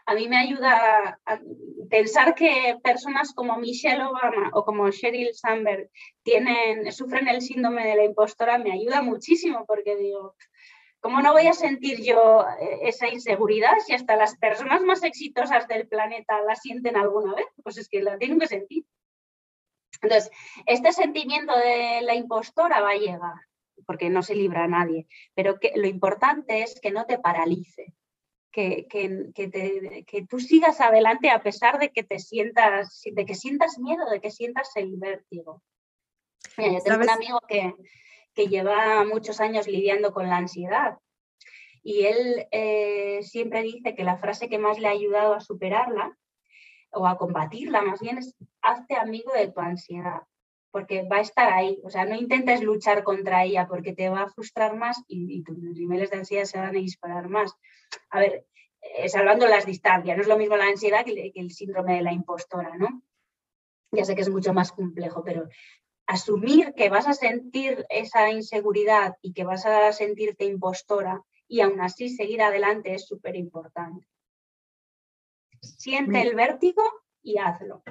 a 0.06 0.14
mí 0.14 0.28
me 0.28 0.38
ayuda 0.38 1.20
a 1.24 1.40
pensar 1.88 2.34
que 2.34 2.76
personas 2.82 3.32
como 3.32 3.58
Michelle 3.58 4.02
Obama 4.02 4.50
o 4.54 4.64
como 4.64 4.90
Sheryl 4.90 5.34
Sandberg 5.34 5.88
tienen, 6.22 6.90
sufren 6.92 7.28
el 7.28 7.42
síndrome 7.42 7.86
de 7.86 7.96
la 7.96 8.04
impostora, 8.04 8.58
me 8.58 8.72
ayuda 8.72 9.02
muchísimo 9.02 9.64
porque 9.66 9.96
digo, 9.96 10.34
¿cómo 11.00 11.22
no 11.22 11.32
voy 11.32 11.46
a 11.46 11.52
sentir 11.52 12.02
yo 12.02 12.44
eh, 12.60 12.80
esa 12.82 13.08
inseguridad 13.08 13.72
si 13.84 13.94
hasta 13.94 14.16
las 14.16 14.36
personas 14.36 14.82
más 14.82 15.02
exitosas 15.02 15.66
del 15.66 15.88
planeta 15.88 16.40
la 16.42 16.54
sienten 16.54 16.96
alguna 16.96 17.34
vez? 17.34 17.46
Pues 17.62 17.78
es 17.78 17.88
que 17.88 18.02
la 18.02 18.18
tienen 18.18 18.38
que 18.38 18.46
sentir. 18.46 18.84
Entonces, 20.02 20.30
este 20.66 20.92
sentimiento 20.92 21.56
de 21.56 22.00
la 22.02 22.14
impostora 22.14 22.80
va 22.80 22.90
a 22.90 22.96
llegar, 22.96 23.34
porque 23.86 24.08
no 24.08 24.22
se 24.22 24.34
libra 24.34 24.64
a 24.64 24.68
nadie, 24.68 25.06
pero 25.34 25.58
que, 25.58 25.72
lo 25.74 25.86
importante 25.86 26.62
es 26.62 26.80
que 26.80 26.90
no 26.90 27.04
te 27.04 27.18
paralice, 27.18 27.92
que, 28.50 28.86
que, 28.88 30.26
tú 30.28 30.40
sigas 30.40 30.80
adelante 30.80 31.30
a 31.30 31.42
pesar 31.42 31.78
de 31.78 31.90
que 31.90 32.02
te 32.02 32.18
sientas, 32.18 33.02
de 33.04 33.26
que 33.26 33.34
sientas 33.34 33.78
miedo, 33.78 34.08
de 34.10 34.20
que 34.20 34.30
sientas 34.30 34.70
el 34.76 34.96
vértigo. 34.96 35.62
yo 36.56 36.80
tengo 36.82 37.02
un 37.02 37.10
amigo 37.10 37.40
que, 37.46 37.74
lleva 38.48 39.04
muchos 39.04 39.40
años 39.40 39.66
lidiando 39.66 40.12
con 40.12 40.28
la 40.28 40.36
ansiedad 40.36 40.98
y 41.82 42.04
él 42.06 42.46
eh, 42.50 43.20
siempre 43.22 43.62
dice 43.62 43.94
que 43.94 44.04
la 44.04 44.18
frase 44.18 44.48
que 44.48 44.58
más 44.58 44.78
le 44.78 44.88
ha 44.88 44.92
ayudado 44.92 45.34
a 45.34 45.40
superarla 45.40 46.16
o 46.92 47.06
a 47.06 47.16
combatirla 47.16 47.82
más 47.82 48.00
bien 48.00 48.18
es 48.18 48.34
hazte 48.62 48.96
amigo 48.96 49.32
de 49.32 49.48
tu 49.48 49.60
ansiedad 49.60 50.22
porque 50.70 51.02
va 51.02 51.16
a 51.16 51.20
estar 51.20 51.52
ahí. 51.52 51.80
O 51.84 51.90
sea, 51.90 52.04
no 52.04 52.14
intentes 52.14 52.62
luchar 52.62 53.02
contra 53.02 53.44
ella 53.44 53.66
porque 53.66 53.92
te 53.92 54.08
va 54.08 54.22
a 54.22 54.28
frustrar 54.28 54.76
más 54.76 55.02
y, 55.08 55.42
tus 55.42 55.58
niveles 55.58 56.10
de 56.10 56.18
ansiedad 56.18 56.44
se 56.44 56.58
van 56.58 56.68
a 56.68 56.72
disparar 56.72 57.28
más. 57.28 57.54
A 58.10 58.20
ver, 58.20 58.46
eh, 58.80 59.08
salvando 59.08 59.46
las 59.46 59.66
distancias, 59.66 60.16
no 60.16 60.22
es 60.22 60.28
lo 60.28 60.38
mismo 60.38 60.56
la 60.56 60.66
ansiedad 60.66 61.04
que, 61.04 61.32
el 61.34 61.50
síndrome 61.50 61.96
de 61.96 62.02
la 62.02 62.12
impostora, 62.12 62.76
¿no? 62.76 63.02
Ya 63.92 64.04
sé 64.04 64.14
que 64.14 64.22
es 64.22 64.30
mucho 64.30 64.52
más 64.52 64.70
complejo, 64.70 65.24
pero 65.24 65.48
asumir 66.10 66.74
que 66.74 66.88
vas 66.88 67.06
a 67.06 67.14
sentir 67.14 67.86
esa 67.88 68.30
inseguridad 68.30 69.14
y 69.22 69.32
que 69.32 69.44
vas 69.44 69.64
a 69.64 69.92
sentirte 69.92 70.44
impostora 70.44 71.22
y 71.46 71.60
aún 71.60 71.80
así 71.80 72.08
seguir 72.08 72.42
adelante 72.42 72.94
es 72.94 73.06
súper 73.06 73.36
importante. 73.36 74.08
Siente 75.60 76.20
el 76.22 76.34
vértigo 76.34 76.82
y 77.22 77.38
hazlo. 77.38 77.84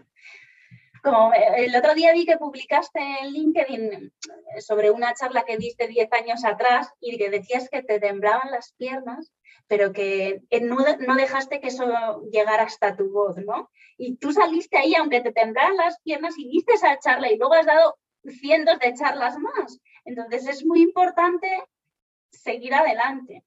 Como 1.02 1.34
eh, 1.34 1.66
el 1.66 1.76
otro 1.78 1.94
día 1.94 2.12
vi 2.12 2.26
que 2.26 2.38
publicaste 2.38 3.00
en 3.00 3.32
LinkedIn 3.32 4.14
sobre 4.60 4.92
una 4.92 5.14
charla 5.14 5.46
que 5.46 5.56
diste 5.56 5.88
10 5.88 6.12
años 6.12 6.44
atrás 6.44 6.92
y 7.00 7.18
que 7.18 7.30
decías 7.30 7.70
que 7.70 7.84
te 7.84 8.02
temblaban 8.02 8.52
las 8.52 8.74
piernas, 8.74 9.32
pero 9.68 9.94
que 9.94 10.42
eh, 10.50 10.60
no, 10.60 10.84
dejaste 11.16 11.62
que 11.62 11.68
eso 11.68 11.86
llegara 12.32 12.64
hasta 12.64 12.98
tu 12.98 13.10
voz, 13.12 13.38
¿no? 13.38 13.70
Y 13.98 14.18
tú 14.18 14.34
saliste 14.34 14.78
ahí, 14.78 14.94
aunque 14.96 15.22
te 15.22 15.32
temblaban 15.32 15.78
las 15.78 16.02
piernas, 16.02 16.38
y 16.38 16.50
diste 16.50 16.74
esa 16.74 17.00
charla 17.00 17.32
y 17.32 17.38
luego 17.38 17.54
has 17.54 17.66
dado 17.66 17.96
cientos 18.26 18.80
de 18.80 18.94
charlas 18.94 19.38
más. 19.38 19.80
Entonces 20.06 20.48
es 20.48 20.66
muy 20.66 20.82
importante 20.82 21.48
seguir 22.32 22.74
adelante. 22.74 23.44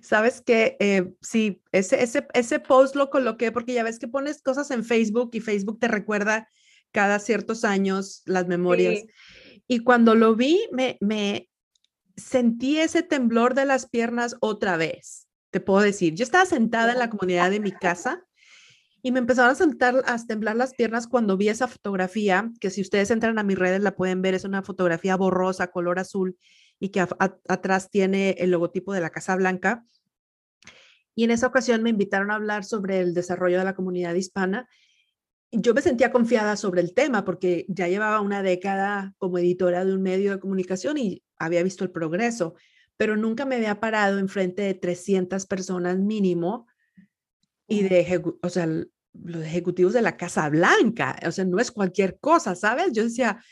Sabes 0.00 0.40
que 0.40 0.76
sí, 1.20 1.62
ese, 1.72 2.02
ese, 2.02 2.26
ese 2.32 2.60
post 2.60 2.94
lo 2.96 3.10
coloqué 3.10 3.52
porque 3.52 3.74
ya 3.74 3.82
ves 3.82 3.98
que 3.98 4.08
pones 4.08 4.40
cosas 4.42 4.70
en 4.70 4.84
Facebook 4.84 5.30
y 5.32 5.40
Facebook 5.40 5.78
te 5.78 5.88
recuerda 5.88 6.48
cada 6.92 7.18
ciertos 7.18 7.64
años 7.64 8.22
las 8.24 8.46
memorias. 8.46 9.02
Y 9.66 9.80
cuando 9.80 10.14
lo 10.14 10.36
vi, 10.36 10.60
me, 10.72 10.96
me 11.00 11.48
sentí 12.16 12.78
ese 12.78 13.02
temblor 13.02 13.54
de 13.54 13.64
las 13.64 13.88
piernas 13.88 14.36
otra 14.40 14.76
vez, 14.76 15.26
te 15.50 15.60
puedo 15.60 15.80
decir. 15.80 16.14
Yo 16.14 16.22
estaba 16.22 16.46
sentada 16.46 16.92
en 16.92 16.98
la 16.98 17.10
comunidad 17.10 17.50
de 17.50 17.60
mi 17.60 17.72
casa 17.72 18.24
y 19.04 19.12
me 19.12 19.20
empezaron 19.20 19.52
a, 19.52 19.54
sentar, 19.54 20.02
a 20.06 20.18
temblar 20.26 20.56
las 20.56 20.74
piernas 20.74 21.06
cuando 21.06 21.36
vi 21.36 21.50
esa 21.50 21.68
fotografía, 21.68 22.50
que 22.58 22.70
si 22.70 22.80
ustedes 22.80 23.12
entran 23.12 23.38
a 23.38 23.44
mis 23.44 23.58
redes 23.58 23.82
la 23.82 23.94
pueden 23.94 24.22
ver, 24.22 24.34
es 24.34 24.44
una 24.44 24.62
fotografía 24.62 25.14
borrosa, 25.14 25.68
color 25.68 25.98
azul, 25.98 26.36
y 26.80 26.88
que 26.88 27.00
atrás 27.00 27.90
tiene 27.90 28.30
el 28.38 28.50
logotipo 28.50 28.92
de 28.94 29.00
la 29.00 29.10
Casa 29.10 29.36
Blanca. 29.36 29.84
Y 31.14 31.24
en 31.24 31.30
esa 31.30 31.46
ocasión 31.46 31.82
me 31.82 31.90
invitaron 31.90 32.30
a 32.30 32.34
hablar 32.34 32.64
sobre 32.64 33.00
el 33.00 33.14
desarrollo 33.14 33.58
de 33.58 33.64
la 33.64 33.76
comunidad 33.76 34.14
hispana 34.14 34.68
yo 35.56 35.74
me 35.74 35.82
sentía 35.82 36.10
confiada 36.10 36.56
sobre 36.56 36.80
el 36.80 36.94
tema 36.94 37.24
porque 37.24 37.64
ya 37.68 37.88
llevaba 37.88 38.20
una 38.20 38.42
década 38.42 39.14
como 39.18 39.38
editora 39.38 39.84
de 39.84 39.94
un 39.94 40.02
medio 40.02 40.32
de 40.32 40.40
comunicación 40.40 40.98
y 40.98 41.22
había 41.38 41.62
visto 41.62 41.84
el 41.84 41.90
progreso, 41.90 42.54
pero 42.96 43.16
nunca 43.16 43.44
me 43.44 43.56
había 43.56 43.80
parado 43.80 44.18
enfrente 44.18 44.62
de 44.62 44.74
300 44.74 45.46
personas 45.46 45.98
mínimo 45.98 46.66
y 47.66 47.82
de, 47.82 48.22
o 48.42 48.48
sea, 48.48 48.68
los 49.22 49.44
ejecutivos 49.44 49.92
de 49.92 50.02
la 50.02 50.16
Casa 50.16 50.48
Blanca, 50.48 51.16
o 51.26 51.30
sea, 51.30 51.44
no 51.44 51.58
es 51.58 51.70
cualquier 51.70 52.18
cosa, 52.18 52.54
¿sabes? 52.54 52.92
Yo 52.92 53.04
decía, 53.04 53.42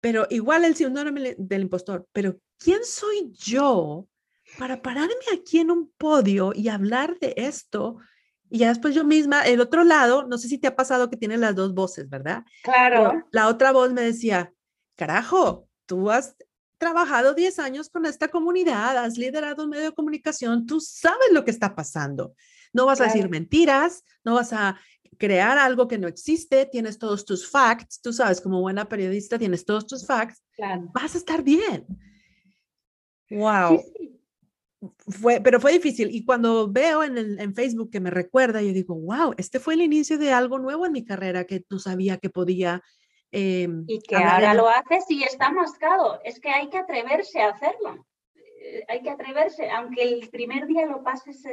pero 0.00 0.26
igual 0.30 0.64
el 0.64 0.74
síndrome 0.74 1.34
del 1.38 1.62
impostor, 1.62 2.06
pero 2.12 2.38
¿quién 2.58 2.84
soy 2.84 3.30
yo 3.32 4.06
para 4.58 4.82
pararme 4.82 5.14
aquí 5.32 5.58
en 5.60 5.70
un 5.70 5.92
podio 5.96 6.52
y 6.54 6.68
hablar 6.68 7.18
de 7.20 7.34
esto 7.36 7.98
y 8.50 8.58
ya 8.58 8.68
después 8.68 8.94
yo 8.94 9.04
misma, 9.04 9.42
el 9.42 9.60
otro 9.60 9.84
lado, 9.84 10.26
no 10.26 10.38
sé 10.38 10.48
si 10.48 10.58
te 10.58 10.68
ha 10.68 10.76
pasado 10.76 11.10
que 11.10 11.16
tienes 11.16 11.38
las 11.38 11.54
dos 11.54 11.74
voces, 11.74 12.08
¿verdad? 12.08 12.44
Claro. 12.62 13.26
la 13.30 13.48
otra 13.48 13.72
voz 13.72 13.92
me 13.92 14.02
decía, 14.02 14.52
carajo, 14.96 15.68
tú 15.86 16.10
has 16.10 16.34
trabajado 16.78 17.34
10 17.34 17.58
años 17.58 17.90
con 17.90 18.06
esta 18.06 18.28
comunidad, 18.28 18.96
has 18.96 19.18
liderado 19.18 19.64
un 19.64 19.70
medio 19.70 19.86
de 19.86 19.94
comunicación, 19.94 20.64
tú 20.64 20.80
sabes 20.80 21.28
lo 21.32 21.44
que 21.44 21.50
está 21.50 21.74
pasando. 21.74 22.34
No 22.72 22.86
vas 22.86 23.00
a 23.00 23.04
decir 23.04 23.28
mentiras, 23.28 24.04
no 24.24 24.34
vas 24.34 24.52
a 24.52 24.78
crear 25.18 25.58
algo 25.58 25.88
que 25.88 25.98
no 25.98 26.06
existe, 26.06 26.66
tienes 26.66 26.98
todos 26.98 27.24
tus 27.24 27.50
facts, 27.50 28.00
tú 28.00 28.12
sabes, 28.12 28.40
como 28.40 28.60
buena 28.60 28.88
periodista 28.88 29.38
tienes 29.38 29.64
todos 29.64 29.86
tus 29.86 30.06
facts, 30.06 30.42
vas 30.92 31.14
a 31.14 31.18
estar 31.18 31.42
bien. 31.42 31.86
Wow 33.30 33.80
fue, 35.08 35.40
pero 35.40 35.60
fue 35.60 35.72
difícil. 35.72 36.14
Y 36.14 36.24
cuando 36.24 36.70
veo 36.70 37.02
en, 37.02 37.18
el, 37.18 37.40
en 37.40 37.54
Facebook 37.54 37.90
que 37.90 38.00
me 38.00 38.10
recuerda, 38.10 38.62
yo 38.62 38.72
digo, 38.72 38.94
wow, 38.94 39.34
este 39.36 39.58
fue 39.58 39.74
el 39.74 39.82
inicio 39.82 40.18
de 40.18 40.32
algo 40.32 40.58
nuevo 40.58 40.86
en 40.86 40.92
mi 40.92 41.04
carrera 41.04 41.44
que 41.44 41.64
no 41.70 41.78
sabía 41.78 42.18
que 42.18 42.30
podía. 42.30 42.82
Em, 43.30 43.84
y 43.86 44.00
que 44.00 44.16
ahora 44.16 44.54
lo 44.54 44.68
haces 44.68 45.04
y 45.08 45.22
está 45.22 45.50
mascado. 45.50 46.20
Es 46.24 46.40
que 46.40 46.48
hay 46.48 46.68
que 46.70 46.78
atreverse 46.78 47.40
a 47.40 47.50
hacerlo. 47.50 48.06
Eh, 48.34 48.84
hay 48.88 49.02
que 49.02 49.10
atreverse, 49.10 49.68
aunque 49.70 50.02
el 50.02 50.28
primer 50.30 50.66
día 50.66 50.86
lo 50.86 51.02
pases 51.02 51.44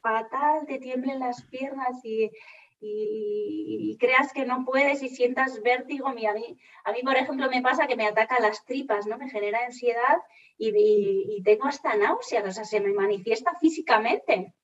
fatal, 0.00 0.66
te 0.66 0.78
tiemblen 0.78 1.20
las 1.20 1.44
piernas 1.46 2.00
y, 2.04 2.30
creas 3.98 4.32
que 4.32 4.46
no 4.46 4.64
puedes 4.64 5.02
y 5.02 5.08
sientas 5.08 5.60
vértigo. 5.62 6.06
A 6.08 6.12
mí, 6.14 7.02
por 7.02 7.16
ejemplo, 7.16 7.50
me 7.50 7.62
pasa 7.62 7.86
que 7.86 7.96
me 7.96 8.06
ataca 8.06 8.40
las 8.40 8.64
tripas, 8.64 9.06
¿no? 9.06 9.18
Me 9.18 9.30
genera 9.30 9.64
ansiedad 9.64 10.18
y, 10.56 11.42
tengo 11.42 11.66
hasta 11.66 11.96
náuseas, 11.96 12.44
o 12.46 12.52
sea, 12.52 12.64
se 12.64 12.80
me 12.80 12.92
manifiesta 12.92 13.52
físicamente. 13.60 14.54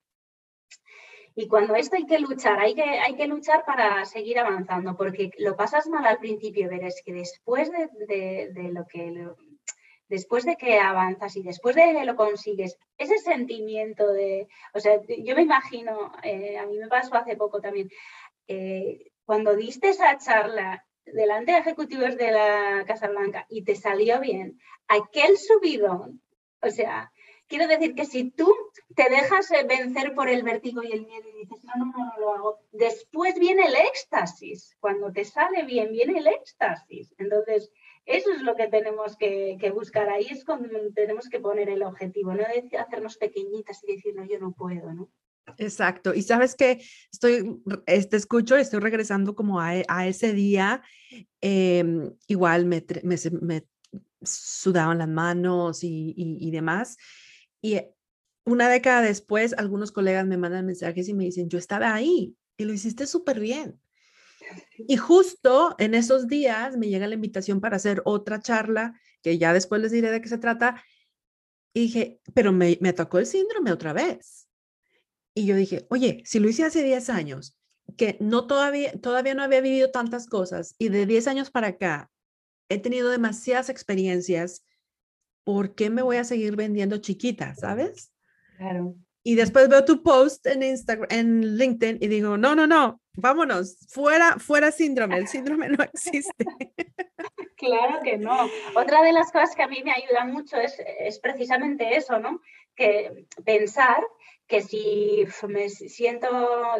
Y 1.36 1.48
cuando 1.48 1.74
esto 1.74 1.96
hay 1.96 2.06
que 2.06 2.20
luchar, 2.20 2.60
hay 2.60 2.74
que, 2.74 2.82
hay 2.82 3.16
que 3.16 3.26
luchar 3.26 3.64
para 3.64 4.04
seguir 4.04 4.38
avanzando, 4.38 4.96
porque 4.96 5.30
lo 5.38 5.56
pasas 5.56 5.88
mal 5.88 6.06
al 6.06 6.18
principio, 6.18 6.68
pero 6.70 6.86
es 6.86 7.02
que 7.04 7.12
después 7.12 7.70
de, 7.72 8.70
lo 8.72 8.86
que 8.86 9.10
después 10.08 10.44
de 10.44 10.56
que 10.56 10.78
avanzas 10.78 11.36
y 11.36 11.42
después 11.42 11.76
de 11.76 11.94
que 11.94 12.04
lo 12.04 12.16
consigues, 12.16 12.78
ese 12.98 13.18
sentimiento 13.18 14.12
de, 14.12 14.48
o 14.72 14.80
sea, 14.80 15.00
yo 15.06 15.34
me 15.34 15.42
imagino, 15.42 16.12
eh, 16.22 16.58
a 16.58 16.66
mí 16.66 16.78
me 16.78 16.88
pasó 16.88 17.14
hace 17.16 17.36
poco 17.36 17.60
también, 17.60 17.90
eh, 18.46 19.10
cuando 19.24 19.56
diste 19.56 19.88
esa 19.88 20.16
charla 20.18 20.84
delante 21.06 21.52
de 21.52 21.58
ejecutivos 21.58 22.16
de 22.16 22.30
la 22.30 22.84
Casa 22.86 23.08
Blanca 23.08 23.46
y 23.48 23.62
te 23.62 23.76
salió 23.76 24.20
bien, 24.20 24.58
aquel 24.88 25.36
subidón, 25.38 26.20
o 26.60 26.70
sea, 26.70 27.12
quiero 27.46 27.66
decir 27.66 27.94
que 27.94 28.04
si 28.04 28.30
tú 28.30 28.52
te 28.94 29.08
dejas 29.10 29.50
eh, 29.52 29.64
vencer 29.64 30.14
por 30.14 30.28
el 30.28 30.42
vértigo 30.42 30.82
y 30.82 30.92
el 30.92 31.06
miedo 31.06 31.28
y 31.28 31.40
dices, 31.40 31.62
no, 31.64 31.72
no, 31.76 31.92
no, 31.92 32.04
no 32.06 32.20
lo 32.20 32.34
hago, 32.34 32.58
después 32.72 33.38
viene 33.38 33.66
el 33.66 33.76
éxtasis, 33.76 34.76
cuando 34.80 35.12
te 35.12 35.24
sale 35.24 35.62
bien, 35.64 35.92
viene 35.92 36.18
el 36.18 36.26
éxtasis. 36.26 37.14
Entonces, 37.18 37.70
eso 38.06 38.32
es 38.32 38.42
lo 38.42 38.54
que 38.54 38.68
tenemos 38.68 39.16
que, 39.16 39.72
buscar. 39.74 40.08
Ahí 40.10 40.26
es 40.30 40.44
tenemos 40.94 41.28
que 41.28 41.40
poner 41.40 41.68
el 41.68 41.82
objetivo, 41.82 42.34
no 42.34 42.44
hacernos 42.78 43.16
pequeñitas 43.16 43.82
y 43.84 43.94
decir, 43.94 44.14
no, 44.14 44.24
yo 44.24 44.38
no 44.38 44.52
puedo, 44.52 44.92
¿no? 44.92 45.10
Exacto. 45.58 46.14
Y 46.14 46.22
sabes 46.22 46.54
que 46.54 46.82
estoy, 47.12 47.62
este, 47.86 48.16
escucho, 48.16 48.56
estoy 48.56 48.80
regresando 48.80 49.34
como 49.34 49.60
a, 49.60 50.06
ese 50.06 50.32
día. 50.32 50.82
Em, 51.40 52.14
igual 52.26 52.66
me, 52.66 52.84
me, 53.02 53.66
sudaban 54.22 54.98
las 54.98 55.08
manos 55.08 55.80
y, 55.82 56.50
demás. 56.50 56.96
Y 57.62 57.80
una 58.44 58.68
década 58.68 59.02
después, 59.02 59.54
algunos 59.54 59.92
colegas 59.92 60.26
me 60.26 60.36
mandan 60.36 60.66
mensajes 60.66 61.08
y 61.08 61.14
me 61.14 61.24
dicen, 61.24 61.48
yo 61.48 61.58
estaba 61.58 61.94
ahí 61.94 62.36
y 62.56 62.64
lo 62.64 62.72
hiciste 62.72 63.06
súper 63.06 63.40
bien. 63.40 63.80
Y 64.76 64.96
justo 64.96 65.74
en 65.78 65.94
esos 65.94 66.28
días 66.28 66.76
me 66.76 66.88
llega 66.88 67.06
la 67.06 67.14
invitación 67.14 67.60
para 67.60 67.76
hacer 67.76 68.02
otra 68.04 68.40
charla, 68.40 68.98
que 69.22 69.38
ya 69.38 69.52
después 69.52 69.80
les 69.80 69.92
diré 69.92 70.10
de 70.10 70.20
qué 70.20 70.28
se 70.28 70.38
trata. 70.38 70.82
Y 71.72 71.80
dije, 71.82 72.20
pero 72.34 72.52
me, 72.52 72.78
me 72.80 72.90
atacó 72.90 73.18
el 73.18 73.26
síndrome 73.26 73.72
otra 73.72 73.92
vez. 73.92 74.48
Y 75.34 75.46
yo 75.46 75.56
dije, 75.56 75.86
oye, 75.90 76.22
si 76.24 76.38
lo 76.38 76.48
hice 76.48 76.64
hace 76.64 76.82
10 76.82 77.10
años, 77.10 77.58
que 77.96 78.16
no 78.20 78.46
todavía, 78.46 78.92
todavía 79.00 79.34
no 79.34 79.42
había 79.42 79.60
vivido 79.60 79.90
tantas 79.90 80.26
cosas, 80.26 80.74
y 80.78 80.88
de 80.88 81.06
10 81.06 81.26
años 81.28 81.50
para 81.50 81.68
acá 81.68 82.10
he 82.68 82.78
tenido 82.78 83.10
demasiadas 83.10 83.68
experiencias, 83.68 84.64
¿por 85.44 85.74
qué 85.74 85.90
me 85.90 86.02
voy 86.02 86.16
a 86.16 86.24
seguir 86.24 86.56
vendiendo 86.56 86.98
chiquita, 86.98 87.54
sabes? 87.54 88.12
Claro. 88.56 88.96
Y 89.26 89.34
después 89.34 89.68
veo 89.68 89.84
tu 89.84 90.02
post 90.02 90.46
en 90.46 90.62
Instagram, 90.62 91.08
en 91.10 91.56
LinkedIn 91.56 91.98
y 92.00 92.08
digo, 92.08 92.36
no, 92.36 92.54
no, 92.54 92.66
no, 92.66 93.00
vámonos, 93.14 93.78
fuera, 93.88 94.38
fuera 94.38 94.70
síndrome, 94.70 95.16
el 95.16 95.28
síndrome 95.28 95.68
no 95.68 95.82
existe. 95.82 96.44
Claro 97.56 98.00
que 98.02 98.18
no. 98.18 98.50
Otra 98.74 99.02
de 99.02 99.12
las 99.12 99.32
cosas 99.32 99.54
que 99.54 99.62
a 99.62 99.68
mí 99.68 99.82
me 99.82 99.92
ayuda 99.92 100.26
mucho 100.26 100.58
es, 100.58 100.76
es 100.98 101.18
precisamente 101.18 101.96
eso, 101.96 102.18
¿no? 102.18 102.42
Que 102.74 103.26
pensar 103.42 104.04
que 104.46 104.60
si 104.60 105.26
me 105.48 105.68
siento 105.70 106.28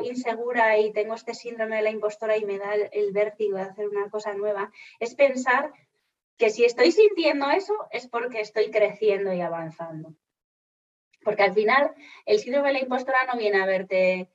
insegura 0.03 0.79
y 0.79 0.93
tengo 0.93 1.15
este 1.15 1.35
síndrome 1.35 1.77
de 1.77 1.83
la 1.83 1.91
impostora 1.91 2.37
y 2.37 2.45
me 2.45 2.59
da 2.59 2.75
el, 2.75 3.13
vértigo 3.13 3.57
de 3.57 3.63
hacer 3.63 3.89
una 3.89 4.11
cosa 4.11 4.35
nueva, 4.35 4.71
es 5.01 5.15
pensar 5.15 5.73
que 6.37 6.51
si 6.51 6.65
estoy 6.65 6.93
sintiendo 6.93 7.51
eso 7.51 7.75
es 7.91 8.09
porque 8.09 8.41
estoy 8.41 8.71
creciendo 8.71 9.33
y 9.33 9.41
avanzando. 9.41 10.15
Porque 11.25 11.43
al 11.43 11.55
final 11.55 11.93
el 12.27 12.39
síndrome 12.39 12.69
de 12.69 12.75
la 12.75 12.83
impostora 12.83 13.27
no 13.27 13.39
viene 13.39 13.61
a 13.61 13.67
verte 13.67 14.31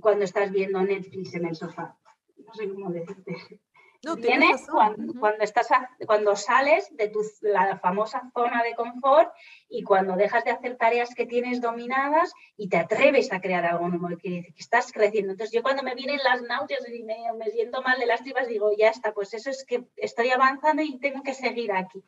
cuando 0.00 0.24
estás 0.24 0.50
viendo 0.50 0.82
Netflix 0.82 1.34
en 1.34 1.46
el 1.46 1.56
sofá. 1.56 1.96
No 2.38 2.54
sé 2.54 2.68
cómo 2.68 2.90
decirte. 2.90 3.60
No, 4.02 4.16
Tienes 4.16 4.66
cuando, 4.66 5.42
estás 5.42 5.68
cuando 6.06 6.34
sales 6.34 6.88
de 6.96 7.08
tu, 7.08 7.20
la 7.42 7.78
famosa 7.80 8.30
zona 8.32 8.62
de 8.62 8.74
confort 8.74 9.30
y 9.68 9.82
cuando 9.82 10.16
dejas 10.16 10.42
de 10.44 10.52
hacer 10.52 10.78
tareas 10.78 11.14
que 11.14 11.26
tienes 11.26 11.60
dominadas 11.60 12.32
y 12.56 12.70
te 12.70 12.78
atreves 12.78 13.30
a 13.30 13.42
crear 13.42 13.66
algo 13.66 13.88
nuevo, 13.88 14.16
que, 14.16 14.42
que 14.42 14.54
estás 14.56 14.90
creciendo. 14.90 15.32
Entonces 15.32 15.54
yo 15.54 15.62
cuando 15.62 15.82
me 15.82 15.94
vienen 15.94 16.18
las 16.24 16.40
náuseas 16.40 16.80
y 16.88 17.02
me, 17.02 17.50
siento 17.52 17.82
mal 17.82 18.00
de 18.00 18.06
las 18.06 18.22
tripas, 18.22 18.48
digo, 18.48 18.70
ya 18.74 18.88
está, 18.88 19.12
pues 19.12 19.34
eso 19.34 19.50
es 19.50 19.66
que 19.66 19.84
estoy 19.96 20.30
avanzando 20.30 20.80
y 20.80 20.98
tengo 20.98 21.22
que 21.22 21.34
seguir 21.34 21.70
aquí. 21.70 22.02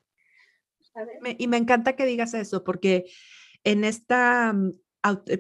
y 1.37 1.47
me 1.47 1.59
encanta 1.59 1.95
que 1.95 2.07
digas 2.07 2.33
eso, 2.33 2.65
porque 2.65 3.05
en 3.65 3.85
este 3.85 4.15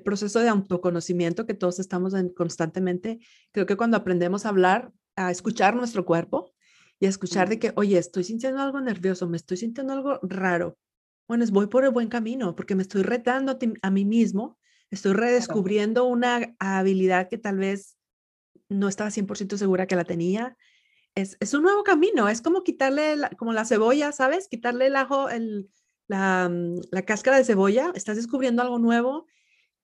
proceso 0.05 0.41
de 0.41 0.49
autoconocimiento 0.49 1.47
que 1.47 1.55
todos 1.55 1.79
estamos 1.79 2.15
en 2.15 2.29
constantemente, 2.31 3.21
creo 3.53 3.67
que 3.67 3.77
cuando 3.77 3.97
aprendemos 3.97 4.45
a 4.45 4.51
hablar, 4.51 4.93
a 5.17 5.31
escuchar 5.31 5.77
nuestro 5.77 6.05
cuerpo 6.05 6.53
y 6.99 7.07
a 7.07 7.09
escuchar 7.09 7.49
de 7.49 7.59
que, 7.59 7.73
oye, 7.77 7.99
estoy 7.99 8.25
sintiendo 8.25 8.61
algo 8.61 8.81
nervioso, 8.81 9.29
me 9.29 9.37
estoy 9.37 9.57
sintiendo 9.57 9.93
algo 9.93 10.21
raro. 10.23 10.79
Bueno, 11.29 11.45
voy 11.51 11.67
por 11.67 11.85
el 11.85 11.91
buen 11.91 12.09
camino 12.09 12.55
porque 12.55 12.75
me 12.75 12.83
estoy 12.83 13.03
retando 13.03 13.59
a, 13.83 13.91
mí 13.91 14.05
mismo, 14.05 14.59
estoy 14.91 15.13
redescubriendo 15.13 16.05
una 16.05 16.55
habilidad 16.59 17.29
que 17.29 17.39
tal 17.39 17.59
vez 17.59 17.97
no 18.69 18.89
estaba 18.89 19.11
100% 19.11 19.57
segura 19.57 19.87
que 19.87 19.97
la 19.97 20.05
tenía. 20.05 20.57
Es, 21.15 21.37
es, 21.41 21.55
un 21.55 21.63
nuevo 21.63 21.85
camino, 21.85 22.29
es 22.29 22.41
como 22.41 22.63
quitarle, 22.63 23.17
como 23.37 23.53
la 23.53 23.65
cebolla, 23.65 24.13
¿sabes? 24.13 24.49
Quitarle 24.49 24.87
el 24.87 24.97
ajo, 24.97 25.29
el, 25.29 25.69
la, 26.09 26.49
mm, 26.49 26.81
la 26.91 27.03
cáscara 27.03 27.39
de 27.39 27.45
cebolla, 27.45 27.93
estás 27.95 28.17
descubriendo 28.17 28.63
algo 28.63 28.79
nuevo 28.79 29.27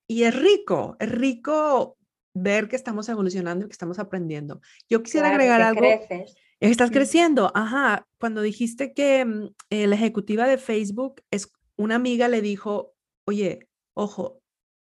y 0.07 0.25
es 0.25 0.35
rico, 0.35 0.97
es 1.01 1.11
rico 1.11 1.97
ver 2.35 2.69
que 2.69 2.77
estamos 2.77 3.09
evolucionando 3.09 3.65
y 3.65 3.69
que 3.69 3.73
estamos 3.73 3.99
aprendiendo. 3.99 4.61
Yo 4.89 5.03
quisiera 5.03 5.29
agregar 5.29 5.61
algo. 5.61 5.81
Creces. 5.81 6.37
Estás 6.61 6.91
creciendo, 6.91 7.53
ajá. 7.55 8.07
Cuando 8.19 8.43
dijiste 8.43 8.93
que 8.93 9.25
mm, 9.25 9.55
eh, 9.71 9.87
la 9.87 9.95
ejecutiva 9.95 10.47
de 10.47 10.59
Facebook 10.59 11.23
es 11.31 11.53
una 11.77 11.95
amiga 11.95 12.29
le 12.29 12.43
dijo, 12.43 12.95
oye, 13.27 13.69
ojo, 13.95 14.41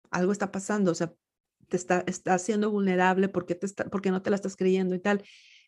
algo 0.09 0.31
está 0.31 0.51
pasando, 0.51 0.91
o 0.91 0.95
sea, 0.95 1.13
te 1.67 1.77
está, 1.77 2.03
está 2.07 2.39
siendo 2.39 2.71
vulnerable, 2.71 3.29
¿por 3.29 3.45
qué, 3.45 3.55
te 3.55 3.65
está, 3.65 3.85
porque 3.89 4.09
no 4.09 4.21
te 4.21 4.29
la 4.29 4.37
estás 4.37 4.55
creyendo 4.55 4.95
y 4.95 4.99
tal? 4.99 5.23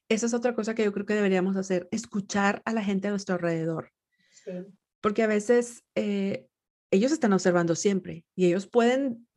Esa 0.07 0.26
es 0.26 0.34
otra 0.34 0.55
cosa 0.55 0.74
que 0.74 0.84
yo 0.84 0.91
creo 0.91 1.05
que 1.05 1.13
deberíamos 1.13 1.55
hacer, 1.55 1.88
escuchar 1.91 2.61
a 2.65 2.74
la 2.74 2.84
gente 2.84 3.07
a 3.07 3.11
nuestro 3.11 3.36
alrededor. 3.36 3.91
Sí. 4.32 4.51
Porque 5.01 5.23
a 5.23 5.27
veces 5.27 5.83
eh, 5.95 6.47
ellos 6.91 7.11
están 7.11 7.33
observando 7.33 7.75
siempre 7.75 8.25
y 8.35 8.47
ellos 8.47 8.67
pueden 8.67 9.27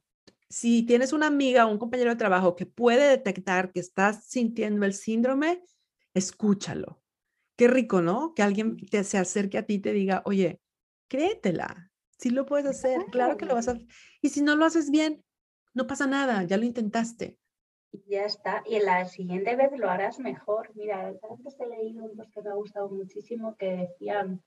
si 0.52 0.82
tienes 0.82 1.14
una 1.14 1.28
amiga 1.28 1.64
o 1.64 1.70
un 1.70 1.78
compañero 1.78 2.10
de 2.10 2.16
trabajo 2.16 2.56
que 2.56 2.66
puede 2.66 3.08
detectar 3.08 3.72
que 3.72 3.80
estás 3.80 4.26
sintiendo 4.26 4.84
el 4.84 4.92
síndrome, 4.92 5.64
escúchalo. 6.12 7.02
Qué 7.56 7.68
rico, 7.68 8.02
¿no? 8.02 8.34
Que 8.34 8.42
alguien 8.42 8.76
te, 8.76 9.02
se 9.02 9.16
acerque 9.16 9.56
a 9.56 9.64
ti 9.64 9.74
y 9.74 9.78
te 9.78 9.94
diga, 9.94 10.22
oye, 10.26 10.60
créetela. 11.08 11.90
Si 12.18 12.28
lo 12.28 12.44
puedes 12.44 12.66
hacer, 12.66 13.00
claro 13.10 13.38
que 13.38 13.46
lo 13.46 13.54
vas 13.54 13.68
a 13.68 13.72
hacer. 13.72 13.86
Y 14.20 14.28
si 14.28 14.42
no 14.42 14.54
lo 14.54 14.66
haces 14.66 14.90
bien, 14.90 15.24
no 15.72 15.86
pasa 15.86 16.06
nada, 16.06 16.44
ya 16.44 16.58
lo 16.58 16.64
intentaste. 16.64 17.38
Ya 18.06 18.26
está. 18.26 18.62
Y 18.66 18.78
la 18.80 19.06
siguiente 19.06 19.56
vez 19.56 19.70
lo 19.78 19.88
harás 19.88 20.18
mejor. 20.18 20.70
Mira, 20.74 21.14
antes 21.30 21.56
he 21.60 21.66
leído 21.66 22.04
un 22.04 22.14
post 22.14 22.30
que 22.34 22.42
me 22.42 22.50
ha 22.50 22.54
gustado 22.54 22.90
muchísimo 22.90 23.56
que 23.56 23.88
decía 23.88 24.38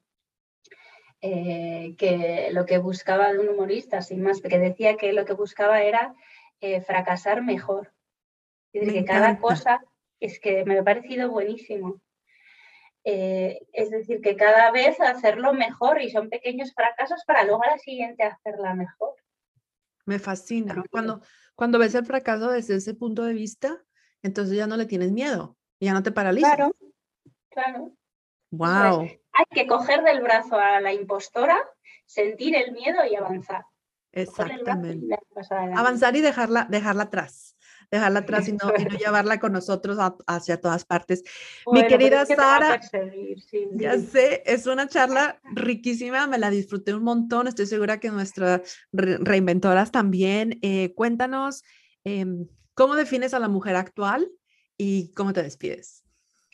eh, 1.28 1.96
que 1.98 2.50
lo 2.52 2.68
que 2.68 2.78
buscaba 2.78 3.34
de 3.34 3.40
un 3.40 3.50
humorista, 3.50 4.04
sin 4.04 4.22
más, 4.22 4.42
que 4.42 4.60
decía 4.60 4.96
que 4.96 5.12
lo 5.12 5.26
que 5.26 5.34
buscaba 5.34 5.82
era 5.82 6.14
eh, 6.62 6.82
fracasar 6.82 7.42
mejor. 7.42 7.92
Es 8.72 8.86
decir, 8.86 9.02
que 9.02 9.06
cada 9.06 9.40
cosa 9.40 9.84
es 10.20 10.40
que 10.40 10.64
me 10.66 10.78
ha 10.78 10.84
parecido 10.84 11.32
buenísimo. 11.32 12.00
Eh, 13.04 13.58
es 13.74 13.90
decir, 13.90 14.22
que 14.22 14.36
cada 14.36 14.70
vez 14.70 15.02
hacerlo 15.02 15.52
mejor 15.54 16.00
y 16.00 16.12
son 16.12 16.30
pequeños 16.30 16.76
fracasos 16.76 17.24
para 17.26 17.44
luego 17.44 17.64
a 17.64 17.72
la 17.72 17.80
siguiente 17.80 18.22
hacerla 18.22 18.76
mejor. 18.76 19.16
Me 20.06 20.20
fascina. 20.20 20.84
Cuando, 20.92 21.22
cuando 21.56 21.80
ves 21.80 21.96
el 21.96 22.06
fracaso 22.06 22.52
desde 22.52 22.76
ese 22.76 22.94
punto 22.94 23.24
de 23.24 23.34
vista, 23.34 23.82
entonces 24.22 24.56
ya 24.56 24.68
no 24.68 24.78
le 24.78 24.86
tienes 24.86 25.12
miedo, 25.12 25.58
ya 25.80 25.94
no 25.94 26.04
te 26.04 26.12
paraliza. 26.12 26.56
Claro, 26.56 26.76
claro. 27.50 27.92
Wow. 28.52 29.08
Hay 29.36 29.46
que 29.52 29.68
coger 29.68 30.04
del 30.04 30.22
brazo 30.22 30.58
a 30.58 30.80
la 30.82 30.94
impostora, 30.94 31.58
sentir 32.06 32.56
el 32.56 32.72
miedo 32.72 33.06
y 33.10 33.16
avanzar. 33.16 33.66
Exactamente. 34.12 35.20
avanzar 35.76 36.16
y 36.16 36.22
dejarla, 36.22 36.68
dejarla 36.70 37.04
atrás. 37.04 37.58
Dejarla 37.92 38.20
atrás 38.20 38.48
y 38.48 38.54
no, 38.54 38.74
llevarla 39.00 39.40
con 39.40 39.52
nosotros 39.52 39.98
hacia 40.26 40.60
todas 40.60 40.86
partes. 40.86 41.24
Mi 41.68 41.86
querida 41.86 42.26
Sara, 42.26 42.80
ya 43.74 44.00
sé, 44.00 44.42
es 44.46 44.66
una 44.66 44.88
charla 44.88 45.40
riquísima, 45.44 46.28
me 46.28 46.40
la 46.40 46.50
disfruté 46.50 46.94
un 46.94 47.04
montón, 47.04 47.48
estoy 47.48 47.68
segura 47.68 48.00
que 48.00 48.10
nuestras 48.10 48.78
reinventoras 48.92 49.92
también. 49.92 50.60
Eh, 50.62 50.94
cuéntanos, 50.96 51.64
em, 52.06 52.48
¿cómo 52.74 52.96
defines 52.96 53.34
a 53.34 53.40
la 53.40 53.50
mujer 53.50 53.76
actual 53.76 54.32
y 54.78 55.12
cómo 55.14 55.34
te 55.34 55.44
despides? 55.44 56.05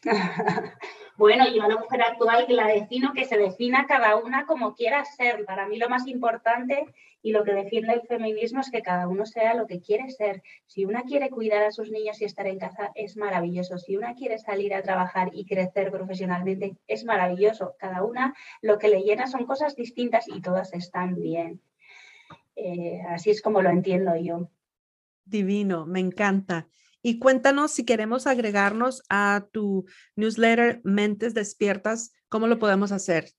Bueno, 1.17 1.45
yo 1.53 1.61
a 1.61 1.67
la 1.67 1.77
mujer 1.77 2.01
actual 2.01 2.47
que 2.47 2.53
la 2.53 2.65
defino, 2.65 3.13
que 3.13 3.25
se 3.25 3.37
defina 3.37 3.85
cada 3.85 4.15
una 4.15 4.47
como 4.47 4.73
quiera 4.73 5.05
ser. 5.05 5.45
Para 5.45 5.67
mí 5.67 5.77
lo 5.77 5.87
más 5.87 6.07
importante 6.07 6.85
y 7.21 7.31
lo 7.31 7.43
que 7.43 7.53
defiende 7.53 7.93
el 7.93 8.01
feminismo 8.01 8.61
es 8.61 8.71
que 8.71 8.81
cada 8.81 9.07
uno 9.07 9.27
sea 9.27 9.53
lo 9.53 9.67
que 9.67 9.81
quiere 9.81 10.09
ser. 10.09 10.41
Si 10.65 10.83
una 10.83 11.03
quiere 11.03 11.29
cuidar 11.29 11.63
a 11.63 11.71
sus 11.71 11.91
niños 11.91 12.19
y 12.19 12.25
estar 12.25 12.47
en 12.47 12.57
casa, 12.57 12.91
es 12.95 13.17
maravilloso. 13.17 13.77
Si 13.77 13.97
una 13.97 14.15
quiere 14.15 14.39
salir 14.39 14.73
a 14.73 14.81
trabajar 14.81 15.29
y 15.31 15.45
crecer 15.45 15.91
profesionalmente, 15.91 16.75
es 16.87 17.05
maravilloso. 17.05 17.75
Cada 17.77 18.03
una 18.03 18.33
lo 18.63 18.79
que 18.79 18.87
le 18.87 19.03
llena 19.03 19.27
son 19.27 19.45
cosas 19.45 19.75
distintas 19.75 20.27
y 20.27 20.41
todas 20.41 20.73
están 20.73 21.21
bien. 21.21 21.61
Eh, 22.55 22.99
así 23.09 23.29
es 23.29 23.43
como 23.43 23.61
lo 23.61 23.69
entiendo 23.69 24.15
yo. 24.15 24.49
Divino, 25.25 25.85
me 25.85 25.99
encanta. 25.99 26.67
Y 27.01 27.19
cuéntanos 27.19 27.71
si 27.71 27.85
queremos 27.85 28.27
agregarnos 28.27 29.03
a 29.09 29.47
tu 29.51 29.85
newsletter 30.15 30.79
Mentes 30.83 31.33
Despiertas, 31.33 32.13
¿cómo 32.29 32.45
lo 32.47 32.59
podemos 32.59 32.91
hacer? 32.91 33.31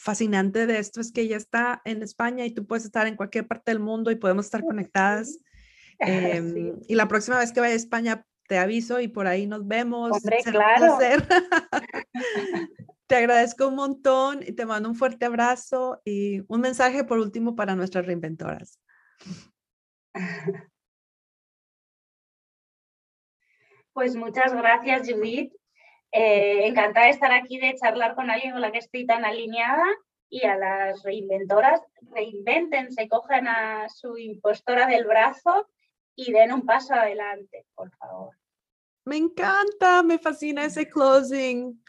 fascinante 0.00 0.66
de 0.66 0.78
esto 0.78 1.00
es 1.00 1.10
que 1.10 1.22
ella 1.22 1.36
está 1.36 1.82
en 1.84 2.04
España 2.04 2.46
y 2.46 2.52
tú 2.52 2.66
puedes 2.66 2.84
estar 2.84 3.08
en 3.08 3.16
cualquier 3.16 3.48
parte 3.48 3.72
del 3.72 3.80
mundo 3.80 4.12
y 4.12 4.16
podemos 4.16 4.44
estar 4.44 4.64
conectadas. 4.64 5.38
Em, 6.00 6.76
y 6.86 6.94
la 6.94 7.08
próxima 7.08 7.38
vez 7.38 7.50
que 7.50 7.58
vaya 7.58 7.72
a 7.72 7.76
España, 7.76 8.24
te 8.46 8.56
aviso 8.56 9.00
y 9.00 9.08
por 9.08 9.26
ahí 9.26 9.48
nos 9.48 9.66
vemos. 9.66 10.12
Hombre, 10.12 10.38
claro. 10.44 10.96
te 13.08 13.16
agradezco 13.16 13.68
un 13.68 13.74
montón 13.74 14.42
y 14.46 14.52
te 14.52 14.66
mando 14.66 14.88
un 14.88 14.94
fuerte 14.94 15.24
abrazo 15.24 16.00
y 16.04 16.42
un 16.46 16.60
mensaje 16.60 17.04
por 17.04 17.18
último 17.18 17.56
para 17.56 17.74
nuestras 17.74 18.06
reinventoras. 18.06 18.78
Pues 23.94 24.14
muchas 24.14 24.52
gracias, 24.52 25.10
Judith. 25.10 25.52
Eh, 26.12 26.66
encantada 26.66 27.06
de 27.06 27.12
estar 27.12 27.32
aquí, 27.32 27.58
de 27.58 27.74
charlar 27.74 28.14
con 28.14 28.30
alguien 28.30 28.52
con 28.52 28.60
la 28.60 28.70
que 28.70 28.78
estoy 28.78 29.06
tan 29.06 29.24
alineada 29.24 29.84
y 30.30 30.44
a 30.44 30.56
las 30.56 31.02
reinventoras, 31.02 31.80
reinventen, 32.12 32.92
se 32.92 33.08
cogen 33.08 33.48
a 33.48 33.88
su 33.88 34.16
impostora 34.18 34.86
del 34.86 35.04
brazo 35.04 35.68
y 36.14 36.30
den 36.30 36.52
un 36.52 36.64
paso 36.64 36.94
adelante, 36.94 37.66
por 37.74 37.90
favor. 37.96 38.36
Me 39.04 39.16
encanta, 39.16 40.02
me 40.02 40.18
fascina 40.18 40.64
ese 40.64 40.88
closing. 40.88 41.82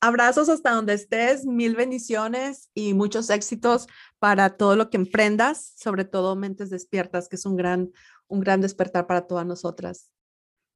Abrazos 0.00 0.48
hasta 0.48 0.70
donde 0.70 0.94
estés, 0.94 1.44
mil 1.44 1.74
bendiciones 1.74 2.70
y 2.72 2.94
muchos 2.94 3.30
éxitos 3.30 3.88
para 4.20 4.50
todo 4.56 4.76
lo 4.76 4.90
que 4.90 4.96
emprendas, 4.96 5.74
sobre 5.76 6.04
todo 6.04 6.36
Mentes 6.36 6.70
Despiertas, 6.70 7.28
que 7.28 7.36
es 7.36 7.44
un 7.44 7.56
gran, 7.56 7.90
un 8.28 8.40
gran 8.40 8.60
despertar 8.60 9.06
para 9.08 9.26
todas 9.26 9.44
nosotras. 9.44 10.10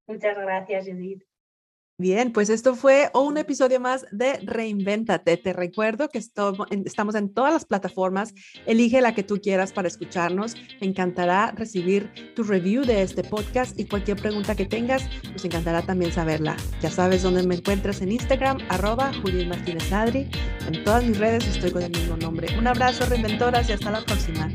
Muchas 0.08 0.36
gracias, 0.36 0.86
Judith. 0.86 1.22
Bien, 1.98 2.32
pues 2.32 2.48
esto 2.48 2.74
fue 2.74 3.10
un 3.14 3.36
episodio 3.36 3.78
más 3.78 4.06
de 4.10 4.38
Reinvéntate. 4.38 5.36
Te 5.36 5.52
recuerdo 5.52 6.08
que 6.08 6.18
estamos 6.18 7.14
en 7.14 7.32
todas 7.32 7.52
las 7.52 7.64
plataformas. 7.64 8.34
Elige 8.66 9.00
la 9.00 9.14
que 9.14 9.22
tú 9.22 9.40
quieras 9.40 9.72
para 9.72 9.88
escucharnos. 9.88 10.56
Me 10.80 10.88
encantará 10.88 11.52
recibir 11.52 12.10
tu 12.34 12.42
review 12.42 12.84
de 12.84 13.02
este 13.02 13.22
podcast 13.22 13.78
y 13.78 13.84
cualquier 13.84 14.16
pregunta 14.16 14.56
que 14.56 14.66
tengas, 14.66 15.08
nos 15.32 15.44
encantará 15.44 15.82
también 15.82 16.12
saberla. 16.12 16.56
Ya 16.80 16.90
sabes 16.90 17.22
dónde 17.22 17.46
me 17.46 17.56
encuentras 17.56 18.00
en 18.00 18.10
Instagram, 18.10 18.58
arroba 18.68 19.12
Judith 19.22 19.46
Martínez 19.46 19.92
Adri. 19.92 20.28
En 20.66 20.82
todas 20.84 21.04
mis 21.04 21.18
redes 21.18 21.46
estoy 21.46 21.70
con 21.70 21.82
el 21.82 21.90
mismo 21.90 22.16
nombre. 22.16 22.48
Un 22.58 22.66
abrazo, 22.66 23.04
reinventoras, 23.06 23.68
y 23.68 23.72
hasta 23.72 23.90
la 23.90 24.04
próxima. 24.04 24.50